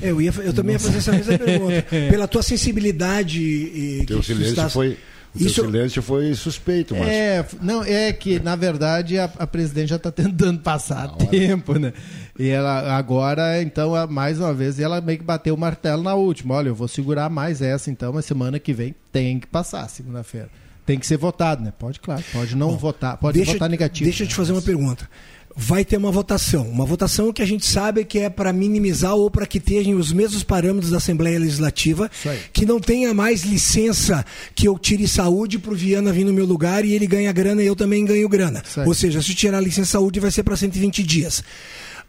Eu, 0.00 0.20
ia, 0.20 0.32
eu 0.38 0.52
também 0.52 0.74
Nossa. 0.74 0.88
ia 0.88 0.92
fazer 0.92 0.98
essa 0.98 1.12
mesma 1.12 1.38
pergunta. 1.38 1.82
Pela 2.10 2.26
tua 2.26 2.42
sensibilidade. 2.42 3.40
E, 3.40 4.04
Teu 4.06 4.22
silêncio 4.22 4.50
estás... 4.50 4.72
foi. 4.72 4.98
O 5.34 5.42
Isso... 5.42 5.62
silêncio 5.62 6.02
foi 6.02 6.34
suspeito, 6.34 6.94
mas. 6.94 7.08
É, 7.08 7.46
não, 7.62 7.82
é 7.82 8.12
que, 8.12 8.38
na 8.38 8.54
verdade, 8.54 9.18
a, 9.18 9.24
a 9.38 9.46
presidente 9.46 9.88
já 9.88 9.96
está 9.96 10.10
tentando 10.12 10.60
passar 10.60 11.08
tempo, 11.16 11.78
né? 11.78 11.94
E 12.38 12.48
ela 12.48 12.96
agora, 12.96 13.62
então, 13.62 13.92
mais 14.08 14.38
uma 14.38 14.54
vez, 14.54 14.78
ela 14.78 15.00
meio 15.00 15.18
que 15.18 15.24
bateu 15.24 15.54
o 15.54 15.58
martelo 15.58 16.02
na 16.02 16.14
última. 16.14 16.54
Olha, 16.54 16.68
eu 16.68 16.74
vou 16.74 16.88
segurar 16.88 17.28
mais 17.28 17.60
essa, 17.60 17.90
então, 17.90 18.12
mas 18.12 18.24
semana 18.24 18.58
que 18.58 18.72
vem 18.72 18.94
tem 19.12 19.38
que 19.38 19.46
passar, 19.46 19.88
segunda-feira. 19.88 20.48
Tem 20.84 20.98
que 20.98 21.06
ser 21.06 21.16
votado, 21.16 21.62
né? 21.62 21.72
Pode, 21.78 22.00
claro, 22.00 22.24
pode 22.32 22.56
não 22.56 22.70
Bom, 22.70 22.76
votar, 22.76 23.16
pode 23.16 23.38
deixa, 23.38 23.52
votar 23.52 23.68
negativo. 23.68 24.04
Deixa 24.04 24.24
eu 24.24 24.28
te 24.28 24.34
fazer 24.34 24.52
uma 24.52 24.62
pergunta 24.62 25.08
vai 25.54 25.84
ter 25.84 25.96
uma 25.96 26.10
votação. 26.10 26.68
Uma 26.68 26.84
votação 26.84 27.32
que 27.32 27.42
a 27.42 27.46
gente 27.46 27.66
sabe 27.66 28.04
que 28.04 28.18
é 28.18 28.30
para 28.30 28.52
minimizar 28.52 29.14
ou 29.14 29.30
para 29.30 29.46
que 29.46 29.60
tenham 29.60 29.98
os 29.98 30.12
mesmos 30.12 30.42
parâmetros 30.42 30.90
da 30.90 30.96
Assembleia 30.96 31.38
Legislativa, 31.38 32.10
que 32.52 32.64
não 32.64 32.80
tenha 32.80 33.12
mais 33.12 33.42
licença 33.42 34.24
que 34.54 34.66
eu 34.66 34.78
tire 34.78 35.06
saúde 35.06 35.58
para 35.58 35.72
o 35.72 35.76
Viana 35.76 36.12
vir 36.12 36.24
no 36.24 36.32
meu 36.32 36.46
lugar 36.46 36.84
e 36.84 36.92
ele 36.92 37.06
ganha 37.06 37.32
grana 37.32 37.62
e 37.62 37.66
eu 37.66 37.76
também 37.76 38.04
ganho 38.04 38.28
grana. 38.28 38.62
Ou 38.86 38.94
seja, 38.94 39.20
se 39.22 39.34
tirar 39.34 39.58
a 39.58 39.60
licença 39.60 39.92
saúde 39.92 40.20
vai 40.20 40.30
ser 40.30 40.42
para 40.42 40.56
120 40.56 41.02
dias. 41.02 41.42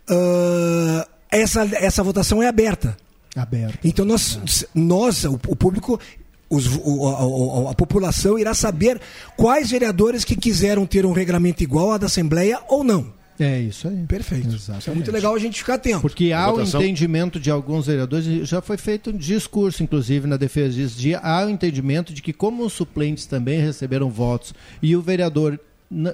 Uh, 0.10 1.08
essa, 1.32 1.64
essa 1.76 2.04
votação 2.04 2.42
é 2.42 2.48
aberta. 2.48 2.98
Aberta. 3.36 3.80
Então 3.84 4.06
nós, 4.06 4.66
nós 4.74 5.24
o, 5.24 5.40
o 5.48 5.56
público 5.56 6.00
os, 6.50 6.68
o, 6.68 7.68
a, 7.68 7.72
a, 7.72 7.74
população 7.74 8.38
irá 8.38 8.54
saber 8.54 9.02
quais 9.36 9.72
vereadores 9.72 10.24
que 10.24 10.36
quiseram 10.36 10.86
ter 10.86 11.04
um 11.04 11.12
regulamento 11.12 11.64
igual 11.64 11.92
à 11.92 11.98
da 11.98 12.06
Assembleia 12.06 12.60
ou 12.68 12.84
não. 12.84 13.12
É 13.40 13.60
isso 13.60 13.88
aí. 13.88 14.06
Perfeito. 14.08 14.48
Exatamente. 14.48 14.82
Isso 14.82 14.92
é 14.92 14.94
muito 14.94 15.12
legal 15.12 15.34
a 15.34 15.40
gente 15.40 15.58
ficar 15.58 15.76
atento. 15.76 16.02
Porque 16.02 16.32
há 16.32 16.54
o 16.54 16.62
entendimento 16.62 17.40
de 17.40 17.50
alguns 17.50 17.88
vereadores, 17.88 18.48
já 18.48 18.62
foi 18.62 18.78
feito 18.78 19.10
um 19.10 19.18
discurso, 19.18 19.82
inclusive, 19.82 20.28
na 20.28 20.38
defesa 20.38 20.76
disso, 20.76 21.00
de, 21.00 21.16
há 21.16 21.44
o 21.46 21.50
entendimento 21.50 22.14
de 22.14 22.22
que, 22.22 22.32
como 22.32 22.64
os 22.64 22.74
suplentes 22.74 23.26
também 23.26 23.60
receberam 23.60 24.10
votos 24.10 24.54
e 24.82 24.96
o 24.96 25.02
vereador 25.02 25.60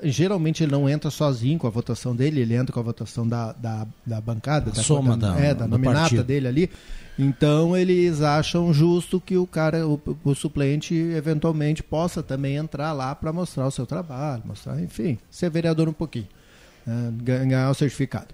geralmente 0.03 0.63
ele 0.63 0.71
não 0.71 0.89
entra 0.89 1.09
sozinho 1.09 1.57
com 1.59 1.67
a 1.67 1.69
votação 1.69 2.15
dele, 2.15 2.41
ele 2.41 2.55
entra 2.55 2.73
com 2.73 2.79
a 2.79 2.83
votação 2.83 3.27
da, 3.27 3.53
da, 3.53 3.87
da 4.05 4.21
bancada, 4.21 4.71
da 4.71 4.81
soma 4.81 5.15
da, 5.15 5.39
é, 5.39 5.53
da 5.53 5.67
nominata 5.67 6.23
dele 6.23 6.47
ali. 6.47 6.69
Então 7.17 7.75
eles 7.75 8.21
acham 8.21 8.73
justo 8.73 9.19
que 9.19 9.35
o 9.35 9.45
cara, 9.45 9.85
o, 9.85 10.01
o 10.23 10.33
suplente, 10.33 10.95
eventualmente 10.95 11.83
possa 11.83 12.23
também 12.23 12.55
entrar 12.55 12.93
lá 12.93 13.13
para 13.13 13.33
mostrar 13.33 13.67
o 13.67 13.71
seu 13.71 13.85
trabalho, 13.85 14.43
mostrar, 14.45 14.81
enfim, 14.81 15.17
ser 15.29 15.49
vereador 15.49 15.89
um 15.89 15.93
pouquinho 15.93 16.27
né, 16.85 17.13
ganhar 17.21 17.69
o 17.69 17.73
certificado. 17.73 18.27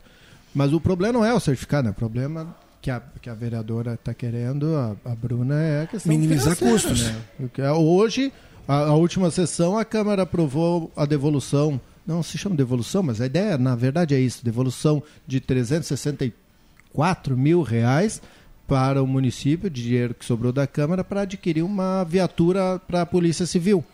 Mas 0.54 0.72
o 0.72 0.80
problema 0.80 1.14
não 1.14 1.26
é 1.26 1.34
o 1.34 1.40
certificado, 1.40 1.86
né? 1.86 1.92
o 1.92 1.94
problema 1.94 2.56
que 2.82 2.90
a, 2.90 3.02
que 3.22 3.30
a 3.30 3.34
vereadora 3.34 3.96
está 3.96 4.14
querendo, 4.14 4.76
a, 4.76 5.12
a, 5.12 5.16
Bruna, 5.16 5.60
é 5.60 5.84
a 5.84 5.88
questão 5.88 6.14
minimizar 6.14 6.56
custos. 6.56 7.04
Né? 7.04 7.16
É, 7.58 7.72
hoje, 7.72 8.32
a, 8.68 8.78
a, 8.78 8.94
última 8.96 9.30
sessão, 9.32 9.78
a 9.78 9.86
Câmara 9.86 10.24
aprovou 10.24 10.92
a 10.96 11.06
devolução, 11.06 11.80
não 12.06 12.24
se 12.24 12.38
chama 12.38 12.56
devolução, 12.56 13.04
mas 13.04 13.22
a 13.22 13.26
ideia, 13.26 13.58
na 13.58 13.76
verdade, 13.76 14.16
é 14.16 14.20
isso: 14.20 14.44
devolução 14.44 15.02
de 15.28 15.40
364 15.40 17.38
mil 17.38 17.62
reais 17.62 18.22
para 18.68 19.02
o 19.02 19.08
município, 19.08 19.70
de 19.70 19.84
dinheiro 19.84 20.14
que 20.14 20.26
sobrou 20.26 20.52
da 20.52 20.66
Câmara, 20.66 21.04
para 21.04 21.22
adquirir 21.22 21.64
uma 21.64 22.04
viatura 22.04 22.80
para 22.88 23.02
a 23.02 23.06
Polícia 23.06 23.46
Civil. 23.46 23.86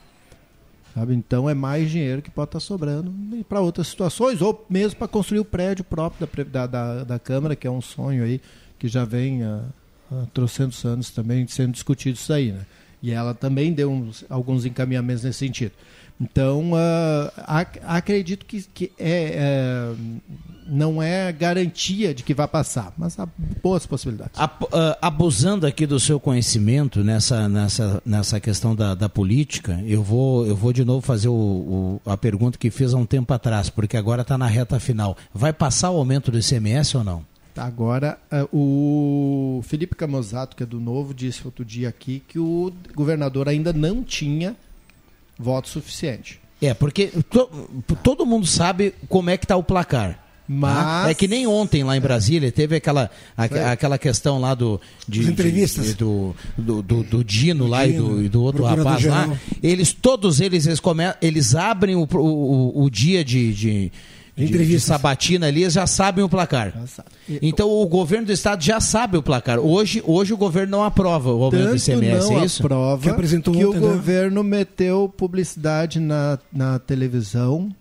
Sabe? 0.93 1.13
Então 1.13 1.49
é 1.49 1.53
mais 1.53 1.89
dinheiro 1.89 2.22
que 2.22 2.30
pode 2.30 2.49
estar 2.49 2.59
sobrando 2.59 3.13
para 3.47 3.61
outras 3.61 3.88
situações, 3.88 4.41
ou 4.41 4.65
mesmo 4.69 4.97
para 4.97 5.07
construir 5.07 5.39
o 5.39 5.45
prédio 5.45 5.84
próprio 5.84 6.28
da, 6.45 6.67
da, 6.67 7.03
da, 7.03 7.19
Câmara, 7.19 7.55
que 7.55 7.65
é 7.65 7.72
um 7.72 7.82
sonho 7.82 8.24
aí 8.24 8.41
que 8.78 8.88
já 8.88 9.05
vem 9.05 9.43
há, 9.43 9.61
há 10.11 10.26
trocentos 10.34 10.84
anos 10.84 11.09
também 11.09 11.47
sendo 11.47 11.72
discutido 11.72 12.15
isso 12.15 12.34
aí. 12.34 12.51
Né? 12.51 12.65
E 13.02 13.12
ela 13.12 13.34
também 13.34 13.74
deu 13.74 13.91
uns, 13.91 14.24
alguns 14.30 14.66
encaminhamentos 14.66 15.24
nesse 15.24 15.39
sentido. 15.39 15.74
Então, 16.22 16.74
uh, 16.74 17.32
ac 17.47 17.80
acredito 17.84 18.45
que, 18.45 18.62
que 18.62 18.91
é, 18.99 19.34
é, 19.34 19.95
não 20.68 21.02
é 21.02 21.32
garantia 21.32 22.14
de 22.14 22.22
que 22.22 22.32
vai 22.32 22.47
passar, 22.47 22.93
mas 22.95 23.20
há 23.20 23.28
boas 23.64 23.88
possibilidades. 23.88 24.39
uh, 24.39 24.95
abusando 25.02 25.66
aqui 25.66 25.88
do 25.88 25.99
seu 25.99 26.20
conhecimento 26.20 27.04
nessa, 27.04 27.49
nessa, 27.49 28.04
nessa 28.06 28.39
questão 28.39 28.76
da, 28.76 28.93
da 28.93 29.10
política, 29.10 29.82
eu 29.84 30.04
vou, 30.04 30.45
eu 30.45 30.56
vou 30.56 30.72
de 30.72 30.86
novo 30.86 31.02
fazer 31.02 31.28
o, 31.28 31.34
o, 31.34 32.02
a 32.06 32.16
pergunta 32.16 32.56
que 32.56 32.70
fiz 32.70 32.93
há 32.93 32.97
um 32.97 33.06
tempo 33.06 33.34
atrás, 33.34 33.72
porque 33.72 33.97
agora 33.97 34.22
está 34.22 34.38
na 34.38 34.45
reta 34.45 34.80
final. 34.80 35.18
Vai 35.34 35.52
passar 35.52 35.89
o 35.89 35.97
aumento 35.97 36.30
do 36.30 36.38
ICMS 36.38 36.97
ou 36.97 37.04
não? 37.04 37.30
Agora, 37.56 38.18
uh, 38.32 38.58
o 38.58 39.62
Felipe 39.64 39.95
Camozato, 39.95 40.56
que 40.56 40.64
é 40.64 40.66
do 40.66 40.80
Novo, 40.80 41.14
disse 41.14 41.41
outro 41.45 41.66
dia 41.66 41.89
aqui 41.89 42.24
que 42.28 42.39
o 42.39 42.72
governador 42.95 43.49
ainda 43.49 43.74
não 43.74 44.04
tinha 44.04 44.56
voto 45.38 45.68
suficiente. 45.68 46.39
É, 46.62 46.74
porque 46.74 47.08
to, 47.30 47.49
todo 48.04 48.26
mundo 48.26 48.45
sabe 48.45 48.93
como 49.10 49.30
é 49.30 49.38
que 49.38 49.45
está 49.45 49.58
o 49.58 49.64
placar. 49.64 50.20
Mas... 50.47 51.10
É 51.10 51.14
que 51.14 51.28
nem 51.28 51.47
ontem 51.47 51.84
lá 51.84 51.95
em 51.95 52.02
Brasília 52.02 52.52
teve 52.52 52.76
aquela, 52.76 53.10
a, 53.38 53.72
aquela 53.72 53.97
questão 53.97 54.39
lá 54.39 54.54
do. 54.54 54.82
De, 55.08 55.30
entrevistas. 55.30 55.86
De, 55.88 55.93
do, 55.93 56.36
do, 56.58 56.82
do, 56.82 57.04
do, 57.04 57.24
Dino 57.24 57.68
lá 57.68 57.86
Dino, 57.86 58.06
e, 58.06 58.16
do, 58.16 58.24
e 58.26 58.30
do 58.30 58.43
outro 58.43 58.64
rapaz 58.66 59.04
lá. 59.06 59.30
Eles, 59.64 59.93
todos 59.93 60.41
eles, 60.41 60.68
eles, 60.68 60.80
come, 60.80 61.04
eles 61.22 61.56
abrem 61.56 61.95
o, 61.95 62.06
o, 62.16 62.84
o 62.84 62.89
dia 62.89 63.24
de, 63.24 63.54
de 63.54 63.91
de, 64.36 64.65
de 64.65 64.79
sabatina 64.79 65.47
ali, 65.47 65.69
já 65.69 65.86
sabem 65.86 66.23
o 66.23 66.29
placar. 66.29 66.73
Então 67.41 67.69
o 67.69 67.86
governo 67.88 68.27
do 68.27 68.32
estado 68.32 68.63
já 68.63 68.79
sabe 68.79 69.17
o 69.17 69.23
placar. 69.23 69.59
Hoje, 69.59 70.01
hoje 70.05 70.34
o 70.34 70.38
governo 70.38 70.71
não 70.71 70.84
aprova 70.84 71.32
o 71.32 71.43
aumento 71.43 71.69
do 71.69 71.75
ICMS, 71.75 72.29
não 72.29 72.39
é 72.39 72.45
isso? 72.45 72.61
aprova 72.63 73.03
que, 73.03 73.09
apresentou 73.09 73.53
que 73.53 73.65
ontem, 73.65 73.77
o 73.77 73.82
né? 73.82 73.88
governo 73.93 74.43
meteu 74.43 75.13
publicidade 75.15 75.99
na, 75.99 76.39
na 76.51 76.79
televisão 76.79 77.73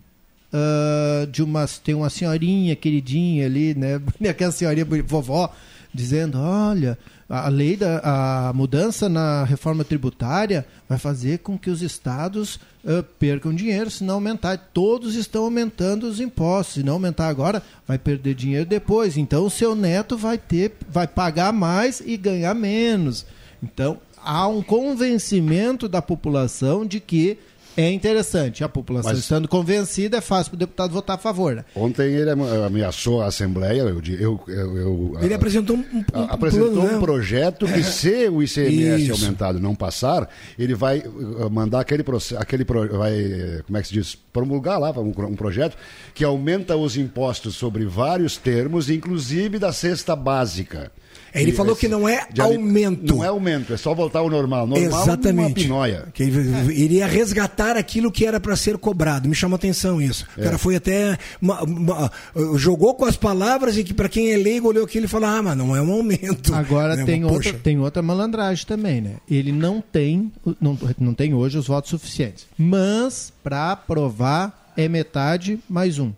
uh, 0.53 1.27
de 1.27 1.41
uma 1.41 1.65
tem 1.67 1.95
uma 1.95 2.09
senhorinha 2.09 2.75
queridinha 2.75 3.45
ali, 3.45 3.73
né? 3.73 4.01
Aquela 4.29 4.51
senhorinha 4.51 4.85
vovó 5.05 5.51
dizendo, 5.93 6.37
olha, 6.39 6.97
A 7.33 7.47
lei 7.47 7.77
da 7.77 8.01
a 8.03 8.53
mudança 8.53 9.07
na 9.07 9.45
reforma 9.45 9.85
tributária 9.85 10.65
vai 10.89 10.97
fazer 10.97 11.39
com 11.39 11.57
que 11.57 11.69
os 11.69 11.81
estados 11.81 12.55
uh, 12.83 13.01
percam 13.17 13.55
dinheiro 13.55 13.89
se 13.89 14.03
não 14.03 14.15
aumentar. 14.15 14.57
Todos 14.73 15.15
estão 15.15 15.45
aumentando 15.45 16.07
os 16.07 16.19
impostos. 16.19 16.73
Se 16.73 16.83
não 16.83 16.93
aumentar 16.93 17.29
agora, 17.29 17.63
vai 17.87 17.97
perder 17.97 18.35
dinheiro 18.35 18.65
depois. 18.65 19.15
Então 19.15 19.45
o 19.45 19.49
seu 19.49 19.73
neto 19.73 20.17
vai 20.17 20.37
ter, 20.37 20.73
vai 20.89 21.07
pagar 21.07 21.53
mais 21.53 22.01
e 22.05 22.17
ganhar 22.17 22.53
menos. 22.53 23.25
Então 23.63 23.97
há 24.21 24.45
um 24.49 24.61
convencimento 24.61 25.87
da 25.87 26.01
população 26.01 26.85
de 26.85 26.99
que 26.99 27.37
é 27.77 27.89
interessante. 27.91 28.63
A 28.63 28.69
população 28.69 29.11
Mas- 29.11 29.19
estando 29.19 29.47
convencida, 29.47 30.17
é 30.17 30.21
fácil 30.21 30.51
para 30.51 30.55
o 30.55 30.59
deputado 30.59 30.91
votar 30.91 31.15
a 31.15 31.19
favor. 31.19 31.55
Né? 31.55 31.65
Ontem 31.75 32.13
ele 32.13 32.29
am- 32.29 32.65
ameaçou 32.65 33.21
a 33.21 33.27
Assembleia, 33.27 33.81
eu, 33.81 34.01
eu, 34.19 34.41
eu, 34.47 34.77
eu- 34.77 35.17
Ele 35.21 35.33
a- 35.33 35.37
apresentou 35.37 35.75
um, 35.77 35.79
um- 35.79 36.05
a- 36.13 36.19
um 36.19 36.23
apresentou 36.25 36.71
plano, 36.71 36.89
um 36.89 36.93
né? 36.93 36.99
projeto 36.99 37.65
que, 37.65 37.83
se 37.83 38.27
o 38.29 38.43
ICMS 38.43 39.03
Isso. 39.09 39.23
aumentado 39.25 39.59
não 39.59 39.73
passar, 39.75 40.29
ele 40.59 40.73
vai 40.75 40.99
uh, 40.99 41.49
mandar 41.49 41.79
aquele, 41.81 42.03
aquele 42.37 42.63
vai, 42.63 43.61
como 43.65 43.77
é 43.77 43.81
que 43.81 43.87
se 43.87 43.93
diz, 43.93 44.17
promulgar 44.33 44.79
lá 44.79 44.91
um, 44.91 45.09
um 45.09 45.35
projeto 45.35 45.77
que 46.13 46.23
aumenta 46.23 46.75
os 46.75 46.97
impostos 46.97 47.55
sobre 47.55 47.85
vários 47.85 48.37
termos, 48.37 48.89
inclusive 48.89 49.59
da 49.59 49.71
cesta 49.71 50.15
básica. 50.15 50.91
Ele 51.33 51.51
E 51.51 51.53
falou 51.53 51.71
esse- 51.71 51.81
que 51.81 51.87
não 51.87 52.09
é 52.09 52.27
aumento. 52.39 53.15
Não 53.15 53.23
é 53.23 53.27
aumento, 53.27 53.73
é 53.73 53.77
só 53.77 53.93
voltar 53.93 54.19
ao 54.19 54.29
normal. 54.29 54.67
Normal 54.67 54.89
uma 54.91 55.01
Exatamente. 55.03 55.53
pinóia. 55.63 56.07
Que 56.13 56.23
ele 56.23 56.73
iria 56.73 57.07
resgatar 57.07 57.60
aquilo 57.77 58.11
que 58.11 58.25
era 58.25 58.39
para 58.39 58.55
ser 58.55 58.77
cobrado. 58.77 59.29
Me 59.29 59.35
chama 59.35 59.55
atenção 59.55 60.01
isso. 60.01 60.25
É. 60.37 60.41
O 60.41 60.43
cara 60.45 60.57
foi 60.57 60.75
até. 60.75 61.17
uma- 61.41 61.61
uma- 61.63 62.11
jogou 62.57 62.93
com 62.95 63.05
as 63.05 63.15
palavras 63.15 63.77
e 63.77 63.83
que 63.83 63.93
para 63.93 64.09
quem 64.09 64.31
é 64.31 64.37
leigo 64.37 64.67
olhou 64.67 64.83
aquilo 64.85 65.05
e 65.05 65.07
falou: 65.07 65.29
ah, 65.29 65.41
mas 65.41 65.57
não 65.57 65.75
é 65.75 65.81
um 65.81 65.91
aumento. 65.91 66.53
Agora 66.55 66.95
Né, 66.97 67.05
tem, 67.05 67.21
mas, 67.21 67.31
outra, 67.31 67.53
tem 67.53 67.79
outra 67.79 68.01
malandragem 68.01 68.65
também, 68.65 69.01
né? 69.01 69.15
Ele 69.29 69.51
não 69.51 69.81
tem, 69.81 70.31
não, 70.59 70.77
não 70.99 71.13
tem 71.13 71.33
hoje 71.33 71.57
os 71.57 71.67
votos 71.67 71.89
suficientes. 71.89 72.45
Mas, 72.57 73.31
para 73.43 73.71
aprovar, 73.71 74.71
é 74.75 74.87
metade 74.87 75.59
mais 75.69 75.99
um. 75.99 76.11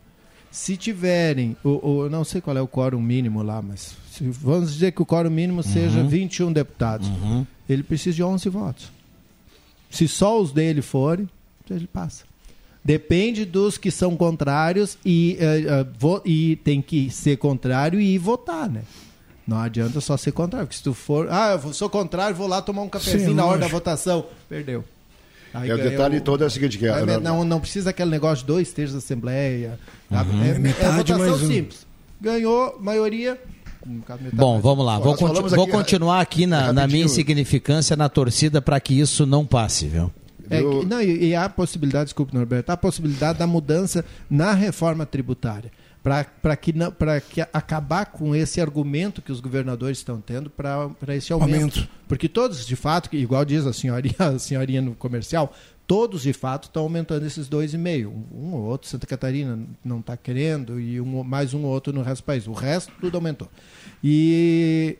Se 0.52 0.78
tiverem, 0.78 1.58
o, 1.64 1.70
o- 1.88 2.04
eu 2.06 2.10
não 2.10 2.24
sei 2.24 2.39
qual 2.39 2.56
é 2.56 2.62
o 2.62 2.68
quórum 2.68 3.02
mínimo 3.02 3.41
lá, 3.41 3.62
mas 3.62 3.96
se- 4.12 4.24
vamos 4.30 4.72
dizer 4.74 4.91
que 4.91 5.02
o 5.02 5.06
quórum 5.06 5.30
mínimo 5.32 5.64
seja 5.64 6.04
21 6.04 6.54
deputados. 6.54 7.10
Ele 7.68 7.82
precisa 7.82 8.16
de 8.16 8.24
11 8.24 8.50
votos. 8.50 8.91
Se 9.94 10.08
só 10.08 10.41
os 10.41 10.52
dele 10.52 10.82
forem, 10.82 11.30
ele 11.70 11.88
passa. 11.88 12.24
Depende 12.84 13.46
dos 13.46 13.78
que 13.78 13.89
são 13.91 14.18
contrários 14.18 14.98
e, 15.06 15.38
eh, 15.39 15.86
vo- 15.98 16.22
e 16.26 16.58
tem 16.58 16.82
que 16.82 17.10
ser 17.10 17.38
contrário 17.38 18.00
e 18.02 18.18
votar, 18.18 18.70
né? 18.70 18.82
Não 19.48 19.58
adianta 19.60 20.02
só 20.02 20.18
ser 20.18 20.32
contrário, 20.32 20.68
porque 20.68 20.78
se 20.78 20.84
tu 20.84 20.94
for, 20.94 21.28
ah, 21.30 21.60
eu 21.64 21.74
sou 21.74 21.89
contrário, 21.89 22.36
vou 22.36 22.48
lá 22.48 22.62
tomar 22.62 22.82
um 22.82 22.89
cafezinho 22.89 23.30
Sim, 23.30 23.36
na 23.36 23.44
hora 23.46 23.54
da 23.60 23.66
lógico. 23.66 23.78
votação, 23.78 24.26
perdeu. 24.50 24.84
Aí 25.54 25.70
É, 25.70 25.74
o 25.74 25.78
detalhe 25.78 26.20
todo 26.20 26.44
é 26.44 26.48
o 26.48 26.50
seguinte, 26.50 26.78
que 26.78 26.88
a- 26.88 27.06
não, 27.20 27.44
não 27.46 27.60
precisa 27.60 27.91
aquele 27.91 28.10
negócio 28.10 28.38
de 28.39 28.46
dois 28.48 28.72
terços 28.74 28.94
da 28.96 29.00
Assembleia. 29.00 29.80
Uhum. 30.10 30.44
É, 30.44 30.50
é 30.50 30.60
Metade 30.60 31.14
votação 31.14 31.18
mais 31.20 31.44
um. 31.44 31.48
simples. 31.48 31.86
Ganhou, 32.20 32.78
maioria. 32.82 33.39
Metade 33.86 34.23
Bom, 34.34 34.59
vamos 34.61 34.86
lá. 34.86 34.97
Bom, 34.97 35.03
Vou, 35.03 35.15
conti- 35.17 35.55
vou 35.55 35.63
aqui, 35.63 35.71
continuar 35.71 36.21
aqui 36.21 36.45
na, 36.45 36.57
na 36.59 36.65
rapidinho. 36.81 36.88
minha 36.91 37.05
insignificância, 37.05 37.95
na 37.95 38.09
torcida, 38.09 38.61
para 38.61 38.79
que 38.79 38.99
isso 38.99 39.25
não 39.25 39.45
passe, 39.45 39.88
viu? 39.88 40.11
É 40.49 40.59
que- 40.61 40.86
não, 40.86 41.01
e, 41.01 41.27
e 41.29 41.36
há 41.36 41.45
a 41.45 41.49
possibilidade, 41.49 42.05
desculpe, 42.05 42.34
Norberto, 42.34 42.69
há 42.71 42.73
a 42.73 42.77
possibilidade 42.77 43.39
da 43.39 43.47
mudança 43.47 44.03
na 44.29 44.53
reforma 44.53 45.05
tributária. 45.05 45.71
Para 46.03 46.55
que, 46.57 46.73
pra 46.99 47.21
que 47.21 47.39
acabar 47.53 48.07
com 48.07 48.36
esse 48.36 48.59
argumento 48.59 49.21
que 49.21 49.31
os 49.31 49.39
governadores 49.39 49.99
estão 49.99 50.19
tendo 50.19 50.49
para 50.49 50.89
esse 51.15 51.31
aumento. 51.31 51.53
Aumento. 51.79 51.89
Porque 52.09 52.27
todos, 52.27 52.65
de 52.67 52.75
fato, 52.75 53.09
que- 53.09 53.15
igual 53.15 53.45
diz 53.45 53.65
a 53.65 53.71
senhorinha, 53.71 54.13
a 54.19 54.38
senhorinha 54.38 54.81
no 54.81 54.95
comercial, 54.95 55.53
todos, 55.88 56.23
de 56.23 56.34
fato, 56.34 56.65
estão 56.65 56.84
aumentando 56.84 57.25
esses 57.25 57.49
2,5. 57.49 58.07
Um, 58.07 58.23
um 58.34 58.53
ou 58.53 58.63
outro, 58.63 58.89
Santa 58.89 59.05
Catarina 59.05 59.59
não 59.84 59.99
está 59.99 60.15
querendo, 60.15 60.79
e 60.79 60.99
um, 60.99 61.23
mais 61.23 61.53
um 61.53 61.63
ou 61.63 61.71
outro 61.71 61.93
no 61.93 62.01
resto 62.01 62.21
do 62.21 62.25
país. 62.25 62.47
O 62.47 62.53
resto, 62.53 62.91
tudo 62.99 63.15
aumentou. 63.15 63.49
E 64.03 64.97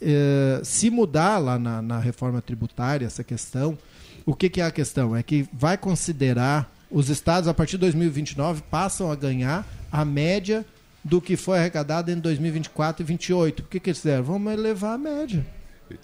eh, 0.00 0.60
se 0.62 0.90
mudar 0.90 1.38
lá 1.38 1.58
na, 1.58 1.82
na 1.82 1.98
reforma 1.98 2.40
tributária 2.40 3.06
essa 3.06 3.24
questão, 3.24 3.76
o 4.24 4.34
que, 4.34 4.48
que 4.48 4.60
é 4.60 4.64
a 4.64 4.70
questão? 4.70 5.16
É 5.16 5.22
que 5.22 5.48
vai 5.52 5.76
considerar 5.76 6.72
os 6.90 7.08
estados, 7.08 7.48
a 7.48 7.54
partir 7.54 7.72
de 7.72 7.78
2029, 7.78 8.62
passam 8.70 9.10
a 9.10 9.16
ganhar 9.16 9.66
a 9.90 10.04
média 10.04 10.64
do 11.02 11.20
que 11.20 11.36
foi 11.36 11.58
arrecadado 11.58 12.10
em 12.10 12.18
2024 12.18 13.02
e 13.02 13.06
2028. 13.06 13.60
O 13.60 13.62
que, 13.64 13.80
que 13.80 13.90
eles 13.90 13.98
fizeram? 13.98 14.24
Vamos 14.24 14.52
elevar 14.52 14.94
a 14.94 14.98
média. 14.98 15.44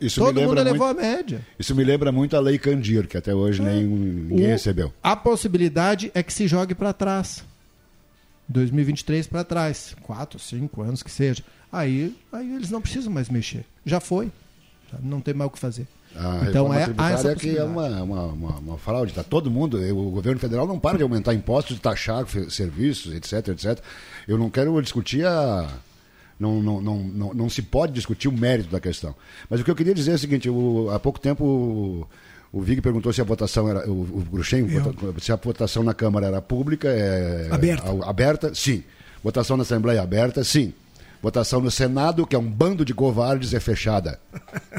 Isso 0.01 0.20
Todo 0.20 0.41
me 0.41 0.47
mundo 0.47 0.64
muito, 0.64 0.85
a 0.85 0.95
média. 0.95 1.47
Isso 1.59 1.74
me 1.74 1.85
lembra 1.85 2.11
muito 2.11 2.37
a 2.37 2.41
Lei 2.41 2.59
Candir, 2.59 3.07
que 3.07 3.16
até 3.16 3.35
hoje 3.35 3.62
nem, 3.62 3.85
ninguém 3.85 4.47
O- 4.47 4.49
recebeu. 4.49 4.93
A 5.03 5.14
possibilidade 5.16 6.11
é 6.14 6.22
que 6.22 6.32
se 6.32 6.47
jogue 6.49 6.74
para 6.74 6.93
trás. 6.93 7.45
2023 8.49 9.26
para 9.26 9.45
trás. 9.45 9.97
Quatro, 10.03 10.39
cinco 10.39 10.82
anos 10.82 11.03
que 11.03 11.11
seja. 11.11 11.43
Aí, 11.72 12.14
aí 12.32 12.55
eles 12.55 12.70
não 12.70 12.80
precisam 12.80 13.12
mais 13.12 13.28
mexer. 13.28 13.64
Já 13.85 14.01
foi. 14.01 14.30
Não 15.03 15.20
tem 15.20 15.35
mais 15.35 15.49
o 15.49 15.53
que 15.53 15.59
fazer. 15.59 15.87
A 16.16 16.47
então 16.49 16.72
é, 16.72 16.87
essa 17.12 17.32
é 17.32 17.35
que 17.35 17.57
é 17.57 17.64
uma, 17.64 17.89
uma, 18.03 18.22
uma, 18.26 18.57
uma 18.59 18.78
fraude. 18.78 19.12
Tá 19.12 19.24
todo 19.24 19.51
mundo, 19.51 19.78
o 19.78 20.11
governo 20.11 20.39
federal 20.39 20.66
não 20.66 20.78
para 20.78 20.97
de 20.97 21.03
aumentar 21.03 21.35
impostos, 21.35 21.74
de 21.74 21.82
taxar 21.82 22.24
serviços, 22.49 23.12
etc, 23.12 23.49
etc. 23.49 23.80
Eu 24.28 24.39
não 24.39 24.49
quero 24.49 24.80
discutir 24.80 25.26
a. 25.26 25.68
Não, 26.39 26.61
não, 26.62 26.80
não, 26.80 26.99
não, 26.99 27.35
não 27.35 27.49
se 27.51 27.62
pode 27.62 27.93
discutir 27.93 28.28
o 28.28 28.32
mérito 28.32 28.70
da 28.70 28.80
questão. 28.80 29.14
Mas 29.49 29.61
o 29.61 29.64
que 29.64 29.70
eu 29.70 29.76
queria 29.76 29.95
dizer 29.95 30.12
é 30.12 30.14
o 30.14 30.18
seguinte: 30.18 30.51
o- 30.51 30.91
há 30.93 30.99
pouco 30.99 31.20
tempo 31.20 31.45
o, 31.45 32.07
o 32.53 32.61
Vig 32.61 32.80
perguntou 32.80 33.12
se 33.12 33.20
a 33.20 33.24
votação 33.24 33.68
era. 33.68 33.89
O, 33.89 33.93
o 34.03 34.24
Gruchem, 34.30 34.66
se 35.20 35.30
a 35.32 35.37
votação 35.37 35.82
na 35.82 35.95
Câmara 35.95 36.26
era 36.26 36.43
pública. 36.43 36.89
É, 36.89 37.49
Aberta. 37.51 37.91
a- 37.91 38.11
aberta, 38.11 38.55
sim. 38.55 38.82
Votação 39.22 39.57
na 39.57 39.62
Assembleia 39.62 40.03
aberta, 40.03 40.43
sim. 40.45 40.72
Votação 41.22 41.59
no 41.59 41.70
Senado, 41.70 42.26
que 42.26 42.37
é 42.37 42.39
um 42.39 42.47
bando 42.47 42.85
de 42.85 42.93
covardes, 42.93 43.55
é 43.55 43.61
fechada. 43.61 44.20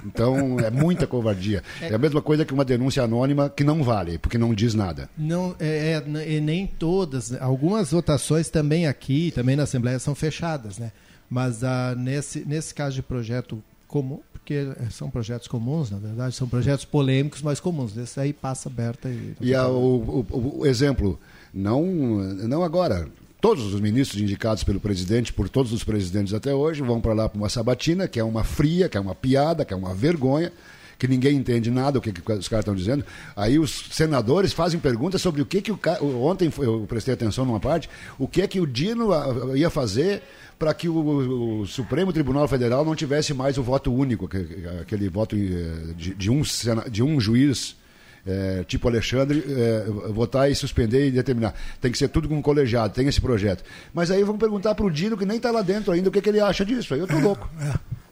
Então 0.06 0.60
é 0.60 0.70
muita 0.70 1.08
covardia. 1.08 1.64
É 1.82 1.95
a 1.95 1.97
mesma 1.97 2.22
coisa 2.22 2.45
que 2.45 2.53
uma 2.53 2.64
denúncia 2.66 3.01
anônima 3.01 3.49
que 3.49 3.64
não 3.64 3.82
vale, 3.84 4.18
porque 4.20 4.38
não 4.38 4.53
diz 4.53 4.74
nada. 4.76 5.10
Não, 5.18 5.56
é, 5.60 6.03
é, 6.06 6.39
nem 6.39 6.68
todas. 6.68 7.32
né? 7.32 7.39
Algumas 7.41 7.89
votações 7.91 8.49
também 8.49 8.86
aqui, 8.86 9.32
também 9.34 9.56
na 9.56 9.64
Assembleia, 9.64 9.97
são 9.97 10.14
fechadas, 10.14 10.78
né? 10.78 10.91
Mas 11.30 11.63
ah, 11.63 11.95
nesse, 11.97 12.45
nesse 12.45 12.73
caso 12.73 12.95
de 12.95 13.01
projeto 13.01 13.61
comum, 13.88 14.19
porque 14.34 14.67
são 14.91 15.09
projetos 15.09 15.47
comuns, 15.47 15.89
na 15.89 15.97
verdade, 15.97 16.36
são 16.36 16.47
projetos 16.47 16.86
polêmicos, 16.86 17.41
mas 17.41 17.59
comuns. 17.59 17.97
Esse 17.97 18.19
aí 18.19 18.32
passa 18.34 18.69
aberta 18.69 19.09
e. 19.09 19.36
E 19.41 19.53
a- 19.55 19.67
o, 19.67 20.26
o- 20.32 20.59
o 20.59 20.65
exemplo, 20.65 21.19
não, 21.53 21.84
não 21.86 22.63
agora. 22.63 23.07
Todos 23.41 23.73
os 23.73 23.80
ministros 23.80 24.21
indicados 24.21 24.63
pelo 24.63 24.80
presidente, 24.80 25.32
por 25.32 25.47
todos 25.49 25.71
os 25.71 25.84
presidentes 25.84 26.34
até 26.34 26.53
hoje, 26.53 26.82
vão 26.82 26.99
para 26.99 27.13
lá 27.13 27.30
para 27.30 27.38
uma 27.38 27.49
sabatina, 27.49 28.07
que 28.07 28.19
é 28.19 28.23
uma 28.23 28.43
fria, 28.43 28.89
que 28.89 28.97
é 28.97 28.99
uma 28.99 29.13
piada, 29.13 29.63
que 29.63 29.71
é 29.73 29.78
uma 29.78 29.93
vergonha, 29.93 30.51
que 30.97 31.07
ninguém 31.07 31.35
entende 31.37 31.69
nada 31.69 31.99
o 31.99 32.01
que, 32.01 32.11
que 32.11 32.19
os 32.31 32.47
caras 32.47 32.63
estão 32.63 32.75
dizendo. 32.75 33.03
Aí 33.35 33.59
os 33.59 33.87
senadores 33.91 34.53
fazem 34.53 34.79
perguntas 34.79 35.21
sobre 35.21 35.41
o 35.41 35.45
que, 35.45 35.61
que 35.61 35.71
o 35.71 35.79
Ontem 36.23 36.51
eu 36.59 36.85
prestei 36.87 37.13
atenção 37.13 37.45
numa 37.45 37.59
parte, 37.59 37.89
o 38.17 38.27
que 38.27 38.41
é 38.41 38.47
que 38.47 38.59
o 38.59 38.65
Dino 38.67 39.11
ah, 39.13 39.55
ia 39.55 39.69
fazer 39.69 40.21
para 40.57 40.73
que 40.73 40.87
o, 40.87 41.61
o 41.61 41.67
Supremo 41.67 42.13
Tribunal 42.13 42.47
Federal 42.47 42.85
não 42.85 42.95
tivesse 42.95 43.33
mais 43.33 43.57
o 43.57 43.63
voto 43.63 43.93
único, 43.93 44.27
que- 44.27 44.63
aquele 44.81 45.09
voto 45.09 45.35
eh, 45.35 45.93
de, 45.97 46.13
de 46.15 46.29
um, 46.31 46.41
de 46.89 47.03
um 47.03 47.19
juiz 47.19 47.75
é, 48.26 48.63
tipo 48.67 48.88
Alexandre, 48.88 49.43
é, 49.47 49.86
votar 50.11 50.49
e 50.49 50.55
suspender 50.55 51.07
e 51.07 51.11
determinar. 51.11 51.53
Tem 51.80 51.91
que 51.91 51.97
ser 51.97 52.07
tudo 52.07 52.28
com 52.28 52.36
um 52.36 52.41
colegiado, 52.41 52.93
tem 52.93 53.07
esse 53.07 53.21
projeto. 53.21 53.63
Mas 53.93 54.09
aí 54.09 54.23
vamos 54.23 54.39
perguntar 54.39 54.73
para 54.76 54.86
o 54.86 54.91
Dino, 54.91 55.17
que 55.17 55.26
nem 55.26 55.38
está 55.38 55.51
lá 55.51 55.61
dentro 55.61 55.91
ainda, 55.91 56.09
o 56.09 56.11
que, 56.11 56.21
que 56.21 56.30
ele 56.30 56.39
acha 56.39 56.65
disso. 56.65 56.93
Aí 56.93 56.99
eu 56.99 57.07
tô 57.07 57.17
louco. 57.19 57.49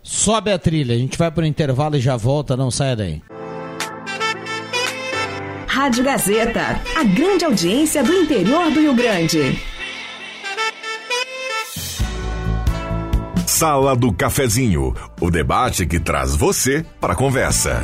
Sobe 0.03 0.51
a 0.51 0.59
trilha, 0.59 0.93
a 0.93 0.97
gente 0.97 1.17
vai 1.17 1.31
para 1.31 1.43
o 1.43 1.47
intervalo 1.47 1.95
e 1.95 1.99
já 1.99 2.17
volta, 2.17 2.57
não 2.57 2.69
saia 2.69 2.95
daí. 2.95 3.21
Rádio 5.67 6.03
Gazeta, 6.03 6.79
a 6.95 7.03
grande 7.03 7.45
audiência 7.45 8.03
do 8.03 8.13
interior 8.13 8.69
do 8.69 8.79
Rio 8.79 8.93
Grande. 8.93 9.59
Sala 13.47 13.95
do 13.95 14.13
Cafezinho, 14.13 14.93
o 15.19 15.31
debate 15.31 15.85
que 15.85 15.99
traz 15.99 16.35
você 16.35 16.85
para 16.99 17.13
a 17.13 17.15
conversa. 17.15 17.83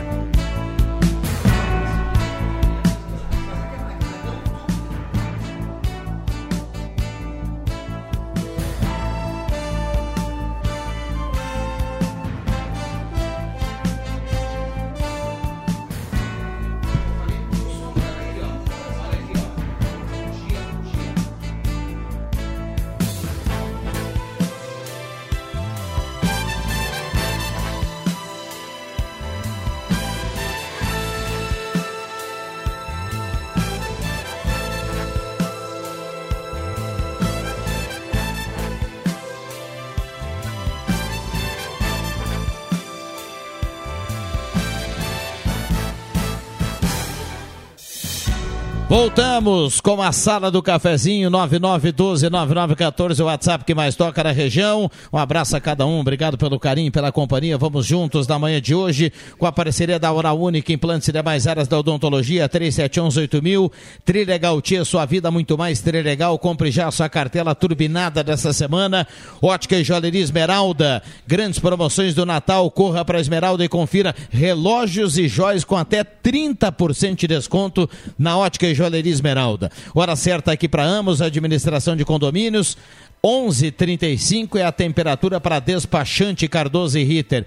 Voltamos 48.90 49.80
com 49.80 50.02
a 50.02 50.12
sala 50.12 50.50
do 50.50 50.64
cafezinho 50.64 51.30
99129914, 51.30 53.20
o 53.20 53.26
WhatsApp 53.26 53.64
que 53.64 53.76
mais 53.76 53.96
toca 53.96 54.24
na 54.24 54.32
região. 54.32 54.90
Um 55.14 55.18
abraço 55.20 55.56
a 55.56 55.62
cada 55.62 55.86
um, 55.86 56.00
obrigado 56.00 56.40
pelo 56.40 56.60
carinho, 56.60 56.92
pela 56.92 57.12
companhia. 57.12 57.56
Vamos 57.56 57.86
juntos 57.86 58.28
na 58.28 58.40
manhã 58.40 58.60
de 58.60 58.74
hoje 58.74 59.14
com 59.38 59.46
a 59.46 59.52
parceria 59.52 60.00
da 60.00 60.12
Oral 60.12 60.42
Única, 60.42 60.74
implantes 60.74 61.08
e 61.08 61.12
demais 61.12 61.46
áreas 61.46 61.68
da 61.68 61.78
odontologia 61.78 62.50
37118000. 62.50 63.72
Trilegal 64.04 64.60
Tia, 64.60 64.84
sua 64.84 65.06
vida 65.06 65.30
muito 65.30 65.56
mais 65.56 65.82
Trilegal. 65.82 66.40
Compre 66.40 66.72
já 66.72 66.88
a 66.88 66.92
sua 66.92 67.08
cartela 67.08 67.54
turbinada 67.54 68.24
dessa 68.24 68.52
semana. 68.54 69.06
Ótica 69.40 69.76
e 69.78 69.84
Joalheria 69.84 70.24
Esmeralda, 70.24 71.04
grandes 71.28 71.60
promoções 71.60 72.16
do 72.16 72.26
Natal. 72.26 72.72
Corra 72.72 73.06
para 73.06 73.20
Esmeralda 73.20 73.64
e 73.64 73.70
confira 73.70 74.16
relógios 74.32 75.16
e 75.16 75.28
joias 75.28 75.64
com 75.64 75.78
até 75.78 76.04
30% 76.04 77.16
de 77.16 77.28
desconto 77.28 77.88
na 78.18 78.36
Ótica 78.36 78.66
e 78.66 78.79
Joalheria 78.80 79.12
Esmeralda. 79.12 79.70
Hora 79.94 80.16
certa 80.16 80.54
aqui 80.54 80.70
para 80.70 80.84
Amos, 80.84 81.22
administração 81.22 81.98
de 81.98 82.06
condomínios. 82.06 82.78
11:35 83.22 84.58
é 84.58 84.64
a 84.64 84.72
temperatura 84.72 85.42
para 85.42 85.60
despachante 85.60 86.48
Cardoso 86.48 86.98
e 86.98 87.04
Ritter. 87.04 87.46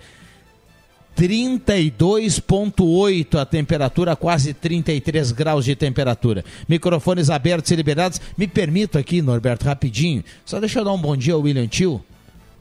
32,8 1.16 3.39
a 3.39 3.47
temperatura, 3.47 4.14
quase 4.14 4.53
33 4.53 5.33
graus 5.33 5.64
de 5.64 5.74
temperatura. 5.74 6.45
Microfones 6.68 7.30
abertos 7.30 7.70
e 7.70 7.76
liberados. 7.76 8.20
Me 8.37 8.47
permito 8.47 8.99
aqui, 8.99 9.22
Norberto, 9.22 9.64
rapidinho. 9.64 10.22
Só 10.45 10.61
deixa 10.61 10.80
eu 10.80 10.85
dar 10.85 10.93
um 10.93 11.01
bom 11.01 11.16
dia 11.16 11.33
ao 11.35 11.41
William 11.41 11.66
Tio, 11.66 12.05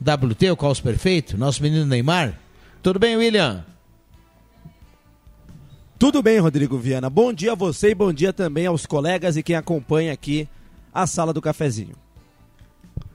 WT, 0.02 0.52
o 0.52 0.58
caos 0.58 0.80
perfeito, 0.80 1.38
nosso 1.38 1.62
menino 1.62 1.86
Neymar. 1.86 2.40
Tudo 2.82 2.98
bem, 3.00 3.18
William? 3.18 3.66
Tudo 6.02 6.24
bem, 6.24 6.40
Rodrigo 6.40 6.80
Viana. 6.80 7.12
Bom 7.12 7.32
dia 7.32 7.52
a 7.52 7.56
você 7.56 7.92
e 7.92 7.94
bom 7.94 8.12
dia 8.12 8.34
também 8.34 8.66
aos 8.66 8.88
colegas 8.88 9.38
e 9.38 9.44
quem 9.44 9.56
acompanha 9.56 10.12
aqui 10.12 10.50
a 10.92 11.06
sala 11.06 11.32
do 11.32 11.40
cafezinho. 11.40 11.94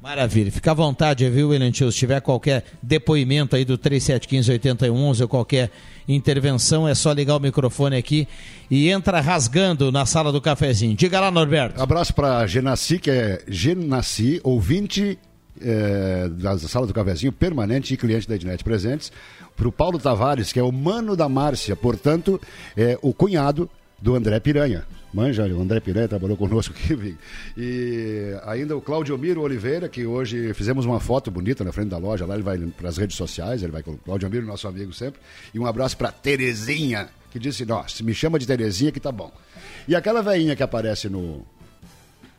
Maravilha. 0.00 0.52
Fica 0.52 0.70
à 0.70 0.74
vontade, 0.74 1.28
viu, 1.28 1.48
William 1.48 1.72
Tio? 1.72 1.90
Se 1.90 1.98
tiver 1.98 2.20
qualquer 2.20 2.64
depoimento 2.80 3.56
aí 3.56 3.64
do 3.64 3.76
3715-8111 3.76 5.22
ou 5.22 5.26
qualquer 5.26 5.72
intervenção, 6.06 6.86
é 6.86 6.94
só 6.94 7.10
ligar 7.10 7.34
o 7.34 7.40
microfone 7.40 7.96
aqui 7.96 8.28
e 8.70 8.88
entra 8.88 9.20
rasgando 9.20 9.90
na 9.90 10.06
sala 10.06 10.30
do 10.30 10.40
cafezinho. 10.40 10.94
Diga 10.94 11.18
lá, 11.18 11.28
Norberto. 11.28 11.82
Abraço 11.82 12.14
para 12.14 12.46
Genassi, 12.46 13.00
que 13.00 13.10
é 13.10 13.42
Genassi, 13.48 14.40
ouvinte 14.44 15.18
é, 15.60 16.28
da 16.28 16.58
sala 16.58 16.86
do 16.86 16.94
cafezinho, 16.94 17.32
permanente 17.32 17.94
e 17.94 17.96
cliente 17.96 18.28
da 18.28 18.34
Ednet 18.34 18.62
Presentes 18.62 19.10
para 19.56 19.66
o 19.68 19.72
Paulo 19.72 19.98
Tavares, 19.98 20.52
que 20.52 20.60
é 20.60 20.62
o 20.62 20.70
mano 20.70 21.16
da 21.16 21.28
Márcia, 21.28 21.74
portanto, 21.74 22.40
é 22.76 22.98
o 23.00 23.12
cunhado 23.14 23.68
do 24.00 24.14
André 24.14 24.38
Piranha. 24.38 24.84
Manja, 25.12 25.46
o 25.46 25.62
André 25.62 25.80
Piranha 25.80 26.06
trabalhou 26.06 26.36
conosco 26.36 26.74
aqui. 26.74 27.16
E 27.56 28.38
ainda 28.44 28.76
o 28.76 28.82
Claudio 28.82 29.16
Miro 29.16 29.40
Oliveira, 29.40 29.88
que 29.88 30.04
hoje 30.04 30.52
fizemos 30.52 30.84
uma 30.84 31.00
foto 31.00 31.30
bonita 31.30 31.64
na 31.64 31.72
frente 31.72 31.88
da 31.88 31.96
loja, 31.96 32.26
lá 32.26 32.34
ele 32.34 32.42
vai 32.42 32.58
para 32.58 32.90
as 32.90 32.98
redes 32.98 33.16
sociais, 33.16 33.62
ele 33.62 33.72
vai 33.72 33.82
com 33.82 33.92
o 33.92 33.98
Claudio 33.98 34.28
Miro, 34.28 34.44
nosso 34.44 34.68
amigo 34.68 34.92
sempre. 34.92 35.18
E 35.54 35.58
um 35.58 35.64
abraço 35.64 35.96
para 35.96 36.12
Terezinha, 36.12 37.08
que 37.30 37.38
disse, 37.38 37.64
nossa, 37.64 38.02
me 38.02 38.12
chama 38.12 38.38
de 38.38 38.46
Terezinha 38.46 38.92
que 38.92 39.00
tá 39.00 39.10
bom. 39.10 39.32
E 39.88 39.96
aquela 39.96 40.20
velhinha 40.20 40.54
que 40.54 40.62
aparece 40.62 41.08
no... 41.08 41.46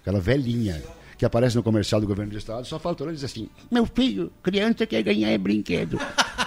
Aquela 0.01 0.19
velhinha 0.19 0.81
que 1.17 1.25
aparece 1.25 1.55
no 1.55 1.63
comercial 1.63 1.99
do 1.99 2.05
governo 2.05 2.31
do 2.31 2.37
estado, 2.37 2.65
só 2.67 2.77
faltou 2.77 3.07
ele 3.07 3.15
dizer 3.15 3.25
assim, 3.25 3.49
meu 3.71 3.87
filho, 3.87 4.31
criança 4.43 4.85
quer 4.85 5.01
ganhar 5.01 5.29
é 5.29 5.37
brinquedo. 5.37 5.99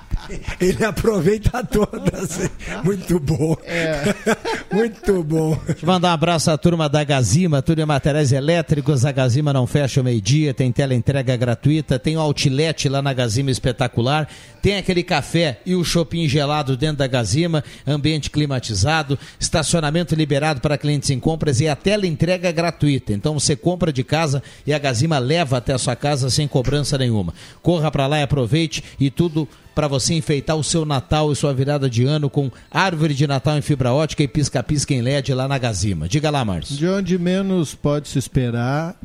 Ele 0.59 0.83
aproveita 0.83 1.63
todas. 1.63 2.49
Muito 2.83 3.19
bom. 3.19 3.55
É. 3.63 4.01
Muito 4.71 5.23
bom. 5.23 5.59
Deixa 5.65 5.85
eu 5.85 5.87
mandar 5.87 6.09
um 6.09 6.13
abraço 6.13 6.51
à 6.51 6.57
turma 6.57 6.87
da 6.87 7.03
Gazima, 7.03 7.61
tudo 7.61 7.81
em 7.81 7.85
materiais 7.85 8.31
elétricos. 8.31 9.05
A 9.05 9.11
Gazima 9.11 9.51
não 9.51 9.67
fecha 9.67 10.01
o 10.01 10.03
meio-dia, 10.03 10.53
tem 10.53 10.71
tela 10.71 10.93
entrega 10.93 11.35
gratuita, 11.35 11.99
tem 11.99 12.17
o 12.17 12.21
outlet 12.21 12.87
lá 12.87 13.01
na 13.01 13.13
Gazima 13.13 13.51
espetacular, 13.51 14.27
tem 14.61 14.77
aquele 14.77 15.03
café 15.03 15.59
e 15.65 15.75
o 15.75 15.83
shopping 15.83 16.27
gelado 16.27 16.77
dentro 16.77 16.97
da 16.97 17.07
Gazima, 17.07 17.63
ambiente 17.85 18.29
climatizado, 18.29 19.17
estacionamento 19.39 20.15
liberado 20.15 20.61
para 20.61 20.77
clientes 20.77 21.09
em 21.09 21.19
compras 21.19 21.59
e 21.59 21.67
a 21.67 21.75
tela 21.75 22.07
entrega 22.07 22.51
gratuita. 22.51 23.13
Então 23.13 23.33
você 23.39 23.55
compra 23.55 23.91
de 23.91 24.03
casa 24.03 24.41
e 24.65 24.73
a 24.73 24.79
Gazima 24.79 25.19
leva 25.19 25.57
até 25.57 25.73
a 25.73 25.77
sua 25.77 25.95
casa 25.95 26.29
sem 26.29 26.47
cobrança 26.47 26.97
nenhuma. 26.97 27.33
Corra 27.61 27.91
para 27.91 28.07
lá 28.07 28.19
e 28.19 28.23
aproveite 28.23 28.83
e 28.99 29.09
tudo 29.09 29.47
para 29.73 29.87
você 29.87 30.13
enfeitar 30.13 30.55
o 30.55 30.63
seu 30.63 30.85
Natal 30.85 31.31
e 31.31 31.35
sua 31.35 31.53
virada 31.53 31.89
de 31.89 32.03
ano 32.03 32.29
com 32.29 32.51
árvore 32.69 33.13
de 33.13 33.25
Natal 33.27 33.57
em 33.57 33.61
fibra 33.61 33.93
ótica 33.93 34.23
e 34.23 34.27
pisca-pisca 34.27 34.93
em 34.93 35.01
LED 35.01 35.33
lá 35.33 35.47
na 35.47 35.57
Gazima. 35.57 36.07
Diga 36.07 36.29
lá, 36.29 36.43
Márcio. 36.43 36.75
De 36.75 36.87
onde 36.87 37.17
menos 37.17 37.73
pode 37.73 38.09
se 38.09 38.19
esperar, 38.19 38.95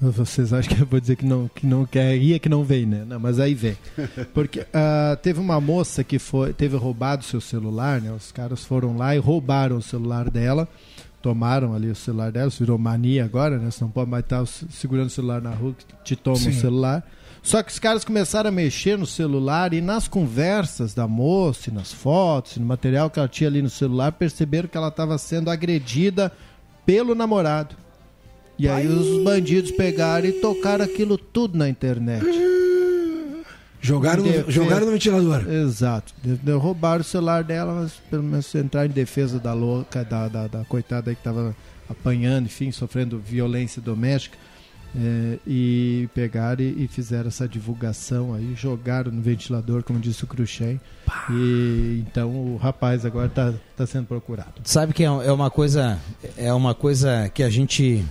vocês 0.00 0.52
acham 0.52 0.76
que 0.76 0.82
eu 0.82 0.86
vou 0.86 1.00
dizer 1.00 1.16
que 1.16 1.24
não, 1.24 1.48
que 1.54 1.66
não 1.66 1.86
queria 1.86 2.38
que 2.38 2.48
não 2.48 2.62
vem, 2.62 2.84
né? 2.84 3.04
Não, 3.06 3.18
mas 3.18 3.40
aí 3.40 3.54
vem. 3.54 3.76
Porque 4.34 4.60
uh, 4.60 5.16
teve 5.22 5.40
uma 5.40 5.60
moça 5.60 6.04
que 6.04 6.18
foi, 6.18 6.52
teve 6.52 6.76
roubado 6.76 7.24
seu 7.24 7.40
celular, 7.40 8.00
né? 8.00 8.12
Os 8.12 8.30
caras 8.30 8.64
foram 8.64 8.96
lá 8.96 9.16
e 9.16 9.18
roubaram 9.18 9.78
o 9.78 9.82
celular 9.82 10.30
dela. 10.30 10.68
Tomaram 11.22 11.74
ali 11.74 11.90
o 11.90 11.96
celular 11.96 12.30
dela, 12.30 12.50
virou 12.50 12.78
mania 12.78 13.24
agora, 13.24 13.58
né? 13.58 13.70
Você 13.70 13.82
não 13.82 13.90
pode 13.90 14.10
mais 14.10 14.22
estar 14.22 14.44
segurando 14.46 15.06
o 15.06 15.10
celular 15.10 15.40
na 15.40 15.50
rua, 15.50 15.74
que 15.76 15.84
te 16.04 16.14
toma 16.14 16.36
o 16.36 16.52
celular. 16.52 17.02
Só 17.46 17.62
que 17.62 17.70
os 17.70 17.78
caras 17.78 18.04
começaram 18.04 18.48
a 18.48 18.52
mexer 18.52 18.98
no 18.98 19.06
celular 19.06 19.72
e 19.72 19.80
nas 19.80 20.08
conversas 20.08 20.92
da 20.92 21.06
moça, 21.06 21.70
e 21.70 21.72
nas 21.72 21.92
fotos, 21.92 22.56
no 22.56 22.66
material 22.66 23.08
que 23.08 23.20
ela 23.20 23.28
tinha 23.28 23.48
ali 23.48 23.62
no 23.62 23.70
celular, 23.70 24.10
perceberam 24.10 24.68
que 24.68 24.76
ela 24.76 24.88
estava 24.88 25.16
sendo 25.16 25.48
agredida 25.48 26.32
pelo 26.84 27.14
namorado. 27.14 27.76
E 28.58 28.68
aí 28.68 28.88
os 28.88 29.22
bandidos 29.22 29.70
pegaram 29.70 30.26
e 30.26 30.32
tocaram 30.32 30.84
aquilo 30.84 31.16
tudo 31.16 31.56
na 31.56 31.68
internet. 31.68 32.26
Jogaram, 33.80 34.24
no, 34.24 34.50
jogaram 34.50 34.86
no 34.86 34.90
ventilador. 34.90 35.48
Exato. 35.48 36.12
Roubaram 36.60 37.02
o 37.02 37.04
celular 37.04 37.44
dela, 37.44 37.82
mas 37.82 37.92
pelo 38.10 38.24
menos 38.24 38.52
entrar 38.56 38.86
em 38.86 38.90
defesa 38.90 39.38
da 39.38 39.52
louca, 39.52 40.04
da, 40.04 40.26
da, 40.26 40.48
da 40.48 40.64
coitada 40.64 41.12
aí 41.12 41.14
que 41.14 41.20
estava 41.20 41.54
apanhando, 41.88 42.46
enfim, 42.46 42.72
sofrendo 42.72 43.20
violência 43.20 43.80
doméstica. 43.80 44.36
É, 44.98 45.38
e 45.46 46.08
pegaram 46.14 46.64
e, 46.64 46.84
e 46.84 46.88
fizeram 46.88 47.28
essa 47.28 47.46
divulgação 47.46 48.32
aí, 48.32 48.54
jogaram 48.54 49.12
no 49.12 49.20
ventilador, 49.20 49.82
como 49.82 49.98
disse 50.00 50.24
o 50.24 50.26
Cruxem. 50.26 50.80
E 51.30 52.02
então 52.06 52.30
o 52.30 52.56
rapaz 52.56 53.04
agora 53.04 53.26
está 53.26 53.52
tá 53.76 53.86
sendo 53.86 54.06
procurado. 54.06 54.62
Sabe 54.64 54.94
que 54.94 55.02
é 55.02 55.06
é 55.06 55.32
uma 55.32 55.50
coisa 55.50 55.98
é 56.36 56.52
uma 56.52 56.74
coisa 56.74 57.28
que 57.28 57.42
a 57.42 57.50
gente 57.50 58.04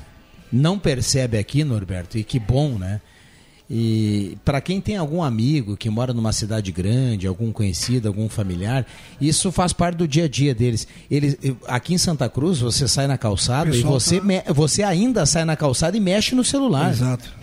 não 0.51 0.77
percebe 0.77 1.37
aqui, 1.37 1.63
Norberto, 1.63 2.17
e 2.17 2.23
que 2.23 2.39
bom, 2.39 2.77
né? 2.77 3.01
E 3.69 4.37
para 4.45 4.61
quem 4.61 4.79
tem 4.79 4.95
algum 4.95 5.23
amigo 5.23 5.75
que 5.75 5.89
mora 5.89 6.13
numa 6.13 6.31
cidade 6.31 6.71
grande, 6.71 7.25
algum 7.25 7.51
conhecido, 7.51 8.07
algum 8.07 8.29
familiar, 8.29 8.85
isso 9.19 9.51
faz 9.51 9.73
parte 9.73 9.95
do 9.97 10.07
dia 10.07 10.25
a 10.25 10.27
dia 10.29 10.53
deles. 10.53 10.87
Eles, 11.09 11.35
aqui 11.67 11.93
em 11.93 11.97
Santa 11.97 12.29
Cruz, 12.29 12.59
você 12.59 12.87
sai 12.87 13.07
na 13.07 13.17
calçada 13.17 13.71
e 13.75 13.81
você, 13.81 14.19
tá- 14.19 14.25
me- 14.25 14.43
você 14.53 14.83
ainda 14.83 15.25
sai 15.25 15.45
na 15.45 15.55
calçada 15.55 15.97
e 15.97 15.99
mexe 15.99 16.35
no 16.35 16.43
celular. 16.43 16.91
Exato. 16.91 17.33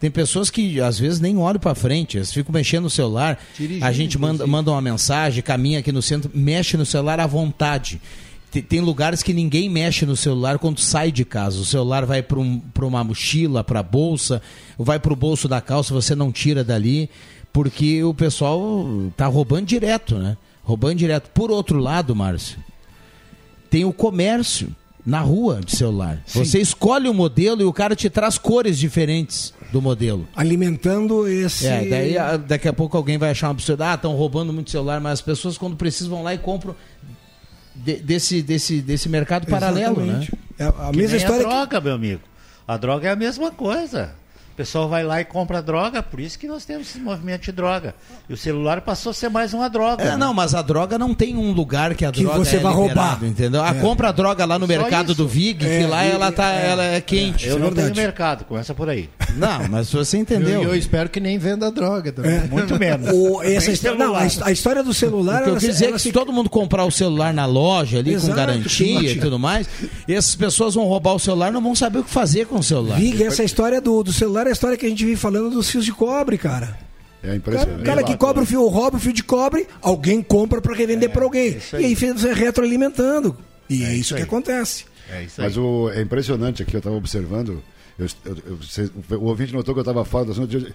Tem 0.00 0.10
pessoas 0.10 0.48
que 0.48 0.80
às 0.80 0.98
vezes 0.98 1.18
nem 1.20 1.36
olham 1.38 1.58
para 1.58 1.74
frente, 1.74 2.16
eles 2.18 2.32
ficam 2.32 2.52
mexendo 2.52 2.84
no 2.84 2.90
celular. 2.90 3.38
Dirigindo, 3.56 3.84
a 3.84 3.92
gente 3.92 4.16
manda, 4.18 4.34
inclusive. 4.34 4.50
manda 4.50 4.70
uma 4.70 4.80
mensagem, 4.80 5.42
caminha 5.42 5.80
aqui 5.80 5.90
no 5.90 6.00
centro, 6.02 6.30
mexe 6.34 6.76
no 6.76 6.86
celular 6.86 7.18
à 7.20 7.26
vontade. 7.26 8.00
Tem, 8.50 8.80
lugares 8.80 9.22
que 9.22 9.34
ninguém 9.34 9.68
mexe 9.68 10.06
no 10.06 10.16
celular 10.16 10.58
quando 10.58 10.80
sai 10.80 11.12
de 11.12 11.24
casa. 11.24 11.60
O 11.60 11.64
celular 11.64 12.06
vai 12.06 12.22
para 12.22 12.38
um, 12.38 12.60
uma 12.80 13.04
mochila, 13.04 13.62
para 13.62 13.82
bolsa, 13.82 14.40
vai 14.78 14.98
para 14.98 15.12
o 15.12 15.16
bolso 15.16 15.46
da 15.46 15.60
calça, 15.60 15.92
você 15.92 16.14
não 16.14 16.32
tira 16.32 16.64
dali, 16.64 17.10
porque 17.52 18.02
o 18.02 18.14
pessoal 18.14 18.86
tá 19.16 19.26
roubando 19.26 19.66
direto, 19.66 20.16
né? 20.16 20.36
Roubando 20.62 20.96
direto. 20.96 21.30
Por 21.34 21.50
outro 21.50 21.78
lado, 21.78 22.14
Márcio, 22.16 22.58
tem 23.70 23.84
o 23.84 23.92
comércio 23.92 24.74
na 25.04 25.20
rua 25.20 25.60
de 25.64 25.74
celular. 25.76 26.22
Você 26.26 26.58
escolhe 26.58 27.08
o 27.08 27.14
modelo 27.14 27.60
e 27.62 27.64
o 27.64 27.72
cara 27.72 27.94
te 27.96 28.08
traz 28.10 28.36
cores 28.38 28.78
diferentes 28.78 29.52
do 29.72 29.80
modelo. 29.80 30.26
Alimentando 30.34 31.26
esse. 31.28 31.66
É, 31.66 31.84
daí 31.86 32.18
a- 32.18 32.36
daqui 32.36 32.68
a 32.68 32.72
pouco 32.72 32.96
alguém 32.96 33.16
vai 33.18 33.30
achar 33.30 33.48
um 33.48 33.52
absurdo. 33.52 33.82
Ah, 33.82 33.94
estão 33.94 34.14
roubando 34.14 34.52
muito 34.52 34.70
celular, 34.70 35.00
mas 35.00 35.14
as 35.14 35.20
pessoas 35.22 35.56
quando 35.58 35.76
precisam 35.76 36.10
vão 36.10 36.22
lá 36.22 36.34
e 36.34 36.38
compram 36.38 36.74
de- 37.78 37.96
desse, 37.96 38.42
desse, 38.42 38.80
desse 38.80 39.08
mercado 39.08 39.46
paralelo, 39.46 40.00
né? 40.04 40.22
Exatamente. 40.22 40.32
É 40.58 40.64
a 40.66 40.90
Que 40.90 40.96
mesma 40.98 41.16
história. 41.16 41.46
a 41.46 41.48
droga, 41.50 41.80
meu 41.80 41.94
amigo. 41.94 42.20
A 42.66 42.76
droga 42.76 43.08
é 43.08 43.12
a 43.12 43.16
mesma 43.16 43.50
coisa. 43.50 44.12
O 44.58 44.60
pessoal 44.60 44.88
vai 44.88 45.04
lá 45.04 45.20
e 45.20 45.24
compra 45.24 45.62
droga, 45.62 46.02
por 46.02 46.18
isso 46.18 46.36
que 46.36 46.48
nós 46.48 46.64
temos 46.64 46.88
esse 46.88 46.98
movimento 46.98 47.42
de 47.42 47.52
droga. 47.52 47.94
E 48.28 48.32
o 48.32 48.36
celular 48.36 48.80
passou 48.80 49.10
a 49.10 49.14
ser 49.14 49.28
mais 49.28 49.54
uma 49.54 49.70
droga. 49.70 50.02
É, 50.02 50.06
né? 50.08 50.16
não, 50.16 50.34
mas 50.34 50.52
a 50.52 50.60
droga 50.62 50.98
não 50.98 51.14
tem 51.14 51.36
um 51.36 51.52
lugar 51.52 51.94
que 51.94 52.04
a 52.04 52.10
Que 52.10 52.24
droga 52.24 52.38
você 52.44 52.56
é 52.56 52.58
vai 52.58 52.72
roubar. 52.74 53.22
entendeu? 53.22 53.62
A 53.62 53.68
É. 53.68 53.74
compra 53.74 54.08
a 54.08 54.12
droga 54.12 54.44
lá 54.44 54.58
no 54.58 54.66
Só 54.66 54.72
mercado 54.72 55.12
isso. 55.12 55.14
do 55.22 55.28
Vig, 55.28 55.64
É, 55.64 55.78
que 55.78 55.86
lá 55.86 56.04
e- 56.04 56.10
ela 56.10 56.32
tá, 56.32 56.52
é. 56.52 56.70
ela 56.70 56.82
é 56.82 57.00
quente. 57.00 57.46
Eu 57.46 57.54
é 57.54 57.58
não 57.60 57.70
tenho 57.70 57.94
mercado, 57.94 58.44
começa 58.46 58.74
por 58.74 58.88
aí. 58.88 59.08
Não, 59.36 59.68
mas 59.68 59.92
você 59.92 60.18
entendeu. 60.18 60.64
Eu, 60.64 60.70
eu 60.70 60.74
espero 60.74 61.08
que 61.08 61.20
nem 61.20 61.38
venda 61.38 61.70
droga 61.70 62.10
também. 62.10 62.32
É. 62.38 62.40
Muito 62.48 62.74
menos. 62.80 63.10
O, 63.14 63.40
essa 63.40 63.70
história, 63.70 63.96
não, 63.96 64.16
a, 64.16 64.26
his- 64.26 64.42
a 64.42 64.50
história 64.50 64.82
do 64.82 64.92
celular. 64.92 65.42
O 65.42 65.44
que 65.44 65.50
eu 65.50 65.54
quis 65.54 65.68
dizer 65.68 65.84
é 65.90 65.92
que 65.92 65.98
se 66.00 66.08
se- 66.08 66.12
todo 66.12 66.32
mundo 66.32 66.50
comprar 66.50 66.84
o 66.84 66.90
celular 66.90 67.32
na 67.32 67.46
loja 67.46 68.00
ali 68.00 68.14
Exato, 68.14 68.30
com 68.30 68.34
garantia 68.36 69.12
e 69.12 69.20
tudo 69.20 69.38
mais, 69.38 69.68
essas 70.08 70.34
pessoas 70.34 70.74
vão 70.74 70.84
roubar 70.84 71.14
o 71.14 71.18
celular 71.20 71.52
não 71.52 71.62
vão 71.62 71.76
saber 71.76 72.00
o 72.00 72.02
que 72.02 72.10
fazer 72.10 72.46
com 72.46 72.56
o 72.56 72.62
celular. 72.64 72.98
Vig, 72.98 73.22
essa 73.22 73.44
história 73.44 73.80
do, 73.80 74.02
do 74.02 74.12
celular 74.12 74.47
é 74.48 74.50
a 74.50 74.52
história 74.52 74.76
que 74.76 74.86
a 74.86 74.88
gente 74.88 75.04
vive 75.04 75.16
falando 75.16 75.50
dos 75.50 75.70
fios 75.70 75.84
de 75.84 75.92
cobre, 75.92 76.36
cara. 76.38 76.78
É 77.22 77.26
cara, 77.26 77.36
impressionante. 77.36 77.80
o 77.80 77.84
cara 77.84 78.02
que 78.02 78.16
cobra 78.16 78.42
o 78.42 78.46
fio, 78.46 78.66
rouba 78.68 78.96
o 78.96 79.00
fio 79.00 79.12
de 79.12 79.22
cobre, 79.24 79.66
alguém 79.82 80.22
compra 80.22 80.60
para 80.60 80.74
revender 80.74 81.10
para 81.10 81.24
alguém. 81.24 81.56
isso 81.56 81.76
aí. 81.76 81.82
E 81.82 81.86
aí 81.86 81.94
fica 81.96 82.34
retroalimentando. 82.34 83.36
E 83.68 83.84
é, 83.84 83.94
isso, 83.94 84.14
aí. 84.14 84.20
que 84.20 84.26
acontece. 84.26 84.84
É 85.10 85.22
isso 85.24 85.40
aí. 85.40 85.46
Mas 85.48 85.56
o, 85.56 85.90
é 85.90 86.00
impressionante 86.00 86.62
aqui, 86.62 86.74
eu 86.74 86.78
estava 86.78 86.96
observando. 86.96 87.62
eu- 87.98 88.06
eu- 88.24 88.36
eu- 88.50 88.56
você- 88.56 88.90
o 89.16 89.24
ouvinte 89.24 89.52
notou 89.52 89.74
que 89.74 89.80
eu 89.80 89.82
estava 89.82 90.04
fora 90.04 90.24
do 90.26 90.32
assunto. 90.32 90.72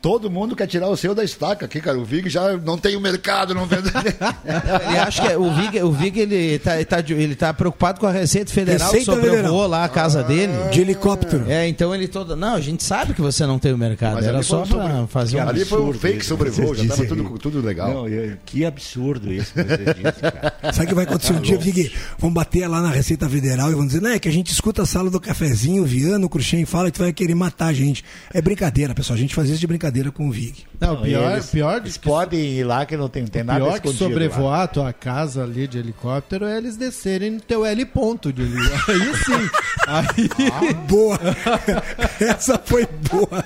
Todo 0.00 0.30
mundo 0.30 0.54
quer 0.54 0.66
tirar 0.66 0.88
o 0.88 0.96
seu 0.96 1.14
da 1.14 1.24
estaca 1.24 1.66
aqui, 1.66 1.80
cara. 1.80 1.98
O 1.98 2.04
Vig 2.04 2.28
já 2.30 2.56
não 2.56 2.78
tem 2.78 2.94
o 2.96 3.00
mercado, 3.00 3.52
não 3.54 3.66
vende. 3.66 3.88
Ele 4.88 4.98
acha 4.98 5.22
que 5.22 5.28
é- 5.32 5.36
o 5.36 5.52
Vig, 5.52 5.80
o 5.82 5.90
Vig 5.92 6.20
ele, 6.20 6.58
tá, 6.60 6.72
tá 6.84 7.00
de- 7.00 7.14
ele 7.14 7.34
tá 7.34 7.52
preocupado 7.52 7.98
com 7.98 8.06
a 8.06 8.12
Receita 8.12 8.52
Federal 8.52 8.90
Receita 8.90 8.98
que 8.98 9.04
sobrevoou 9.16 9.36
Federal. 9.42 9.66
lá 9.68 9.84
a 9.84 9.88
casa 9.88 10.22
dele. 10.22 10.52
De 10.70 10.80
helicóptero. 10.80 11.44
É, 11.48 11.66
então 11.68 11.92
ele 11.94 12.06
todo. 12.06 12.36
Não, 12.36 12.54
a 12.54 12.60
gente 12.60 12.84
sabe 12.84 13.12
que 13.12 13.20
você 13.20 13.44
não 13.44 13.58
tem 13.58 13.72
o 13.72 13.78
mercado. 13.78 14.14
Mas 14.14 14.26
Era 14.26 14.42
só 14.42 14.62
um 14.62 14.66
pra 14.66 14.82
sobre- 14.88 15.06
fazer 15.08 15.36
um. 15.38 15.48
Ali 15.48 15.64
foi 15.64 15.78
um 15.80 15.88
absurdo 15.88 15.98
fake 16.00 16.24
sobrevoo, 16.24 16.74
já 16.74 16.82
dizem. 16.94 17.06
tudo, 17.08 17.38
tudo 17.38 17.60
legal. 17.60 17.92
Não, 17.92 18.08
eu- 18.08 18.36
que 18.46 18.64
absurdo 18.64 19.32
isso 19.32 19.52
que 19.52 19.62
você 19.64 19.76
disse, 19.94 20.20
cara. 20.22 20.54
Sabe 20.72 20.84
o 20.84 20.88
que 20.88 20.94
vai 20.94 21.04
acontecer 21.04 21.32
um 21.32 21.40
dia, 21.40 21.58
Vig? 21.58 21.92
Vão 22.18 22.32
bater 22.32 22.68
lá 22.68 22.80
na 22.80 22.90
Receita 22.90 23.28
Federal 23.28 23.70
e 23.72 23.74
vão 23.74 23.86
dizer, 23.86 24.00
não, 24.00 24.10
é 24.10 24.18
que 24.20 24.28
a 24.28 24.32
gente 24.32 24.52
escuta 24.52 24.82
a 24.82 24.86
sala 24.86 25.10
do 25.10 25.20
cafezinho, 25.20 25.82
o 25.82 25.86
Viano, 25.86 26.26
o 26.26 26.28
Cruxem 26.30 26.64
fala 26.64 26.90
que 26.90 26.98
tu 26.98 27.02
vai 27.02 27.12
querer 27.12 27.34
matar 27.34 27.66
a 27.66 27.72
gente. 27.72 28.04
É 28.32 28.40
brincadeira, 28.40 28.94
pessoal. 28.94 29.16
A 29.16 29.20
gente 29.20 29.34
faz 29.34 29.48
isso 29.48 29.58
de 29.58 29.66
brincadeira 29.66 29.87
com 30.12 30.28
o 30.28 30.30
Vig. 30.30 30.67
Não, 30.80 30.94
Não, 30.94 31.02
pior, 31.02 31.32
eles- 31.32 31.46
pior, 31.50 31.76
Eles 31.78 31.96
que, 31.96 32.08
podem 32.08 32.40
ir 32.40 32.62
lá 32.64 32.86
que 32.86 32.96
não 32.96 33.08
tem, 33.08 33.26
tem 33.26 33.42
nada 33.42 33.58
pior 33.58 33.70
que 33.80 33.88
escondido 33.88 34.04
lá. 34.04 34.10
sobrevoar 34.10 34.60
a 34.60 34.66
tua 34.68 34.92
casa 34.92 35.42
ali 35.42 35.66
de 35.66 35.78
helicóptero 35.78 36.44
é 36.46 36.56
eles 36.56 36.76
descerem 36.76 37.30
no 37.32 37.40
teu 37.40 37.64
L 37.66 37.84
ponto 37.86 38.32
de 38.32 38.42
ali. 38.42 38.54
Aí 38.88 39.14
sim. 39.24 39.50
Aí, 39.88 40.74
Boa! 40.88 41.18
Essa 42.20 42.58
foi 42.64 42.86
boa. 43.10 43.44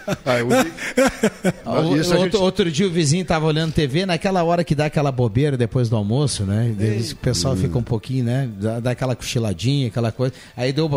Ah, 1.64 1.70
O- 1.80 1.84
outro, 1.88 2.02
gente- 2.02 2.36
outro 2.36 2.70
dia 2.70 2.86
o 2.86 2.90
vizinho 2.90 3.24
tava 3.24 3.46
olhando 3.46 3.72
TV, 3.72 4.04
naquela 4.06 4.42
hora 4.42 4.62
que 4.64 4.74
dá 4.74 4.86
aquela 4.86 5.10
bobeira 5.12 5.56
depois 5.56 5.88
do 5.88 5.96
almoço, 5.96 6.44
né? 6.44 6.74
Eles- 6.78 7.12
O 7.12 7.16
pessoal 7.16 7.56
fica 7.56 7.78
um 7.78 7.82
pouquinho, 7.82 8.24
né? 8.24 8.48
Dá, 8.60 8.80
dá 8.80 8.90
aquela 8.90 9.14
cochiladinha, 9.16 9.88
aquela 9.88 10.12
coisa. 10.12 10.34
Aí 10.56 10.72
deu, 10.72 10.88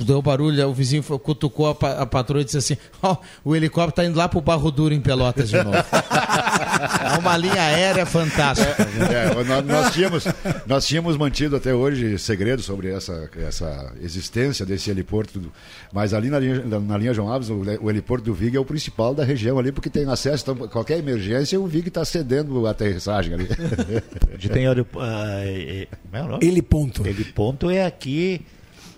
deu 0.00 0.20
barulho, 0.20 0.68
o 0.68 0.74
vizinho 0.74 1.02
cutucou 1.02 1.68
a, 1.68 1.74
pa- 1.74 1.92
a 2.02 2.06
patroa 2.06 2.40
e 2.42 2.44
disse 2.44 2.58
assim: 2.58 2.76
Ó, 3.02 3.16
o 3.44 3.54
helicóptero 3.56 3.92
tá 3.92 4.04
indo 4.04 4.16
lá 4.18 4.28
pro 4.28 4.40
Barro 4.40 4.70
Duro 4.70 4.92
em 4.94 5.00
Pelotas 5.00 5.45
de 5.50 5.56
novo. 5.62 5.76
é 7.14 7.18
uma 7.18 7.36
linha 7.36 7.60
aérea 7.60 8.06
fantástica. 8.06 8.76
É, 9.12 9.44
nós, 9.44 9.64
nós 9.64 9.92
tínhamos, 9.92 10.24
nós 10.66 10.86
tínhamos 10.86 11.16
mantido 11.16 11.56
até 11.56 11.74
hoje 11.74 12.18
segredo 12.18 12.62
sobre 12.62 12.92
essa, 12.92 13.28
essa 13.36 13.92
existência 14.00 14.64
desse 14.66 14.90
heliporto, 14.90 15.52
mas 15.92 16.12
ali 16.14 16.28
na 16.30 16.38
linha, 16.38 16.62
na 16.64 16.98
linha 16.98 17.14
João 17.14 17.30
Alves, 17.32 17.48
o, 17.50 17.62
o 17.82 17.90
heliporto 17.90 18.24
do 18.24 18.34
Vig 18.34 18.56
é 18.56 18.60
o 18.60 18.64
principal 18.64 19.14
da 19.14 19.24
região 19.24 19.58
ali, 19.58 19.72
porque 19.72 19.90
tem 19.90 20.08
acesso, 20.08 20.50
então, 20.50 20.68
qualquer 20.68 20.98
emergência, 20.98 21.58
o 21.60 21.66
Vig 21.66 21.88
está 21.88 22.04
cedendo 22.04 22.66
a 22.66 22.70
aterrissagem 22.70 23.34
ali. 23.34 23.48
Onde 24.34 24.48
tem 24.48 24.66
aero- 24.66 24.86
ah, 24.98 25.40
é- 25.44 25.82
é- 25.82 25.88
como 26.02 26.16
é 26.16 26.22
o 26.22 26.28
nome? 26.28 26.46
Ele 26.46 26.62
ponto. 26.62 27.06
Ele 27.06 27.24
ponto 27.24 27.70
é 27.70 27.84
aqui 27.84 28.44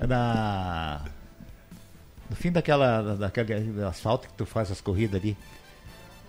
na 0.06 1.02
no 2.30 2.36
fim 2.36 2.52
daquela 2.52 3.16
daquele 3.16 3.82
asfalto 3.88 4.28
que 4.28 4.34
tu 4.34 4.44
faz 4.46 4.70
as 4.70 4.80
corridas 4.80 5.20
ali. 5.20 5.36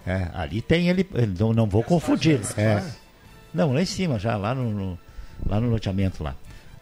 É, 0.09 0.27
ali 0.33 0.61
tem 0.61 0.89
ele, 0.89 1.07
não, 1.39 1.53
não 1.53 1.67
vou 1.67 1.83
confundir. 1.83 2.39
É. 2.57 2.81
Não, 3.53 3.73
lá 3.73 3.81
em 3.81 3.85
cima 3.85 4.17
já, 4.19 4.35
lá 4.37 4.53
no, 4.55 4.69
no- 4.71 4.99
lá 5.47 5.59
no 5.59 5.69
loteamento 5.69 6.23
lá. 6.23 6.35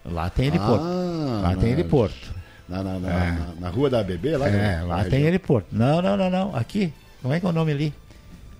Lá 0.05 0.29
tem 0.29 0.47
heliporto. 0.47 0.85
Ah, 0.85 1.39
lá 1.43 1.55
tem 1.55 1.71
heliporto. 1.71 2.15
Na, 2.69 2.83
na, 2.83 2.99
na, 2.99 3.09
na- 3.09 3.47
na 3.59 3.69
rua 3.69 3.89
da 3.89 3.99
ABB, 3.99 4.37
lá? 4.37 4.47
É, 4.49 4.81
lá 4.81 4.95
tem 5.03 5.11
região. 5.11 5.27
heliporto. 5.27 5.67
Não, 5.71 6.01
não, 6.01 6.15
não, 6.17 6.29
não. 6.29 6.55
Aqui. 6.55 6.93
Como 7.21 7.33
é 7.33 7.39
que 7.39 7.45
é 7.45 7.49
o 7.49 7.51
nome 7.53 7.71
ali? 7.71 7.93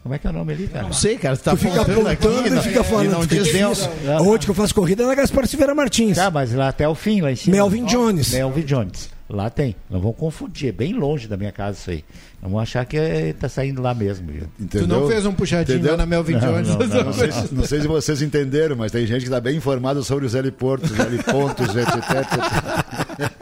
Como 0.04 0.16
é 0.16 0.20
que 0.20 0.26
é 0.28 0.30
o 0.30 0.34
nome 0.34 0.54
ali, 0.54 0.68
cara? 0.68 0.84
Não 0.86 0.94
sei, 0.94 1.18
cara, 1.18 1.36
tu 1.36 1.44
tá 1.44 1.52
Tu 1.52 1.58
fica 1.58 1.82
apontando 1.82 2.08
aqui, 2.08 2.28
e 2.28 2.50
não- 2.50 2.62
fica 2.64 2.80
e 2.80 2.84
falando. 2.84 3.12
não 3.12 3.26
diz 3.26 3.48
fica 3.48 3.66
difícil. 3.68 3.90
Onde 4.22 4.46
que 4.46 4.52
eu 4.52 4.56
faço 4.56 4.74
corrida 4.74 5.04
é 5.04 5.06
na 5.06 5.16
Gaspar 5.16 5.46
Silveira 5.48 5.76
Martins. 5.76 6.16
Tá, 6.16 6.32
mas 6.32 6.54
lá 6.54 6.70
até 6.70 6.88
o 6.88 6.96
fim, 6.96 7.20
lá 7.22 7.32
em 7.32 7.36
cima. 7.36 7.56
Melvin 7.58 7.84
Jones. 7.86 8.32
Melvin 8.34 8.62
Jones. 8.64 9.10
Lá 9.30 9.50
tem. 9.50 9.76
Não 9.90 10.00
vão 10.00 10.14
confundir. 10.14 10.70
É 10.70 10.72
bem 10.72 10.94
longe 10.94 11.28
da 11.28 11.36
minha 11.36 11.52
casa 11.52 11.78
isso 11.78 11.90
aí. 11.90 12.04
Não 12.42 12.50
vão 12.50 12.60
achar 12.60 12.86
que 12.86 12.96
é, 12.98 13.34
tá 13.34 13.50
saindo 13.50 13.82
lá 13.82 13.94
mesmo. 13.94 14.32
Viu? 14.32 14.44
tu 14.70 14.88
não 14.88 15.08
fez 15.08 15.26
um 15.26 15.34
puxadinho 15.34 15.76
Entendeu? 15.80 15.92
lá 15.92 15.98
na 15.98 16.06
Melvin 16.06 16.34
Não, 16.34 16.40
Jones. 16.40 16.68
não, 16.70 16.78
não, 16.78 17.04
Não 17.06 17.14
sei, 17.14 17.32
se, 17.32 17.54
não 17.54 17.64
sei 17.66 17.82
se 17.82 17.88
vocês 17.88 18.22
entenderam, 18.22 18.76
mas 18.78 18.92
tem 18.92 19.06
gente 19.06 19.20
que 19.20 19.26
está 19.28 19.42
bem 19.42 19.58
informada 19.58 20.02
sobre 20.02 20.26
os 20.26 20.34
heliportos, 20.34 20.92
helipontos, 20.98 21.68
etc. 21.76 21.98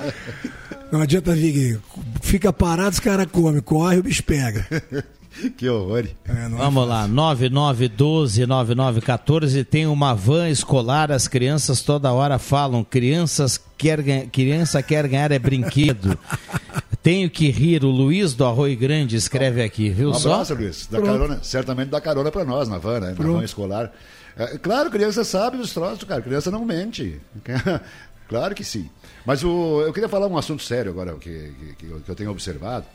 Não 0.91 1.01
adianta, 1.01 1.33
Vig. 1.33 1.77
Fica 2.25 2.51
parado, 2.51 2.89
os 2.89 2.99
caras 2.99 3.27
comem. 3.31 3.61
Corre, 3.61 3.99
o 3.99 4.03
bicho 4.03 4.23
pega. 4.23 4.65
que 5.55 5.69
horror. 5.69 6.05
É, 6.27 6.31
é 6.31 6.49
Vamos 6.49 6.87
lá, 6.87 7.07
9912-9914. 7.07 9.63
Tem 9.63 9.85
uma 9.85 10.15
van 10.15 10.49
escolar, 10.49 11.11
as 11.11 11.27
crianças 11.27 11.83
toda 11.83 12.11
hora 12.11 12.39
falam: 12.39 12.83
crianças 12.83 13.61
quer 13.77 14.01
criança 14.29 14.81
quer 14.81 15.07
ganhar 15.07 15.31
é 15.31 15.37
brinquedo. 15.37 16.17
Tenho 17.03 17.29
que 17.29 17.51
rir, 17.51 17.85
o 17.85 17.91
Luiz 17.91 18.33
do 18.33 18.43
Arroio 18.43 18.75
Grande 18.75 19.15
escreve 19.15 19.61
aqui, 19.61 19.91
viu 19.91 20.09
Um 20.09 20.15
só? 20.15 20.33
abraço, 20.33 20.55
Luiz. 20.55 20.87
Dá 20.89 20.99
carona, 20.99 21.37
certamente 21.43 21.89
dá 21.89 22.01
carona 22.01 22.31
para 22.31 22.43
nós 22.43 22.67
na 22.67 22.79
van, 22.79 23.01
né? 23.01 23.15
Na 23.15 23.23
van 23.23 23.43
escolar. 23.43 23.91
É, 24.35 24.57
claro, 24.57 24.89
criança 24.89 25.23
sabe 25.23 25.57
dos 25.57 25.71
troços, 25.71 26.03
cara. 26.05 26.23
Criança 26.23 26.49
não 26.49 26.65
mente. 26.65 27.21
claro 28.27 28.55
que 28.55 28.63
sim. 28.63 28.89
Mas 29.25 29.43
o, 29.43 29.81
eu 29.81 29.91
queria 29.91 30.07
falar 30.07 30.27
um 30.27 30.37
assunto 30.37 30.61
sério 30.61 30.91
agora, 30.91 31.15
que, 31.15 31.51
que, 31.77 31.85
que 31.85 31.85
eu, 32.07 32.15
tenho 32.15 32.29
observado. 32.29 32.85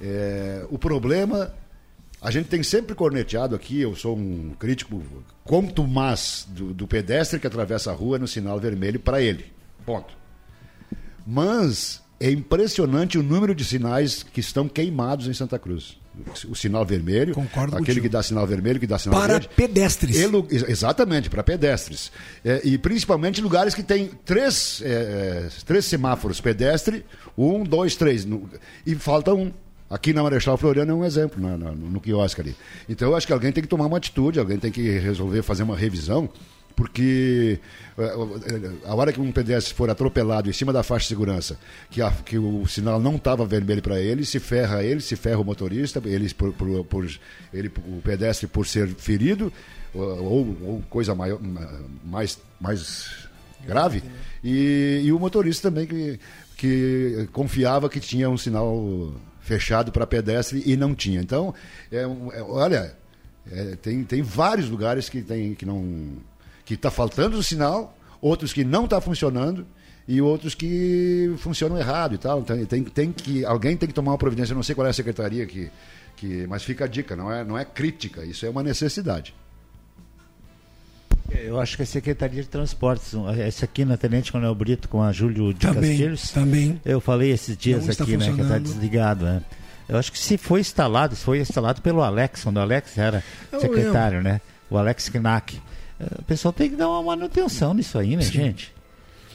É, 0.00 0.66
o 0.70 0.78
problema, 0.78 1.54
a 2.20 2.30
gente 2.30 2.48
tem 2.48 2.62
sempre 2.62 2.94
corneteado 2.94 3.54
aqui, 3.54 3.80
eu 3.80 3.94
sou 3.94 4.16
um 4.16 4.54
crítico 4.58 5.00
mais 5.86 6.46
do, 6.48 6.74
do 6.74 6.86
pedestre 6.86 7.38
que 7.38 7.46
atravessa 7.46 7.90
a 7.90 7.94
rua 7.94 8.18
no 8.18 8.26
sinal 8.26 8.58
vermelho 8.58 8.98
para 8.98 9.22
ele. 9.22 9.52
Ponto. 9.86 10.14
Mas 11.26 12.02
é 12.18 12.30
impressionante 12.30 13.18
o 13.18 13.22
número 13.22 13.54
de 13.54 13.64
sinais 13.64 14.22
que 14.22 14.40
estão 14.40 14.68
queimados 14.68 15.28
em 15.28 15.32
Santa 15.32 15.58
Cruz. 15.58 15.97
O 16.48 16.54
sinal 16.54 16.84
vermelho, 16.84 17.34
Concordo 17.34 17.74
aquele 17.76 17.86
contigo. 17.86 18.02
que 18.02 18.08
dá 18.08 18.22
sinal 18.22 18.46
vermelho, 18.46 18.78
que 18.80 18.86
dá 18.86 18.98
sinal 18.98 19.20
Para 19.20 19.34
verde. 19.34 19.48
pedestres. 19.54 20.16
E 20.16 20.26
lu- 20.26 20.46
ex- 20.50 20.68
exatamente, 20.68 21.30
para 21.30 21.42
pedestres. 21.42 22.10
É, 22.44 22.60
e 22.64 22.76
principalmente 22.78 23.40
lugares 23.40 23.74
que 23.74 23.82
tem 23.82 24.10
três, 24.24 24.80
é, 24.84 24.88
é, 24.88 25.48
três 25.64 25.84
semáforos 25.84 26.40
pedestre, 26.40 27.04
um, 27.36 27.62
dois, 27.64 27.96
três. 27.96 28.24
no- 28.24 28.48
e 28.86 28.94
falta 28.94 29.32
um. 29.34 29.52
Aqui 29.90 30.12
na 30.12 30.22
Marechal 30.22 30.58
Floriano 30.58 30.92
é 30.92 30.94
um 30.94 31.04
exemplo, 31.04 31.40
na- 31.42 31.56
no, 31.56 31.72
no 31.74 32.00
quiosque 32.00 32.40
ali. 32.42 32.54
Então 32.88 33.08
eu 33.08 33.16
acho 33.16 33.26
que 33.26 33.32
alguém 33.32 33.50
tem 33.50 33.62
que 33.62 33.68
tomar 33.68 33.86
uma 33.86 33.96
atitude, 33.96 34.38
alguém 34.38 34.58
tem 34.58 34.70
que 34.70 34.82
resolver 34.98 35.42
fazer 35.42 35.62
uma 35.62 35.76
revisão, 35.76 36.28
porque 36.78 37.58
é, 37.98 38.88
a 38.88 38.94
hora 38.94 39.12
que 39.12 39.20
um 39.20 39.32
pedestre 39.32 39.74
for 39.74 39.90
atropelado 39.90 40.48
em 40.48 40.52
cima 40.52 40.72
da 40.72 40.84
faixa 40.84 41.02
de 41.02 41.08
segurança, 41.08 41.58
que, 41.90 42.00
a- 42.00 42.12
que 42.24 42.38
o 42.38 42.64
sinal 42.68 43.00
não 43.00 43.16
estava 43.16 43.44
vermelho 43.44 43.82
para 43.82 43.98
ele, 44.00 44.24
se 44.24 44.38
ferra 44.38 44.84
ele, 44.84 45.00
se 45.00 45.16
ferra 45.16 45.40
o 45.40 45.44
motorista, 45.44 46.00
ele, 46.04 46.32
por, 46.32 46.52
por- 46.52 46.84
por- 46.84 47.10
ele, 47.52 47.68
o 47.88 48.00
pedestre 48.00 48.46
por 48.46 48.64
ser 48.64 48.86
ferido, 48.94 49.52
ou, 49.92 50.56
ou- 50.62 50.82
coisa 50.88 51.16
maior, 51.16 51.40
mais, 52.04 52.38
mais 52.60 53.26
grave, 53.66 54.00
e, 54.44 55.00
e 55.04 55.12
o 55.12 55.18
motorista 55.18 55.68
também 55.68 55.84
que, 55.88 56.20
que 56.56 57.28
confiava 57.32 57.88
que 57.88 57.98
tinha 57.98 58.30
um 58.30 58.38
sinal 58.38 59.12
fechado 59.40 59.90
para 59.90 60.06
pedestre 60.06 60.62
e 60.64 60.76
não 60.76 60.94
tinha. 60.94 61.20
Então, 61.20 61.52
é, 61.90 62.02
é, 62.02 62.06
olha, 62.42 62.94
é, 63.50 63.74
tem, 63.82 64.04
tem 64.04 64.22
vários 64.22 64.68
lugares 64.68 65.08
que, 65.08 65.22
tem, 65.22 65.54
que 65.54 65.66
não 65.66 66.18
que 66.68 66.74
está 66.74 66.90
faltando 66.90 67.38
o 67.38 67.42
sinal, 67.42 67.96
outros 68.20 68.52
que 68.52 68.62
não 68.62 68.84
está 68.84 69.00
funcionando 69.00 69.66
e 70.06 70.20
outros 70.20 70.54
que 70.54 71.32
funcionam 71.38 71.78
errado 71.78 72.14
e 72.14 72.18
tal. 72.18 72.40
Então, 72.40 72.62
tem, 72.66 72.84
tem 72.84 73.10
que 73.10 73.42
alguém 73.42 73.74
tem 73.74 73.88
que 73.88 73.94
tomar 73.94 74.12
uma 74.12 74.18
providência. 74.18 74.52
Eu 74.52 74.56
não 74.56 74.62
sei 74.62 74.74
qual 74.74 74.86
é 74.86 74.90
a 74.90 74.92
secretaria 74.92 75.46
que, 75.46 75.70
que 76.14 76.46
mas 76.46 76.62
fica 76.62 76.84
a 76.84 76.86
dica. 76.86 77.16
Não 77.16 77.32
é, 77.32 77.42
não 77.42 77.56
é 77.56 77.64
crítica. 77.64 78.22
Isso 78.22 78.44
é 78.44 78.50
uma 78.50 78.62
necessidade. 78.62 79.34
Eu 81.30 81.58
acho 81.58 81.74
que 81.74 81.82
a 81.82 81.86
Secretaria 81.86 82.42
de 82.42 82.48
Transportes. 82.50 83.14
Essa 83.38 83.64
aqui 83.64 83.86
na 83.86 83.96
Tenente 83.96 84.30
Coronel 84.30 84.54
Brito 84.54 84.90
com 84.90 85.02
a 85.02 85.10
Júlio 85.10 85.54
de 85.54 85.60
Também, 85.60 85.90
Castilhos. 85.90 86.30
também. 86.32 86.80
Eu 86.84 87.00
falei 87.00 87.30
esses 87.30 87.56
dias 87.56 87.86
Não 87.86 87.92
aqui, 87.92 88.16
né? 88.18 88.30
Que 88.34 88.42
está 88.42 88.58
desligado, 88.58 89.24
né? 89.24 89.42
Eu 89.88 89.96
acho 89.96 90.12
que 90.12 90.18
se 90.18 90.36
foi 90.36 90.60
instalado, 90.60 91.16
se 91.16 91.24
foi 91.24 91.38
instalado 91.40 91.80
pelo 91.80 92.02
Alex, 92.02 92.44
quando 92.44 92.58
o 92.58 92.60
Alex 92.60 92.98
era 92.98 93.24
Eu 93.50 93.58
secretário, 93.58 94.22
né? 94.22 94.42
O 94.68 94.76
Alex 94.76 95.08
Knack. 95.08 95.58
O 96.18 96.22
pessoal 96.22 96.52
tem 96.52 96.70
que 96.70 96.76
dar 96.76 96.88
uma 96.88 97.02
manutenção 97.02 97.74
nisso 97.74 97.98
aí, 97.98 98.16
né, 98.16 98.22
gente? 98.22 98.72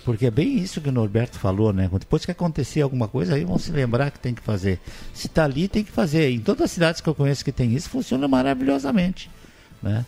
Porque 0.06 0.26
é 0.26 0.32
bem 0.32 0.58
isso 0.58 0.82
que 0.82 0.90
o 0.90 0.92
Norberto 0.92 1.40
falou, 1.40 1.72
né? 1.72 1.90
Depois 1.92 2.26
que 2.26 2.32
acontecer 2.32 2.82
alguma 2.82 3.08
coisa, 3.08 3.36
aí 3.36 3.46
vão 3.46 3.58
se 3.58 3.72
lembrar 3.72 4.12
que 4.12 4.20
tem 4.20 4.34
que 4.34 4.42
fazer. 4.42 4.80
Se 5.14 5.28
está 5.28 5.46
ali, 5.46 5.68
tem 5.68 5.84
que 5.84 5.92
fazer. 5.92 6.30
Em 6.30 6.40
todas 6.40 6.64
as 6.64 6.72
cidades 6.72 7.00
que 7.00 7.08
eu 7.08 7.16
conheço 7.16 7.44
que 7.44 7.52
tem 7.52 7.74
isso, 7.74 7.90
funciona 7.90 8.28
maravilhosamente, 8.28 9.30
né? 9.82 10.06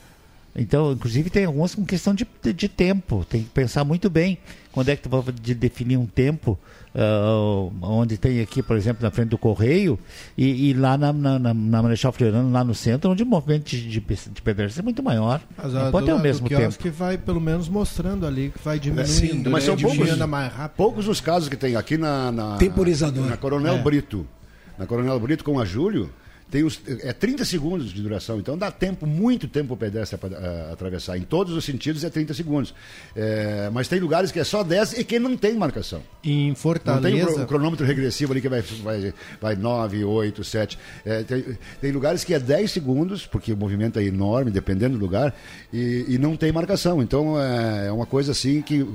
Então, 0.55 0.93
inclusive, 0.93 1.29
tem 1.29 1.45
algumas 1.45 1.75
com 1.75 1.85
questão 1.85 2.13
de, 2.13 2.25
de, 2.41 2.53
de 2.53 2.69
tempo. 2.69 3.25
Tem 3.25 3.43
que 3.43 3.49
pensar 3.49 3.83
muito 3.83 4.09
bem 4.09 4.37
quando 4.71 4.89
é 4.89 4.95
que 4.95 5.03
tu 5.03 5.09
vai 5.09 5.21
de 5.33 5.53
definir 5.53 5.97
um 5.97 6.05
tempo, 6.05 6.57
uh, 6.95 7.71
onde 7.81 8.17
tem 8.17 8.41
aqui, 8.41 8.63
por 8.63 8.75
exemplo, 8.77 9.03
na 9.03 9.11
frente 9.11 9.29
do 9.29 9.37
Correio, 9.37 9.99
e, 10.37 10.69
e 10.69 10.73
lá 10.73 10.97
na, 10.97 11.11
na, 11.13 11.37
na, 11.39 11.53
na 11.53 11.83
Marechal 11.83 12.11
Floriano, 12.11 12.51
lá 12.51 12.63
no 12.63 12.73
centro, 12.73 13.11
onde 13.11 13.23
o 13.23 13.25
movimento 13.25 13.65
de, 13.65 13.81
de, 13.81 13.99
de 13.99 14.41
pedestres 14.41 14.79
é 14.79 14.81
muito 14.81 15.03
maior. 15.03 15.41
Mas 15.57 15.73
Não 15.73 15.87
a 15.87 15.91
pode 15.91 16.05
do, 16.05 16.13
ter 16.13 16.19
o 16.19 16.21
mesmo 16.23 16.47
do 16.49 16.55
tempo. 16.55 16.77
que 16.77 16.89
vai 16.89 17.17
pelo 17.17 17.41
menos 17.41 17.67
mostrando 17.69 18.25
ali 18.25 18.51
que 18.55 18.63
vai 18.63 18.77
É, 18.77 18.79
diminuindo, 18.79 19.07
sim, 19.09 19.43
mas 19.49 19.63
né? 19.63 19.69
são 19.71 19.75
poucos, 19.77 19.93
diminuindo 19.97 20.27
mais 20.27 20.51
rápido. 20.53 20.77
poucos 20.77 21.07
os 21.07 21.19
casos 21.21 21.49
que 21.49 21.55
tem 21.57 21.75
aqui 21.75 21.97
na, 21.97 22.31
na 22.31 22.55
Temporizador. 22.57 23.25
na 23.25 23.37
Coronel 23.37 23.75
É. 23.75 23.81
Brito. 23.81 24.25
Na 24.77 24.85
Coronel 24.85 25.19
Brito 25.19 25.43
com 25.43 25.59
a 25.59 25.65
Júlio, 25.65 26.09
tem 26.49 26.63
os, 26.63 26.79
é 27.01 27.11
30 27.11 27.43
segundos 27.43 27.91
de 27.91 28.01
duração, 28.01 28.39
então 28.39 28.55
dá 28.57 28.69
tempo, 28.69 29.07
muito 29.07 29.47
tempo 29.47 29.73
o 29.73 29.77
pedestre 29.77 30.17
para 30.17 30.71
atravessar. 30.71 31.17
Em 31.17 31.23
todos 31.23 31.53
os 31.53 31.65
sentidos 31.65 32.03
é 32.03 32.09
30 32.09 32.33
segundos. 32.33 32.73
É, 33.15 33.69
mas 33.73 33.87
tem 33.87 33.99
lugares 33.99 34.31
que 34.31 34.39
é 34.39 34.43
só 34.43 34.63
10 34.63 34.99
e 34.99 35.03
que 35.03 35.17
não 35.17 35.35
tem 35.35 35.55
marcação. 35.55 36.03
Em 36.23 36.49
Não 36.49 36.55
tem 36.55 37.15
o, 37.15 37.25
Fortaleza, 37.25 37.43
o 37.43 37.47
cronômetro 37.47 37.85
regressivo 37.85 38.31
ali 38.31 38.41
que 38.41 38.49
vai, 38.49 38.61
vai, 38.61 39.13
vai 39.41 39.55
9, 39.55 40.05
8, 40.05 40.43
7. 40.43 40.79
É, 41.03 41.23
tem, 41.23 41.57
tem 41.81 41.91
lugares 41.91 42.23
que 42.23 42.33
é 42.33 42.39
10 42.39 42.71
segundos, 42.71 43.25
porque 43.25 43.51
o 43.51 43.57
movimento 43.57 43.97
é 43.97 44.03
enorme, 44.03 44.51
dependendo 44.51 44.97
do 44.97 45.01
lugar, 45.03 45.35
e, 45.73 46.05
e 46.09 46.17
não 46.19 46.37
tem 46.37 46.51
marcação. 46.51 47.01
Então 47.01 47.41
é, 47.41 47.87
é 47.87 47.91
uma 47.91 48.05
coisa 48.05 48.33
assim 48.33 48.61
que, 48.61 48.87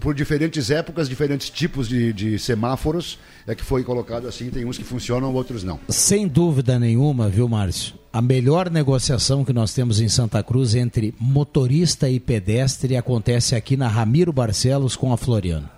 por 0.00 0.14
diferentes 0.14 0.70
épocas, 0.70 1.08
diferentes 1.08 1.48
tipos 1.48 1.88
de, 1.88 2.12
de 2.12 2.38
semáforos, 2.38 3.18
é 3.46 3.54
que 3.54 3.62
foi 3.62 3.84
colocado 3.84 4.26
assim. 4.26 4.50
Tem 4.50 4.64
uns 4.64 4.76
que 4.76 4.84
funcionam, 4.84 5.32
outros 5.32 5.62
não. 5.62 5.78
Sem 5.88 6.26
dúvida 6.26 6.65
nenhuma, 6.78 7.28
viu, 7.28 7.48
Márcio? 7.48 7.94
A 8.12 8.20
melhor 8.20 8.70
negociação 8.70 9.44
que 9.44 9.52
nós 9.52 9.72
temos 9.74 10.00
em 10.00 10.08
Santa 10.08 10.42
Cruz 10.42 10.74
entre 10.74 11.14
motorista 11.20 12.08
e 12.08 12.18
pedestre 12.18 12.96
acontece 12.96 13.54
aqui 13.54 13.76
na 13.76 13.88
Ramiro 13.88 14.32
Barcelos 14.32 14.96
com 14.96 15.12
a 15.12 15.16
Floriano. 15.16 15.68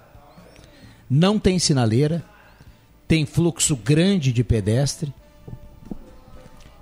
Não 1.10 1.38
tem 1.38 1.58
sinaleira, 1.58 2.24
tem 3.06 3.26
fluxo 3.26 3.76
grande 3.76 4.32
de 4.32 4.44
pedestre 4.44 5.12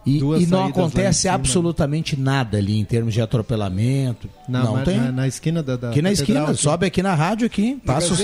e, 0.07 0.19
e 0.19 0.47
não 0.47 0.67
acontece 0.67 1.29
absolutamente 1.29 2.17
nada 2.19 2.59
ali 2.59 2.79
em 2.79 2.85
termos 2.85 3.13
de 3.13 3.21
atropelamento. 3.21 4.29
na, 4.49 4.63
não 4.63 4.83
tem. 4.85 4.99
na, 4.99 5.11
na 5.13 5.27
esquina 5.29 5.63
da, 5.63 5.77
da 5.77 5.91
aqui 5.91 6.01
na 6.01 6.13
esquina, 6.13 6.45
aqui. 6.45 6.57
sobe 6.57 6.87
aqui 6.87 7.03
na 7.03 7.15
rádio 7.15 7.47
aqui, 7.47 7.81
passa 7.85 8.13
os- 8.13 8.21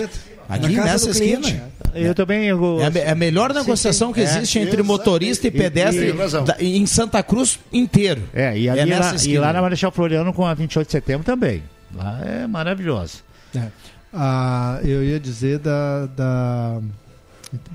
aqui 0.48 0.76
nessa 0.76 1.10
esquina. 1.10 1.40
cliente. 1.40 1.62
Eu 1.94 2.14
também. 2.14 2.44
Eu, 2.46 2.80
É 2.80 2.86
a, 2.86 2.98
é 3.08 3.10
a 3.10 3.14
melhor 3.14 3.52
negociação 3.52 4.12
que 4.14 4.20
é, 4.20 4.24
existe 4.24 4.58
entre 4.58 4.76
exato. 4.76 4.84
motorista 4.86 5.46
e 5.46 5.48
E- 5.48 5.50
pedestre 5.50 6.14
e- 6.60 6.76
em 6.78 6.86
Santa 6.86 7.22
Cruz 7.22 7.58
inteiro. 7.72 8.22
É, 8.32 8.56
e, 8.58 8.68
ali 8.68 8.88
nessa 8.88 9.14
lá, 9.16 9.24
e 9.26 9.38
lá 9.38 9.52
na 9.52 9.60
Marechal 9.60 9.90
Floriano 9.92 10.32
com 10.32 10.46
a 10.46 10.54
28 10.54 10.86
de 10.86 10.92
setembro 10.92 11.24
também. 11.24 11.62
Lá 11.94 12.20
é 12.24 12.46
maravilhoso. 12.46 13.18
É. 13.54 13.64
Ah, 14.14 14.78
eu 14.84 15.02
ia 15.04 15.18
dizer 15.20 15.58
da, 15.58 16.06
da- 16.06 16.80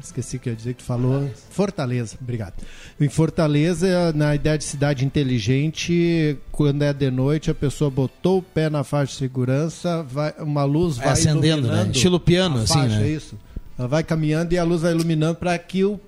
Esqueci 0.01 0.37
o 0.37 0.39
que 0.39 0.49
eu 0.49 0.53
ia 0.53 0.57
dizer 0.57 0.73
que 0.73 0.79
tu 0.79 0.85
falou. 0.85 1.29
Fortaleza, 1.49 2.17
obrigado. 2.21 2.53
Em 2.99 3.09
Fortaleza, 3.09 4.11
na 4.13 4.35
ideia 4.35 4.57
de 4.57 4.63
cidade 4.63 5.05
inteligente, 5.05 6.37
quando 6.51 6.81
é 6.81 6.93
de 6.93 7.11
noite, 7.11 7.51
a 7.51 7.55
pessoa 7.55 7.89
botou 7.89 8.39
o 8.39 8.41
pé 8.41 8.69
na 8.69 8.83
faixa 8.83 9.11
de 9.11 9.17
segurança, 9.19 10.03
vai, 10.03 10.33
uma 10.39 10.63
luz 10.63 10.97
Vai 10.97 11.05
vai, 11.05 11.13
acendendo, 11.13 11.67
né? 11.67 11.89
Estilo 11.91 12.19
piano, 12.19 12.59
assim, 12.59 12.73
faixa, 12.73 12.99
né? 12.99 13.07
é 13.07 13.11
isso. 13.11 13.37
Ela 13.79 13.87
vai 13.87 14.03
caminhando 14.03 14.51
e 14.53 14.57
a 14.57 14.63
luz 14.63 14.81
vai 14.81 14.91
iluminando 14.91 15.35
para 15.35 15.55
que, 15.59 15.83
o 15.85 15.99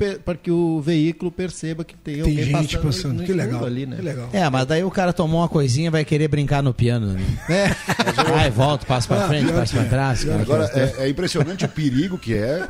que 0.42 0.50
o 0.50 0.82
veículo 0.82 1.32
perceba 1.32 1.84
que 1.84 1.96
tem, 1.96 2.16
Tem 2.16 2.22
alguém 2.24 2.44
gente 2.46 2.78
passando, 2.78 2.82
passando. 2.88 3.14
no 3.20 3.24
Que 3.24 3.32
legal. 3.34 3.64
ali, 3.64 3.86
né? 3.86 3.96
Que 3.98 4.02
legal. 4.02 4.28
É, 4.34 4.50
mas 4.50 4.66
daí 4.66 4.84
o 4.84 4.90
cara 4.90 5.14
tomou 5.14 5.42
uma 5.42 5.48
coisinha 5.50 5.88
e 5.88 5.92
vai 5.92 6.04
querer 6.04 6.28
brincar 6.28 6.64
no 6.64 6.74
piano. 6.74 7.14
Né? 7.14 7.22
Vai, 8.30 8.50
volta, 8.50 8.86
passa 8.88 9.08
pra 9.08 9.28
frente, 9.28 9.52
passa 9.54 9.74
pra 9.76 9.86
trás. 9.86 10.24
cara. 10.24 10.42
Agora, 10.42 10.66
é, 10.74 11.06
é 11.06 11.10
impressionante 11.10 11.64
o 11.66 11.70
perigo 11.70 12.18
que 12.18 12.34
é, 12.34 12.68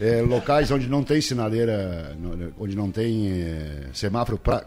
é, 0.00 0.20
locais 0.22 0.70
onde 0.70 0.86
não 0.88 1.02
tem 1.02 1.20
sinaleira, 1.20 2.14
onde 2.58 2.76
não 2.76 2.90
tem 2.90 3.30
é, 3.32 3.86
semáforo 3.94 4.36
para 4.38 4.64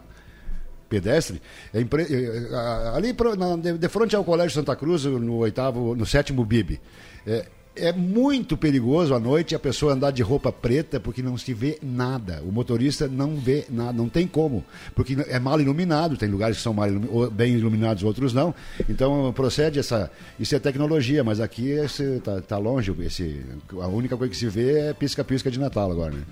pedestre. 0.88 1.40
É 1.74 1.80
impre- 1.80 2.06
é, 2.10 2.96
ali 2.96 3.12
pro- 3.12 3.36
na- 3.36 3.56
de, 3.56 3.78
de 3.78 3.88
frente 3.88 4.14
ao 4.16 4.24
Colégio 4.24 4.52
Santa 4.52 4.74
Cruz, 4.76 5.04
no 5.04 5.36
oitavo, 5.36 5.94
no 5.94 6.06
sétimo 6.06 6.44
BIB. 6.44 6.80
É, 7.26 7.44
é 7.76 7.92
muito 7.92 8.56
perigoso 8.56 9.14
à 9.14 9.20
noite 9.20 9.54
a 9.54 9.58
pessoa 9.58 9.92
andar 9.92 10.10
de 10.10 10.22
roupa 10.22 10.50
preta 10.50 10.98
porque 10.98 11.22
não 11.22 11.36
se 11.36 11.52
vê 11.54 11.78
nada. 11.82 12.42
O 12.46 12.52
motorista 12.52 13.06
não 13.06 13.36
vê 13.36 13.66
nada, 13.70 13.92
não 13.92 14.08
tem 14.08 14.26
como, 14.26 14.64
porque 14.94 15.16
é 15.28 15.38
mal 15.38 15.60
iluminado. 15.60 16.16
Tem 16.16 16.28
lugares 16.28 16.56
que 16.56 16.62
são 16.62 16.74
mal 16.74 16.88
bem 17.30 17.54
iluminados, 17.54 18.02
outros 18.02 18.32
não. 18.32 18.54
Então 18.88 19.32
procede 19.32 19.78
essa, 19.78 20.10
isso 20.38 20.54
é 20.54 20.58
tecnologia, 20.58 21.22
mas 21.22 21.40
aqui 21.40 21.70
está 21.70 22.40
tá 22.40 22.58
longe. 22.58 22.94
Esse, 23.00 23.42
a 23.80 23.86
única 23.86 24.16
coisa 24.16 24.30
que 24.30 24.38
se 24.38 24.48
vê 24.48 24.88
é 24.88 24.94
pisca-pisca 24.94 25.50
de 25.50 25.58
Natal 25.58 25.90
agora, 25.90 26.12
né? 26.12 26.22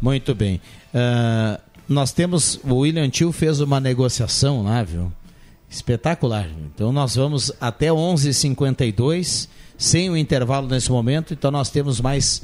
Muito 0.00 0.34
bem. 0.34 0.60
Ah, 0.94 1.60
nós 1.88 2.12
temos. 2.12 2.60
O 2.64 2.76
William 2.76 3.08
Tio 3.08 3.32
fez 3.32 3.60
uma 3.60 3.80
negociação 3.80 4.62
lá, 4.62 4.82
viu? 4.82 5.12
Espetacular. 5.68 6.48
Então 6.66 6.92
nós 6.92 7.16
vamos 7.16 7.52
até 7.60 7.88
11h52, 7.88 9.48
sem 9.78 10.10
o 10.10 10.16
intervalo 10.16 10.68
nesse 10.68 10.90
momento. 10.90 11.32
Então 11.32 11.50
nós 11.50 11.70
temos 11.70 12.00
mais 12.00 12.42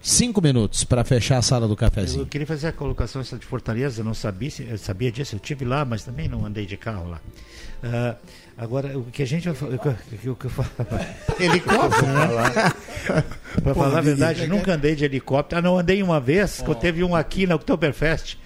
cinco 0.00 0.40
minutos 0.40 0.84
para 0.84 1.02
fechar 1.02 1.38
a 1.38 1.42
sala 1.42 1.66
do 1.66 1.72
Eu 1.72 1.76
cafezinho. 1.76 2.26
queria 2.26 2.46
fazer 2.46 2.68
a 2.68 2.72
colocação 2.72 3.20
essa 3.20 3.36
de 3.36 3.44
Fortaleza, 3.44 4.00
eu 4.00 4.04
não 4.04 4.14
sabia, 4.14 4.50
eu 4.70 4.78
sabia 4.78 5.10
disso, 5.10 5.34
eu 5.34 5.40
tive 5.40 5.64
lá, 5.64 5.84
mas 5.84 6.04
também 6.04 6.28
não 6.28 6.46
andei 6.46 6.66
de 6.66 6.76
carro 6.76 7.08
lá. 7.10 7.20
Ah, 7.82 8.16
agora, 8.56 8.96
o 8.98 9.04
que 9.04 9.22
a 9.22 9.26
gente. 9.26 9.48
O 9.48 9.54
que, 9.54 10.28
o 10.28 10.36
que 10.36 10.44
eu 10.46 10.50
falo? 10.50 10.68
Helicóptero, 11.38 12.06
né? 12.06 12.72
Para 13.62 13.74
falar 13.74 13.98
a 13.98 14.02
verdade, 14.02 14.46
nunca 14.46 14.74
andei 14.74 14.94
de 14.94 15.04
helicóptero. 15.04 15.58
Ah, 15.58 15.62
não 15.62 15.78
andei 15.78 16.02
uma 16.02 16.20
vez, 16.20 16.60
que 16.60 16.68
eu 16.68 16.74
teve 16.74 17.02
um 17.04 17.14
aqui 17.14 17.46
na 17.46 17.54
Oktoberfest. 17.54 18.36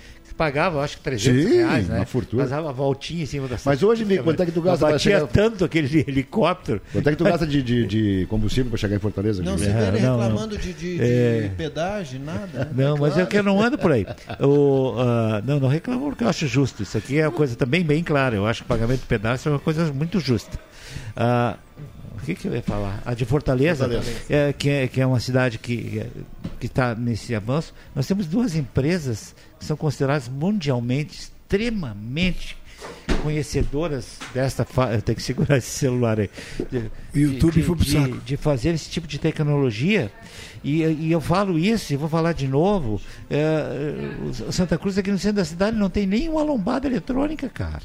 Pagava, 0.43 0.83
acho 0.83 0.97
que 0.97 1.05
300 1.05 1.45
Sim, 1.45 1.57
reais, 1.59 1.89
né? 1.89 1.99
uma 1.99 2.05
fortuna. 2.07 2.43
Fazava 2.43 2.69
a 2.71 2.73
voltinha 2.73 3.23
em 3.23 3.27
cima 3.27 3.47
da 3.47 3.57
Mas 3.65 3.81
hoje, 3.81 4.05
Mico, 4.05 4.25
quanto 4.25 4.43
é 4.43 4.47
que 4.47 4.51
tu 4.51 4.61
gasta 4.61 4.79
pra 4.87 4.95
Batia 4.95 5.13
chegar- 5.19 5.27
tanto 5.29 5.65
aquele 5.65 6.01
helicóptero. 6.09 6.81
Quanto 6.91 7.09
é 7.09 7.13
que 7.13 7.17
tu 7.17 7.23
gasta 7.23 7.47
de, 7.47 7.63
de, 7.63 7.87
de 7.87 8.27
combustível 8.29 8.69
para 8.69 8.77
chegar 8.79 8.97
em 8.97 8.99
Fortaleza? 8.99 9.41
Não 9.41 9.57
se 9.57 9.67
vê 9.67 9.71
ele 9.71 10.01
não, 10.01 10.17
não. 10.17 10.21
reclamando 10.25 10.59
de, 10.59 10.73
de, 10.73 10.97
de 10.97 11.01
É. 11.01 11.51
pedágio, 11.57 12.19
nada. 12.19 12.49
né? 12.65 12.69
Não, 12.75 12.97
mas 12.97 13.17
eu 13.17 13.25
que 13.27 13.37
eu 13.39 13.43
não 13.45 13.63
ando 13.63 13.79
por 13.79 13.93
aí. 13.93 14.05
O, 14.41 14.95
ah, 14.99 15.41
não, 15.47 15.61
não 15.61 15.69
reclamo 15.69 16.07
porque 16.09 16.25
eu 16.25 16.29
acho 16.29 16.49
justo. 16.49 16.83
Isso 16.83 16.99
aqui 16.99 17.21
é 17.21 17.27
uma 17.29 17.33
coisa 17.37 17.55
também 17.55 17.85
bem 17.85 18.03
clara. 18.03 18.35
Eu 18.35 18.45
acho 18.45 18.63
que 18.63 18.67
o 18.67 18.69
pagamento 18.69 19.01
de 19.03 19.07
pedaço 19.07 19.49
é 19.49 19.53
uma 19.53 19.61
coisa 19.61 19.93
muito 19.93 20.19
justa. 20.19 20.59
Ah, 21.17 21.57
o 22.17 22.25
que, 22.25 22.35
que 22.35 22.49
eu 22.49 22.55
ia 22.55 22.63
falar? 22.63 23.03
A 23.05 23.15
de 23.15 23.25
Fortaleza, 23.25 23.87
É, 24.29 24.53
que, 24.53 24.69
é, 24.69 24.89
que 24.89 25.01
é 25.01 25.07
uma 25.07 25.21
cidade 25.21 25.59
que 25.59 26.07
está 26.61 26.95
nesse 26.95 27.35
avanço. 27.35 27.75
Nós 27.95 28.07
temos 28.07 28.27
duas 28.27 28.55
empresas 28.55 29.35
que 29.59 29.65
são 29.65 29.77
consideradas 29.77 30.29
mundialmente 30.29 31.19
extremamente 31.19 32.57
conhecedoras 33.23 34.19
desta. 34.35 34.65
Fa... 34.65 34.93
Eu 34.93 35.03
tenho 35.03 35.17
que 35.17 35.23
segurar 35.23 35.57
esse 35.57 35.71
celular 35.71 36.19
aí. 36.19 36.31
De, 36.71 36.91
YouTube 37.15 37.55
de, 37.55 37.63
foi 37.63 37.77
pro 37.77 37.85
saco. 37.85 38.19
de 38.19 38.37
fazer 38.37 38.71
esse 38.71 38.91
tipo 38.91 39.07
de 39.07 39.19
tecnologia. 39.19 40.11
E, 40.65 40.83
e 40.83 41.13
eu 41.13 41.21
falo 41.21 41.59
isso 41.59 41.93
e 41.93 41.97
vou 41.97 42.09
falar 42.09 42.33
de 42.33 42.49
novo. 42.49 43.01
é, 43.31 44.51
Santa 44.51 44.79
Cruz, 44.79 44.99
aqui 44.99 45.11
no 45.11 45.19
centro 45.19 45.37
da 45.37 45.45
cidade, 45.45 45.77
não 45.77 45.91
tem 45.91 46.07
nenhuma 46.07 46.43
lombada 46.43 46.87
eletrônica, 46.87 47.49
cara. 47.49 47.83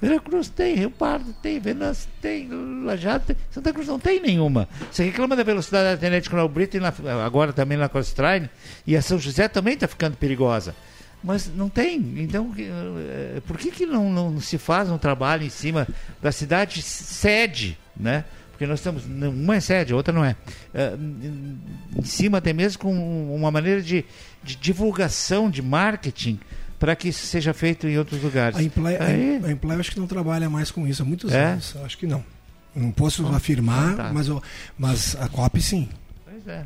Veracruz 0.00 0.48
tem, 0.48 0.76
Rio 0.76 0.90
Pardo 0.90 1.32
tem, 1.42 1.58
Venâncio 1.58 2.08
tem, 2.22 2.48
Lajado 2.84 3.24
tem. 3.26 3.36
Santa 3.50 3.72
Cruz 3.72 3.88
não 3.88 3.98
tem 3.98 4.20
nenhuma. 4.20 4.68
Você 4.92 5.02
reclama 5.04 5.34
da 5.34 5.42
velocidade 5.42 5.84
da 5.88 5.94
internet 5.94 6.30
com 6.30 6.36
o 6.38 6.48
Brito 6.48 6.76
e 6.76 6.80
na- 6.80 6.92
agora 7.24 7.52
também 7.52 7.76
na 7.76 7.88
Costraine. 7.88 8.48
E 8.86 8.96
a 8.96 9.02
São 9.02 9.18
José 9.18 9.48
também 9.48 9.74
está 9.74 9.88
ficando 9.88 10.16
perigosa. 10.16 10.74
Mas 11.22 11.52
não 11.52 11.68
tem. 11.68 11.96
Então, 12.18 12.54
eh, 12.56 13.42
por 13.44 13.58
que, 13.58 13.72
que 13.72 13.84
não, 13.84 14.08
não 14.12 14.40
se 14.40 14.56
faz 14.56 14.88
um 14.88 14.96
trabalho 14.96 15.42
em 15.42 15.50
cima 15.50 15.86
da 16.22 16.30
cidade 16.30 16.80
sede, 16.80 17.76
né? 17.96 18.24
Porque 18.52 18.66
nós 18.66 18.78
estamos. 18.78 19.04
Uma 19.04 19.56
é 19.56 19.60
sede, 19.60 19.92
a 19.92 19.96
outra 19.96 20.14
não 20.14 20.24
é. 20.24 20.36
Eh, 20.72 20.92
em 21.98 22.04
cima 22.04 22.38
até 22.38 22.52
mesmo 22.52 22.82
com 22.82 23.34
uma 23.34 23.50
maneira 23.50 23.82
de, 23.82 24.04
de 24.44 24.54
divulgação, 24.54 25.50
de 25.50 25.60
marketing, 25.60 26.38
para 26.78 26.94
que 26.96 27.08
isso 27.08 27.26
seja 27.26 27.52
feito 27.52 27.86
em 27.86 27.98
outros 27.98 28.22
lugares. 28.22 28.56
A 28.58 28.62
Imply, 28.62 28.96
Aí- 28.98 29.40
a 29.42 29.78
acho 29.80 29.90
que 29.90 29.98
não 30.00 30.06
trabalha 30.06 30.48
mais 30.48 30.70
com 30.70 30.86
isso 30.86 31.02
há 31.02 31.04
muitos 31.04 31.32
É? 31.32 31.52
anos. 31.52 31.74
Acho 31.84 31.98
que 31.98 32.06
não. 32.06 32.24
Não 32.74 32.92
posso 32.92 33.26
afirmar, 33.28 33.96
tá. 33.96 34.12
mas, 34.12 34.28
eu- 34.28 34.42
mas 34.78 35.16
a 35.16 35.28
COP 35.28 35.60
sim. 35.60 35.88
Pois 36.24 36.46
é. 36.46 36.64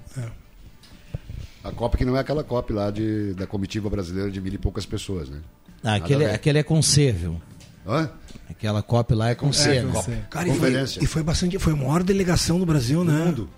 A 1.65 1.71
COP 1.71 1.97
que 1.97 2.05
não 2.05 2.17
é 2.17 2.21
aquela 2.21 2.43
COP 2.43 2.73
lá 2.73 2.91
de, 2.91 3.35
da 3.35 3.47
comitiva 3.47 3.89
brasileira 3.89 4.31
de 4.31 4.41
mil 4.41 4.53
e 4.53 4.59
poucas 4.59 4.85
pessoas, 4.85 5.29
né? 5.29 5.39
Ah, 5.83 5.95
aquele, 5.95 6.27
aquele 6.27 6.59
é 6.59 6.63
com 6.63 6.83
C, 6.83 7.13
viu? 7.13 7.41
Hã? 7.87 8.11
Aquela 8.51 8.83
COP 8.83 9.15
lá 9.15 9.31
é 9.31 9.35
com 9.35 9.53
C. 9.53 9.81
com 9.83 9.87
né? 9.89 10.03
C. 10.03 10.19
Cara, 10.31 10.47
e 10.49 10.51
foi, 10.51 10.59
Conferência. 10.71 11.03
e 11.03 11.07
foi 11.07 11.23
bastante. 11.23 11.59
Foi 11.59 11.73
a 11.73 11.77
maior 11.77 12.03
delegação 12.03 12.59
do 12.59 12.67
Brasil, 12.67 13.03
né? 13.05 13.25
mundo. 13.27 13.49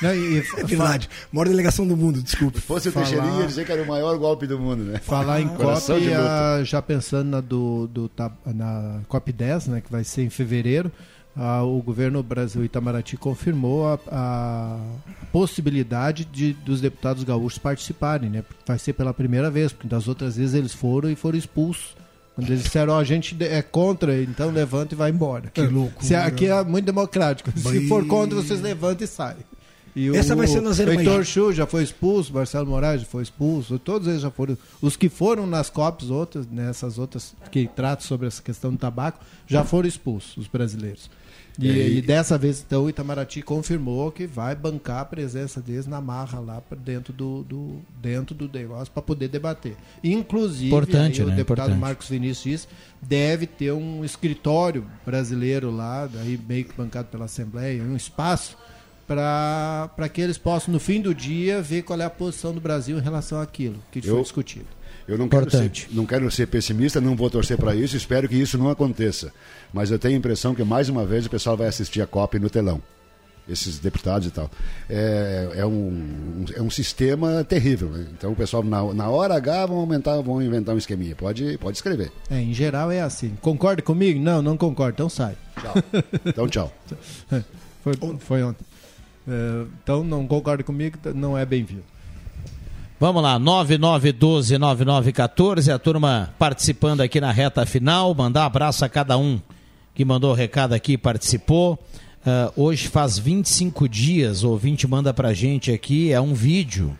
Não, 0.00 0.14
e, 0.14 0.38
e 0.38 0.38
É 0.58 0.64
verdade. 0.64 1.08
Maior 1.30 1.48
delegação 1.48 1.86
do 1.86 1.96
mundo, 1.96 2.20
desculpe. 2.22 2.58
Se 2.60 2.66
fosse 2.66 2.88
o 2.88 2.92
Falar- 2.92 3.06
Teixeirinha, 3.06 3.40
ia 3.40 3.46
dizer 3.46 3.64
que 3.64 3.72
era 3.72 3.82
o 3.82 3.86
maior 3.86 4.16
golpe 4.18 4.46
do 4.46 4.58
mundo, 4.58 4.82
né? 4.84 4.98
Falar 4.98 5.40
em 5.40 5.48
Coração 5.48 5.96
COP, 5.98 6.64
já 6.64 6.82
pensando 6.82 7.28
na, 7.28 7.40
do, 7.40 7.86
do, 7.86 8.10
na 8.46 9.00
COP 9.08 9.32
10, 9.32 9.68
né, 9.68 9.80
que 9.80 9.90
vai 9.92 10.02
ser 10.02 10.22
em 10.24 10.30
fevereiro, 10.30 10.90
ah, 11.36 11.62
o 11.62 11.80
governo 11.80 12.22
Brasil 12.22 12.64
Itamaraty 12.64 13.16
confirmou 13.16 13.86
a, 13.86 13.98
a 14.10 14.80
possibilidade 15.32 16.24
de, 16.24 16.52
dos 16.52 16.80
deputados 16.80 17.24
gaúchos 17.24 17.58
participarem. 17.58 18.28
Né? 18.28 18.44
Vai 18.66 18.78
ser 18.78 18.92
pela 18.92 19.14
primeira 19.14 19.50
vez, 19.50 19.72
porque 19.72 19.88
das 19.88 20.08
outras 20.08 20.36
vezes 20.36 20.54
eles 20.54 20.74
foram 20.74 21.10
e 21.10 21.16
foram 21.16 21.38
expulsos. 21.38 21.96
Quando 22.34 22.48
eles 22.48 22.62
disseram, 22.62 22.94
ó, 22.94 22.98
a 22.98 23.04
gente 23.04 23.36
é 23.44 23.60
contra, 23.60 24.22
então 24.22 24.50
levanta 24.50 24.94
e 24.94 24.96
vai 24.96 25.10
embora. 25.10 25.50
Que 25.52 25.62
loucura. 25.62 26.06
Se 26.06 26.14
aqui 26.14 26.46
é 26.46 26.64
muito 26.64 26.86
democrático. 26.86 27.50
Se 27.58 27.88
for 27.88 28.06
contra, 28.06 28.36
vocês 28.36 28.60
levantam 28.60 29.04
e 29.04 29.08
saem. 29.08 29.36
E 29.94 30.08
Essa 30.16 30.32
o, 30.32 30.36
vai 30.38 30.46
ser 30.46 30.66
Azerbaijão. 30.66 31.04
O 31.04 31.16
Heitor 31.16 31.24
Chu 31.24 31.52
já 31.52 31.66
foi 31.66 31.82
expulso, 31.82 32.32
Marcelo 32.32 32.66
Moraes 32.66 33.02
já 33.02 33.06
foi 33.06 33.22
expulso, 33.22 33.78
todos 33.78 34.08
eles 34.08 34.22
já 34.22 34.30
foram. 34.30 34.56
Os 34.80 34.96
que 34.96 35.10
foram 35.10 35.46
nas 35.46 35.68
COPs, 35.68 36.08
outras, 36.08 36.46
nessas 36.46 36.98
outras 36.98 37.34
que 37.50 37.68
tratam 37.68 38.06
sobre 38.06 38.26
essa 38.26 38.40
questão 38.40 38.70
do 38.70 38.78
tabaco, 38.78 39.18
já 39.46 39.62
foram 39.64 39.86
expulsos, 39.86 40.38
os 40.38 40.46
brasileiros. 40.46 41.10
E, 41.58 41.68
e- 41.68 41.98
e 41.98 42.00
dessa 42.02 42.38
vez, 42.38 42.64
então, 42.66 42.84
o 42.84 42.88
Itamaraty 42.90 43.42
confirmou 43.42 44.10
que 44.10 44.26
vai 44.26 44.54
bancar 44.54 45.00
a 45.00 45.04
presença 45.04 45.60
deles 45.60 45.86
na 45.86 46.00
marra 46.00 46.40
lá 46.40 46.62
dentro 46.82 47.12
do, 47.12 47.42
do, 47.42 47.76
dentro 48.00 48.34
do 48.34 48.48
negócio 48.48 48.90
para 48.92 49.02
poder 49.02 49.28
debater. 49.28 49.76
Inclusive, 50.02 50.68
Importante, 50.68 51.20
aí 51.20 51.26
o 51.26 51.30
né? 51.30 51.36
deputado 51.36 51.66
Importante. 51.66 51.80
Marcos 51.80 52.08
Vinícius 52.08 52.66
deve 53.02 53.46
ter 53.46 53.70
um 53.72 54.02
escritório 54.04 54.86
brasileiro 55.04 55.70
lá, 55.70 56.06
daí 56.06 56.40
meio 56.48 56.64
que 56.64 56.74
bancado 56.74 57.08
pela 57.08 57.26
Assembleia, 57.26 57.82
um 57.82 57.96
espaço 57.96 58.56
para 59.06 60.08
que 60.12 60.20
eles 60.20 60.38
possam, 60.38 60.72
no 60.72 60.80
fim 60.80 61.00
do 61.00 61.14
dia, 61.14 61.60
ver 61.60 61.82
qual 61.82 62.00
é 62.00 62.04
a 62.04 62.10
posição 62.10 62.54
do 62.54 62.60
Brasil 62.60 62.96
em 62.98 63.02
relação 63.02 63.40
àquilo 63.40 63.76
que 63.90 63.98
Eu- 63.98 64.14
foi 64.14 64.22
discutido. 64.22 64.66
Eu 65.12 65.18
não 65.18 65.28
quero, 65.28 65.50
ser, 65.50 65.70
não 65.90 66.06
quero 66.06 66.30
ser 66.30 66.46
pessimista, 66.46 66.98
não 66.98 67.14
vou 67.14 67.28
torcer 67.28 67.58
para 67.58 67.74
isso, 67.74 67.94
espero 67.98 68.26
que 68.26 68.34
isso 68.34 68.56
não 68.56 68.70
aconteça. 68.70 69.30
Mas 69.70 69.90
eu 69.90 69.98
tenho 69.98 70.14
a 70.14 70.18
impressão 70.18 70.54
que 70.54 70.64
mais 70.64 70.88
uma 70.88 71.04
vez 71.04 71.26
o 71.26 71.30
pessoal 71.30 71.54
vai 71.54 71.68
assistir 71.68 72.00
a 72.00 72.06
COP 72.06 72.38
no 72.38 72.48
telão. 72.48 72.80
Esses 73.46 73.78
deputados 73.78 74.28
e 74.28 74.30
tal. 74.30 74.50
É, 74.88 75.50
é, 75.56 75.66
um, 75.66 76.44
é 76.56 76.62
um 76.62 76.70
sistema 76.70 77.44
terrível. 77.44 77.90
né? 77.90 78.06
Então 78.16 78.32
o 78.32 78.36
pessoal, 78.36 78.62
na, 78.62 78.94
na 78.94 79.10
hora 79.10 79.34
H, 79.34 79.66
vão 79.66 79.78
aumentar, 79.78 80.18
vão 80.22 80.40
inventar 80.40 80.74
um 80.74 80.78
esqueminha. 80.78 81.14
Pode, 81.14 81.58
pode 81.58 81.76
escrever. 81.76 82.10
É, 82.30 82.40
em 82.40 82.54
geral 82.54 82.90
é 82.90 83.02
assim. 83.02 83.36
Concorda 83.42 83.82
comigo? 83.82 84.18
Não, 84.18 84.40
não 84.40 84.56
concordo, 84.56 84.94
então 84.94 85.10
sai. 85.10 85.36
Tchau. 85.60 85.74
Então, 86.24 86.48
tchau. 86.48 86.72
Foi, 87.82 87.94
foi 88.20 88.42
ontem. 88.44 88.64
É, 89.28 89.64
então 89.82 90.02
não 90.04 90.26
concorda 90.26 90.62
comigo, 90.62 90.96
não 91.14 91.36
é 91.36 91.44
bem-vindo. 91.44 91.82
Vamos 93.02 93.18
lá, 93.20 93.34
9912-9914, 93.40 95.74
a 95.74 95.78
turma 95.80 96.32
participando 96.38 97.00
aqui 97.00 97.20
na 97.20 97.32
reta 97.32 97.66
final. 97.66 98.14
Mandar 98.14 98.46
abraço 98.46 98.84
a 98.84 98.88
cada 98.88 99.18
um 99.18 99.40
que 99.92 100.04
mandou 100.04 100.30
o 100.30 100.34
recado 100.34 100.72
aqui 100.72 100.96
participou. 100.96 101.76
Ah, 102.24 102.52
hoje 102.56 102.86
faz 102.86 103.18
25 103.18 103.88
dias, 103.88 104.44
o 104.44 104.50
ouvinte 104.50 104.86
manda 104.86 105.12
pra 105.12 105.34
gente 105.34 105.72
aqui, 105.72 106.12
é 106.12 106.20
um 106.20 106.32
vídeo. 106.32 106.96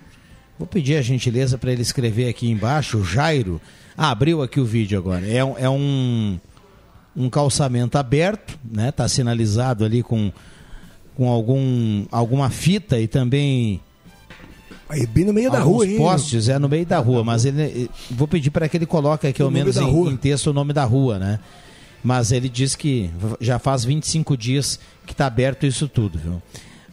Vou 0.59 0.67
pedir 0.67 0.97
a 0.97 1.03
gentileza 1.03 1.57
para 1.57 1.71
ele 1.71 1.83
escrever 1.83 2.29
aqui 2.29 2.51
embaixo, 2.51 2.99
o 2.99 3.05
Jairo. 3.05 3.61
Ah, 3.97 4.11
abriu 4.11 4.43
aqui 4.43 4.59
o 4.59 4.65
vídeo 4.65 4.99
agora. 4.99 5.25
É, 5.25 5.45
um- 5.45 5.57
é 5.57 5.71
um, 5.71 6.37
um 7.17 7.31
calçamento 7.31 7.97
aberto, 7.97 8.59
né? 8.69 8.91
Tá 8.91 9.07
sinalizado 9.07 9.85
ali 9.85 10.03
com, 10.03 10.33
com 11.17 11.29
algum, 11.29 12.07
alguma 12.11 12.51
fita 12.51 12.99
e 12.99 13.07
também 13.07 13.81
Aí, 14.89 15.07
bem 15.07 15.25
no 15.25 15.33
meio 15.33 15.51
da 15.51 15.61
Alguns 15.61 15.75
rua, 15.75 15.87
hein? 15.87 15.97
postes, 15.97 16.49
é 16.49 16.59
no 16.59 16.69
meio 16.69 16.85
da 16.85 16.99
rua, 16.99 17.25
mas 17.25 17.45
ele 17.45 17.91
vou 18.11 18.29
pedir 18.29 18.51
para 18.51 18.69
que 18.69 18.77
ele 18.77 18.85
coloque 18.87 19.27
aqui 19.27 19.41
No 19.41 19.47
ao 19.47 19.51
menos 19.51 19.77
da 19.77 19.83
em, 19.83 20.09
em 20.09 20.17
texto 20.17 20.49
o 20.49 20.53
nome 20.53 20.73
da 20.73 20.85
rua, 20.85 21.19
né? 21.19 21.39
Mas 22.05 22.33
ele 22.33 22.49
diz 22.49 22.75
que 22.75 23.11
já 23.41 23.59
faz 23.59 23.85
25 23.85 24.37
dias 24.37 24.79
que 25.07 25.13
está 25.13 25.27
aberto 25.27 25.65
isso 25.67 25.89
tudo, 25.89 26.19
viu? 26.19 26.43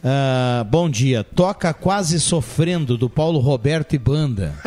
Ah, 0.02 0.64
bom 0.70 0.88
dia. 0.88 1.22
Toca 1.22 1.74
Quase 1.74 2.18
Sofrendo, 2.20 2.96
do 2.96 3.10
Paulo 3.10 3.38
Roberto 3.38 3.92
e 3.94 3.98
Banda. 3.98 4.54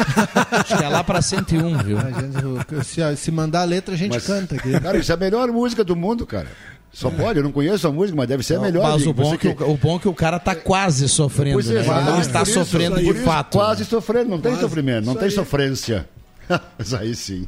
Acho 0.51 0.77
que 0.77 0.83
é 0.83 0.89
lá 0.89 1.03
para 1.03 1.21
101, 1.21 1.77
viu? 1.79 1.97
Gente- 1.97 2.85
se, 2.85 3.15
se 3.15 3.31
mandar 3.31 3.61
a 3.61 3.65
letra, 3.65 3.95
a 3.95 3.97
gente 3.97 4.13
Mas- 4.13 4.27
canta 4.27 4.55
aqui. 4.55 4.79
Cara, 4.79 4.97
isso 4.97 5.11
é 5.11 5.15
a 5.15 5.17
melhor 5.17 5.47
música 5.51 5.83
do 5.83 5.95
mundo, 5.95 6.27
cara. 6.27 6.47
Só 6.93 7.09
pode, 7.09 7.39
eu 7.39 7.43
não 7.43 7.51
conheço 7.51 7.87
a 7.87 7.91
música, 7.91 8.15
mas 8.15 8.27
deve 8.27 8.43
ser 8.43 8.57
a 8.57 8.59
melhor. 8.59 8.83
Mas 8.83 9.07
o 9.07 9.11
bom, 9.11 9.33
é 9.33 9.37
que, 9.37 9.47
o, 9.47 9.71
o 9.71 9.77
bom 9.77 9.95
é 9.95 9.99
que 9.99 10.07
o 10.07 10.13
cara 10.13 10.37
tá 10.37 10.53
quase 10.53 11.09
sofrendo, 11.09 11.55
Pois 11.55 11.67
é, 11.67 11.73
né? 11.73 11.79
Ele 11.81 12.11
não 12.11 12.21
está 12.21 12.43
isso, 12.43 12.53
sofrendo 12.53 12.99
de 12.99 13.09
isso, 13.09 13.23
fato. 13.23 13.57
Quase 13.57 13.83
sofrendo, 13.83 14.29
não 14.29 14.39
tem 14.39 14.51
Quase, 14.51 14.61
sofrimento, 14.61 15.05
não 15.05 15.15
tem 15.15 15.25
aí. 15.25 15.31
sofrência. 15.31 16.07
Mas 16.77 16.93
aí 16.93 17.15
sim. 17.15 17.47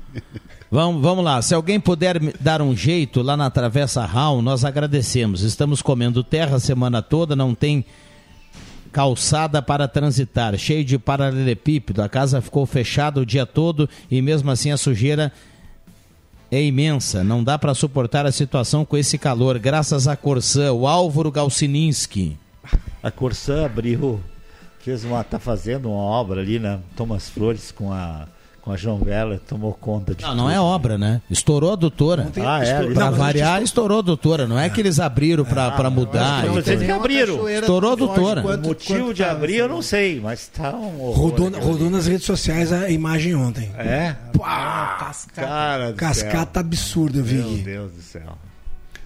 Vamos, 0.72 1.00
vamos 1.00 1.24
lá. 1.24 1.44
Se 1.44 1.54
alguém 1.54 1.80
puder 1.80 2.20
dar 2.40 2.60
um 2.60 2.76
jeito 2.76 3.22
lá 3.22 3.38
na 3.38 3.52
Travessa 3.52 4.04
Raul, 4.04 4.42
nós 4.42 4.66
agradecemos. 4.66 5.42
Estamos 5.44 5.80
comendo 5.80 6.24
terra 6.24 6.56
a 6.56 6.60
semana 6.60 7.04
toda, 7.04 7.36
não 7.36 7.54
tem 7.54 7.86
calçada 8.92 9.62
para 9.62 9.88
transitar, 9.88 10.58
cheio 10.58 10.84
de 10.84 10.98
paralelepípedo. 10.98 12.02
A 12.02 12.10
casa 12.10 12.42
ficou 12.42 12.66
fechada 12.66 13.20
o 13.20 13.26
dia 13.26 13.46
todo 13.46 13.88
e 14.10 14.22
mesmo 14.22 14.50
assim 14.50 14.72
a 14.72 14.78
sujeira 14.78 15.32
é 16.52 16.62
imensa. 16.62 17.24
Não 17.24 17.44
dá 17.44 17.58
para 17.58 17.74
suportar 17.74 18.26
a 18.26 18.32
situação 18.32 18.86
com 18.86 18.98
esse 18.98 19.18
calor. 19.18 19.60
Graças 19.60 20.08
à 20.08 20.16
Corsã, 20.16 20.72
o 20.72 20.88
Álvaro 20.88 21.32
Galsininski. 21.32 22.38
A 23.02 23.12
Corsã 23.12 23.66
abriu, 23.66 24.20
fez 24.80 25.04
uma, 25.04 25.24
tá 25.24 25.40
fazendo 25.40 25.90
uma 25.90 26.02
obra 26.02 26.42
ali, 26.42 26.60
né? 26.60 26.80
Thomas 26.96 27.30
Flores 27.30 27.72
com 27.72 27.92
a, 27.92 28.28
com 28.66 28.72
a 28.72 28.76
João 28.76 28.98
Vela, 28.98 29.40
tomou 29.48 29.72
conta 29.74 30.16
de 30.16 30.24
Não, 30.24 30.34
não 30.34 30.50
é 30.50 30.60
obra, 30.60 30.98
né? 30.98 31.22
Estourou 31.30 31.70
a 31.70 31.74
adutora. 31.74 32.32
Ah, 32.44 32.66
é? 32.66 32.78
ali- 32.78 32.94
Pra 32.96 33.06
Não, 33.06 33.12
mas 33.12 33.20
a 33.22 33.26
gente 33.28 33.40
variar, 33.42 33.62
estourou 33.62 33.98
a 33.98 34.00
adutora. 34.00 34.48
Não 34.48 34.60
é 34.60 34.68
que 34.72 34.82
eles 34.82 35.00
abriram 35.00 35.46
pra, 35.46 35.70
pra 35.70 35.88
mudar. 35.92 36.44
não, 36.44 36.56
tudo. 36.56 36.78
que 36.84 36.92
abriram. 36.92 37.48
Estourou 37.48 37.92
a 37.92 37.96
doutora. 37.96 38.42
O 38.42 38.58
motivo 38.58 39.14
de 39.14 39.24
abrir 39.24 39.58
eu 39.58 39.70
não 39.70 39.84
sei, 39.84 40.20
mas 40.20 40.48
tá 40.48 40.72
um 40.76 41.00
horror. 41.00 41.16
Rodou, 41.30 41.48
aquilo 41.48 41.64
rodou 41.64 41.90
nas 41.92 42.08
redes 42.08 42.26
sociais 42.26 42.74
a 42.74 42.90
imagem 42.90 43.36
ontem. 43.36 43.72
É? 43.78 44.16
Pá, 44.36 45.14
Cara 45.36 45.92
do 45.92 45.98
cascata 45.98 46.60
absurda, 46.60 47.20
eu 47.20 47.24
vi. 47.24 47.38
céu. 47.42 47.50
Meu 47.52 47.64
Deus 47.64 47.92
do 47.92 48.02
céu. 48.02 48.38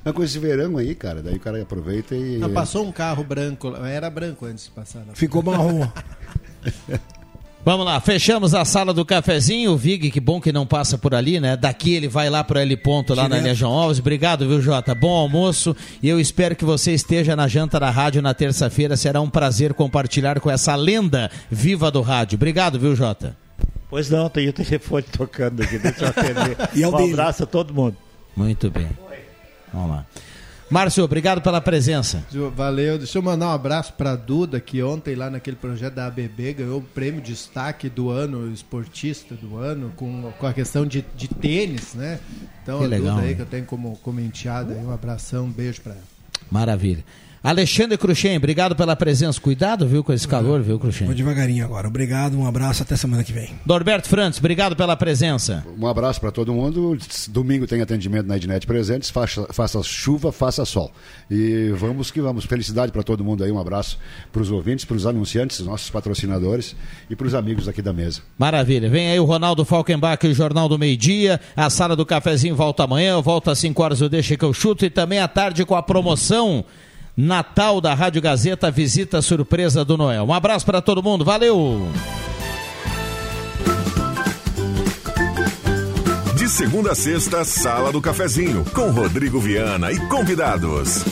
Mas 0.05 0.13
com 0.13 0.23
esse 0.23 0.39
verão 0.39 0.77
aí, 0.77 0.95
cara, 0.95 1.21
daí 1.21 1.35
o 1.35 1.39
cara 1.39 1.61
aproveita 1.61 2.15
e. 2.15 2.37
Não, 2.37 2.49
passou 2.49 2.85
um 2.85 2.93
carro 2.93 3.25
branco, 3.25 3.75
era 3.85 4.09
branco 4.09 4.45
antes 4.45 4.63
de 4.65 4.71
passar. 4.71 5.03
Ficou 5.13 5.43
marrom. 5.43 5.85
Vamos 7.69 7.85
lá, 7.85 7.99
fechamos 7.99 8.55
a 8.55 8.65
sala 8.65 8.91
do 8.91 9.05
cafezinho. 9.05 9.73
O 9.73 9.77
Vig, 9.77 10.09
que 10.09 10.19
bom 10.19 10.41
que 10.41 10.51
não 10.51 10.65
passa 10.65 10.97
por 10.97 11.13
ali, 11.13 11.39
né? 11.39 11.55
Daqui 11.55 11.93
ele 11.93 12.07
vai 12.07 12.27
lá 12.27 12.43
pro 12.43 12.57
L 12.57 12.75
ponto, 12.77 13.13
lá 13.13 13.21
na 13.21 13.27
Direto. 13.27 13.43
linha 13.43 13.53
João 13.53 13.73
Alves. 13.73 13.99
Obrigado, 13.99 14.47
viu, 14.47 14.59
Jota? 14.59 14.95
Bom 14.95 15.11
almoço 15.15 15.75
e 16.01 16.09
eu 16.09 16.19
espero 16.19 16.55
que 16.55 16.65
você 16.65 16.93
esteja 16.93 17.35
na 17.35 17.47
janta 17.47 17.79
da 17.79 17.91
rádio 17.91 18.23
na 18.23 18.33
terça-feira. 18.33 18.97
Será 18.97 19.21
um 19.21 19.29
prazer 19.29 19.75
compartilhar 19.75 20.39
com 20.39 20.49
essa 20.49 20.75
lenda 20.75 21.29
viva 21.47 21.91
do 21.91 22.01
rádio. 22.01 22.37
Obrigado, 22.37 22.79
viu, 22.79 22.95
Jota? 22.95 23.37
Pois 23.87 24.09
não, 24.09 24.27
tem 24.31 24.49
o 24.49 24.53
telefone 24.53 25.03
tocando 25.03 25.61
aqui, 25.61 25.77
deixa 25.77 26.05
eu 26.05 26.07
atender. 26.09 26.57
E 26.73 26.81
é 26.81 26.87
um 26.87 26.97
dele. 26.97 27.13
abraço 27.13 27.43
a 27.43 27.45
todo 27.45 27.71
mundo. 27.71 27.95
Muito 28.35 28.71
bem. 28.71 28.89
Vamos 29.71 29.91
lá. 29.91 30.05
Márcio, 30.69 31.03
obrigado 31.03 31.41
pela 31.41 31.59
presença. 31.59 32.23
Valeu. 32.55 32.97
Deixa 32.97 33.17
eu 33.17 33.21
mandar 33.23 33.47
um 33.47 33.51
abraço 33.51 33.93
pra 33.93 34.15
Duda, 34.15 34.59
que 34.59 34.83
ontem 34.83 35.15
lá 35.15 35.29
naquele 35.29 35.55
projeto 35.55 35.95
da 35.95 36.05
ABB 36.05 36.53
ganhou 36.53 36.79
o 36.79 36.81
prêmio 36.81 37.21
de 37.21 37.31
destaque 37.31 37.89
do 37.89 38.09
ano, 38.09 38.51
esportista 38.51 39.33
do 39.35 39.57
ano, 39.57 39.91
com, 39.95 40.31
com 40.37 40.45
a 40.47 40.53
questão 40.53 40.85
de, 40.85 41.03
de 41.15 41.27
tênis, 41.27 41.95
né? 41.95 42.19
Então 42.61 42.79
Que 42.79 42.85
a 42.85 42.87
legal, 42.87 43.15
Duda 43.15 43.27
aí 43.27 43.35
que 43.35 43.41
eu 43.41 43.45
tenho 43.47 43.65
como, 43.65 43.97
como 44.03 44.19
enteada 44.19 44.73
aí, 44.73 44.79
um 44.85 44.91
abração, 44.91 45.45
um 45.45 45.51
beijo 45.51 45.81
pra 45.81 45.93
ela. 45.93 46.03
Maravilha. 46.51 47.03
Alexandre 47.41 47.97
Cruxem, 47.97 48.35
obrigado 48.35 48.75
pela 48.75 48.95
presença. 48.97 49.39
Cuidado, 49.39 49.87
viu, 49.87 50.03
com 50.03 50.11
esse 50.11 50.27
calor, 50.27 50.59
viu, 50.61 50.71
Vou 50.77 50.79
Cruxem? 50.79 51.07
devagarinho 51.13 51.63
agora. 51.63 51.87
Obrigado, 51.87 52.37
um 52.37 52.45
abraço, 52.45 52.83
até 52.83 52.97
semana 52.97 53.23
que 53.23 53.31
vem. 53.31 53.51
Norberto 53.65 54.09
Frantes, 54.09 54.39
obrigado 54.39 54.75
pela 54.75 54.95
presença. 54.97 55.65
Um 55.79 55.87
abraço 55.87 56.19
para 56.19 56.31
todo 56.31 56.53
mundo. 56.53 56.97
Domingo 57.29 57.65
tem 57.65 57.81
atendimento 57.81 58.27
na 58.27 58.35
Ednet 58.35 58.67
Presentes. 58.67 59.09
Faça, 59.09 59.47
faça 59.53 59.81
chuva, 59.83 60.33
faça 60.33 60.65
sol. 60.65 60.91
E 61.31 61.71
vamos 61.77 62.11
que 62.11 62.19
vamos. 62.19 62.43
Felicidade 62.43 62.91
para 62.91 63.03
todo 63.03 63.23
mundo 63.23 63.43
aí. 63.43 63.51
Um 63.51 63.59
abraço 63.59 63.97
para 64.33 64.41
os 64.41 64.51
ouvintes, 64.51 64.83
para 64.83 64.97
os 64.97 65.05
anunciantes, 65.05 65.59
nossos 65.61 65.89
patrocinadores 65.89 66.75
e 67.09 67.15
para 67.15 67.25
os 67.27 67.33
amigos 67.33 67.69
aqui 67.69 67.81
da 67.81 67.93
mesa. 67.93 68.21
Maravilha. 68.37 68.89
Vem 68.89 69.11
aí 69.11 69.19
o 69.19 69.23
Ronaldo 69.25 69.63
Falkenbach, 69.63 70.27
o 70.27 70.33
Jornal 70.33 70.67
do 70.67 70.77
Meio 70.77 70.97
Dia. 70.97 71.39
A 71.55 71.69
sala 71.69 71.95
do 71.95 72.05
cafezinho 72.05 72.55
volta 72.55 72.83
amanhã. 72.83 73.11
Eu 73.13 73.21
volto 73.21 73.49
às 73.49 73.59
5 73.59 73.81
horas, 73.81 74.01
eu 74.01 74.09
deixo 74.09 74.35
que 74.37 74.43
eu 74.43 74.53
chuto. 74.53 74.85
E 74.85 74.89
também 74.89 75.19
à 75.19 75.27
tarde 75.27 75.65
com 75.65 75.75
a 75.75 75.81
promoção 75.81 76.65
Natal 77.21 77.81
da 77.81 77.93
Rádio 77.93 78.21
Gazeta, 78.21 78.71
visita 78.71 79.21
surpresa 79.21 79.83
do 79.83 79.97
Noel. 79.97 80.23
Um 80.23 80.33
abraço 80.33 80.65
para 80.65 80.81
todo 80.81 81.03
mundo. 81.03 81.25
Valeu! 81.25 81.91
De 86.37 86.47
segunda 86.47 86.93
a 86.93 86.95
sexta, 86.95 87.43
Sala 87.43 87.91
do 87.91 87.99
Cafezinho, 88.01 88.63
com 88.73 88.89
Rodrigo 88.91 89.37
Viana 89.37 89.91
e 89.91 89.99
convidados. 90.07 91.03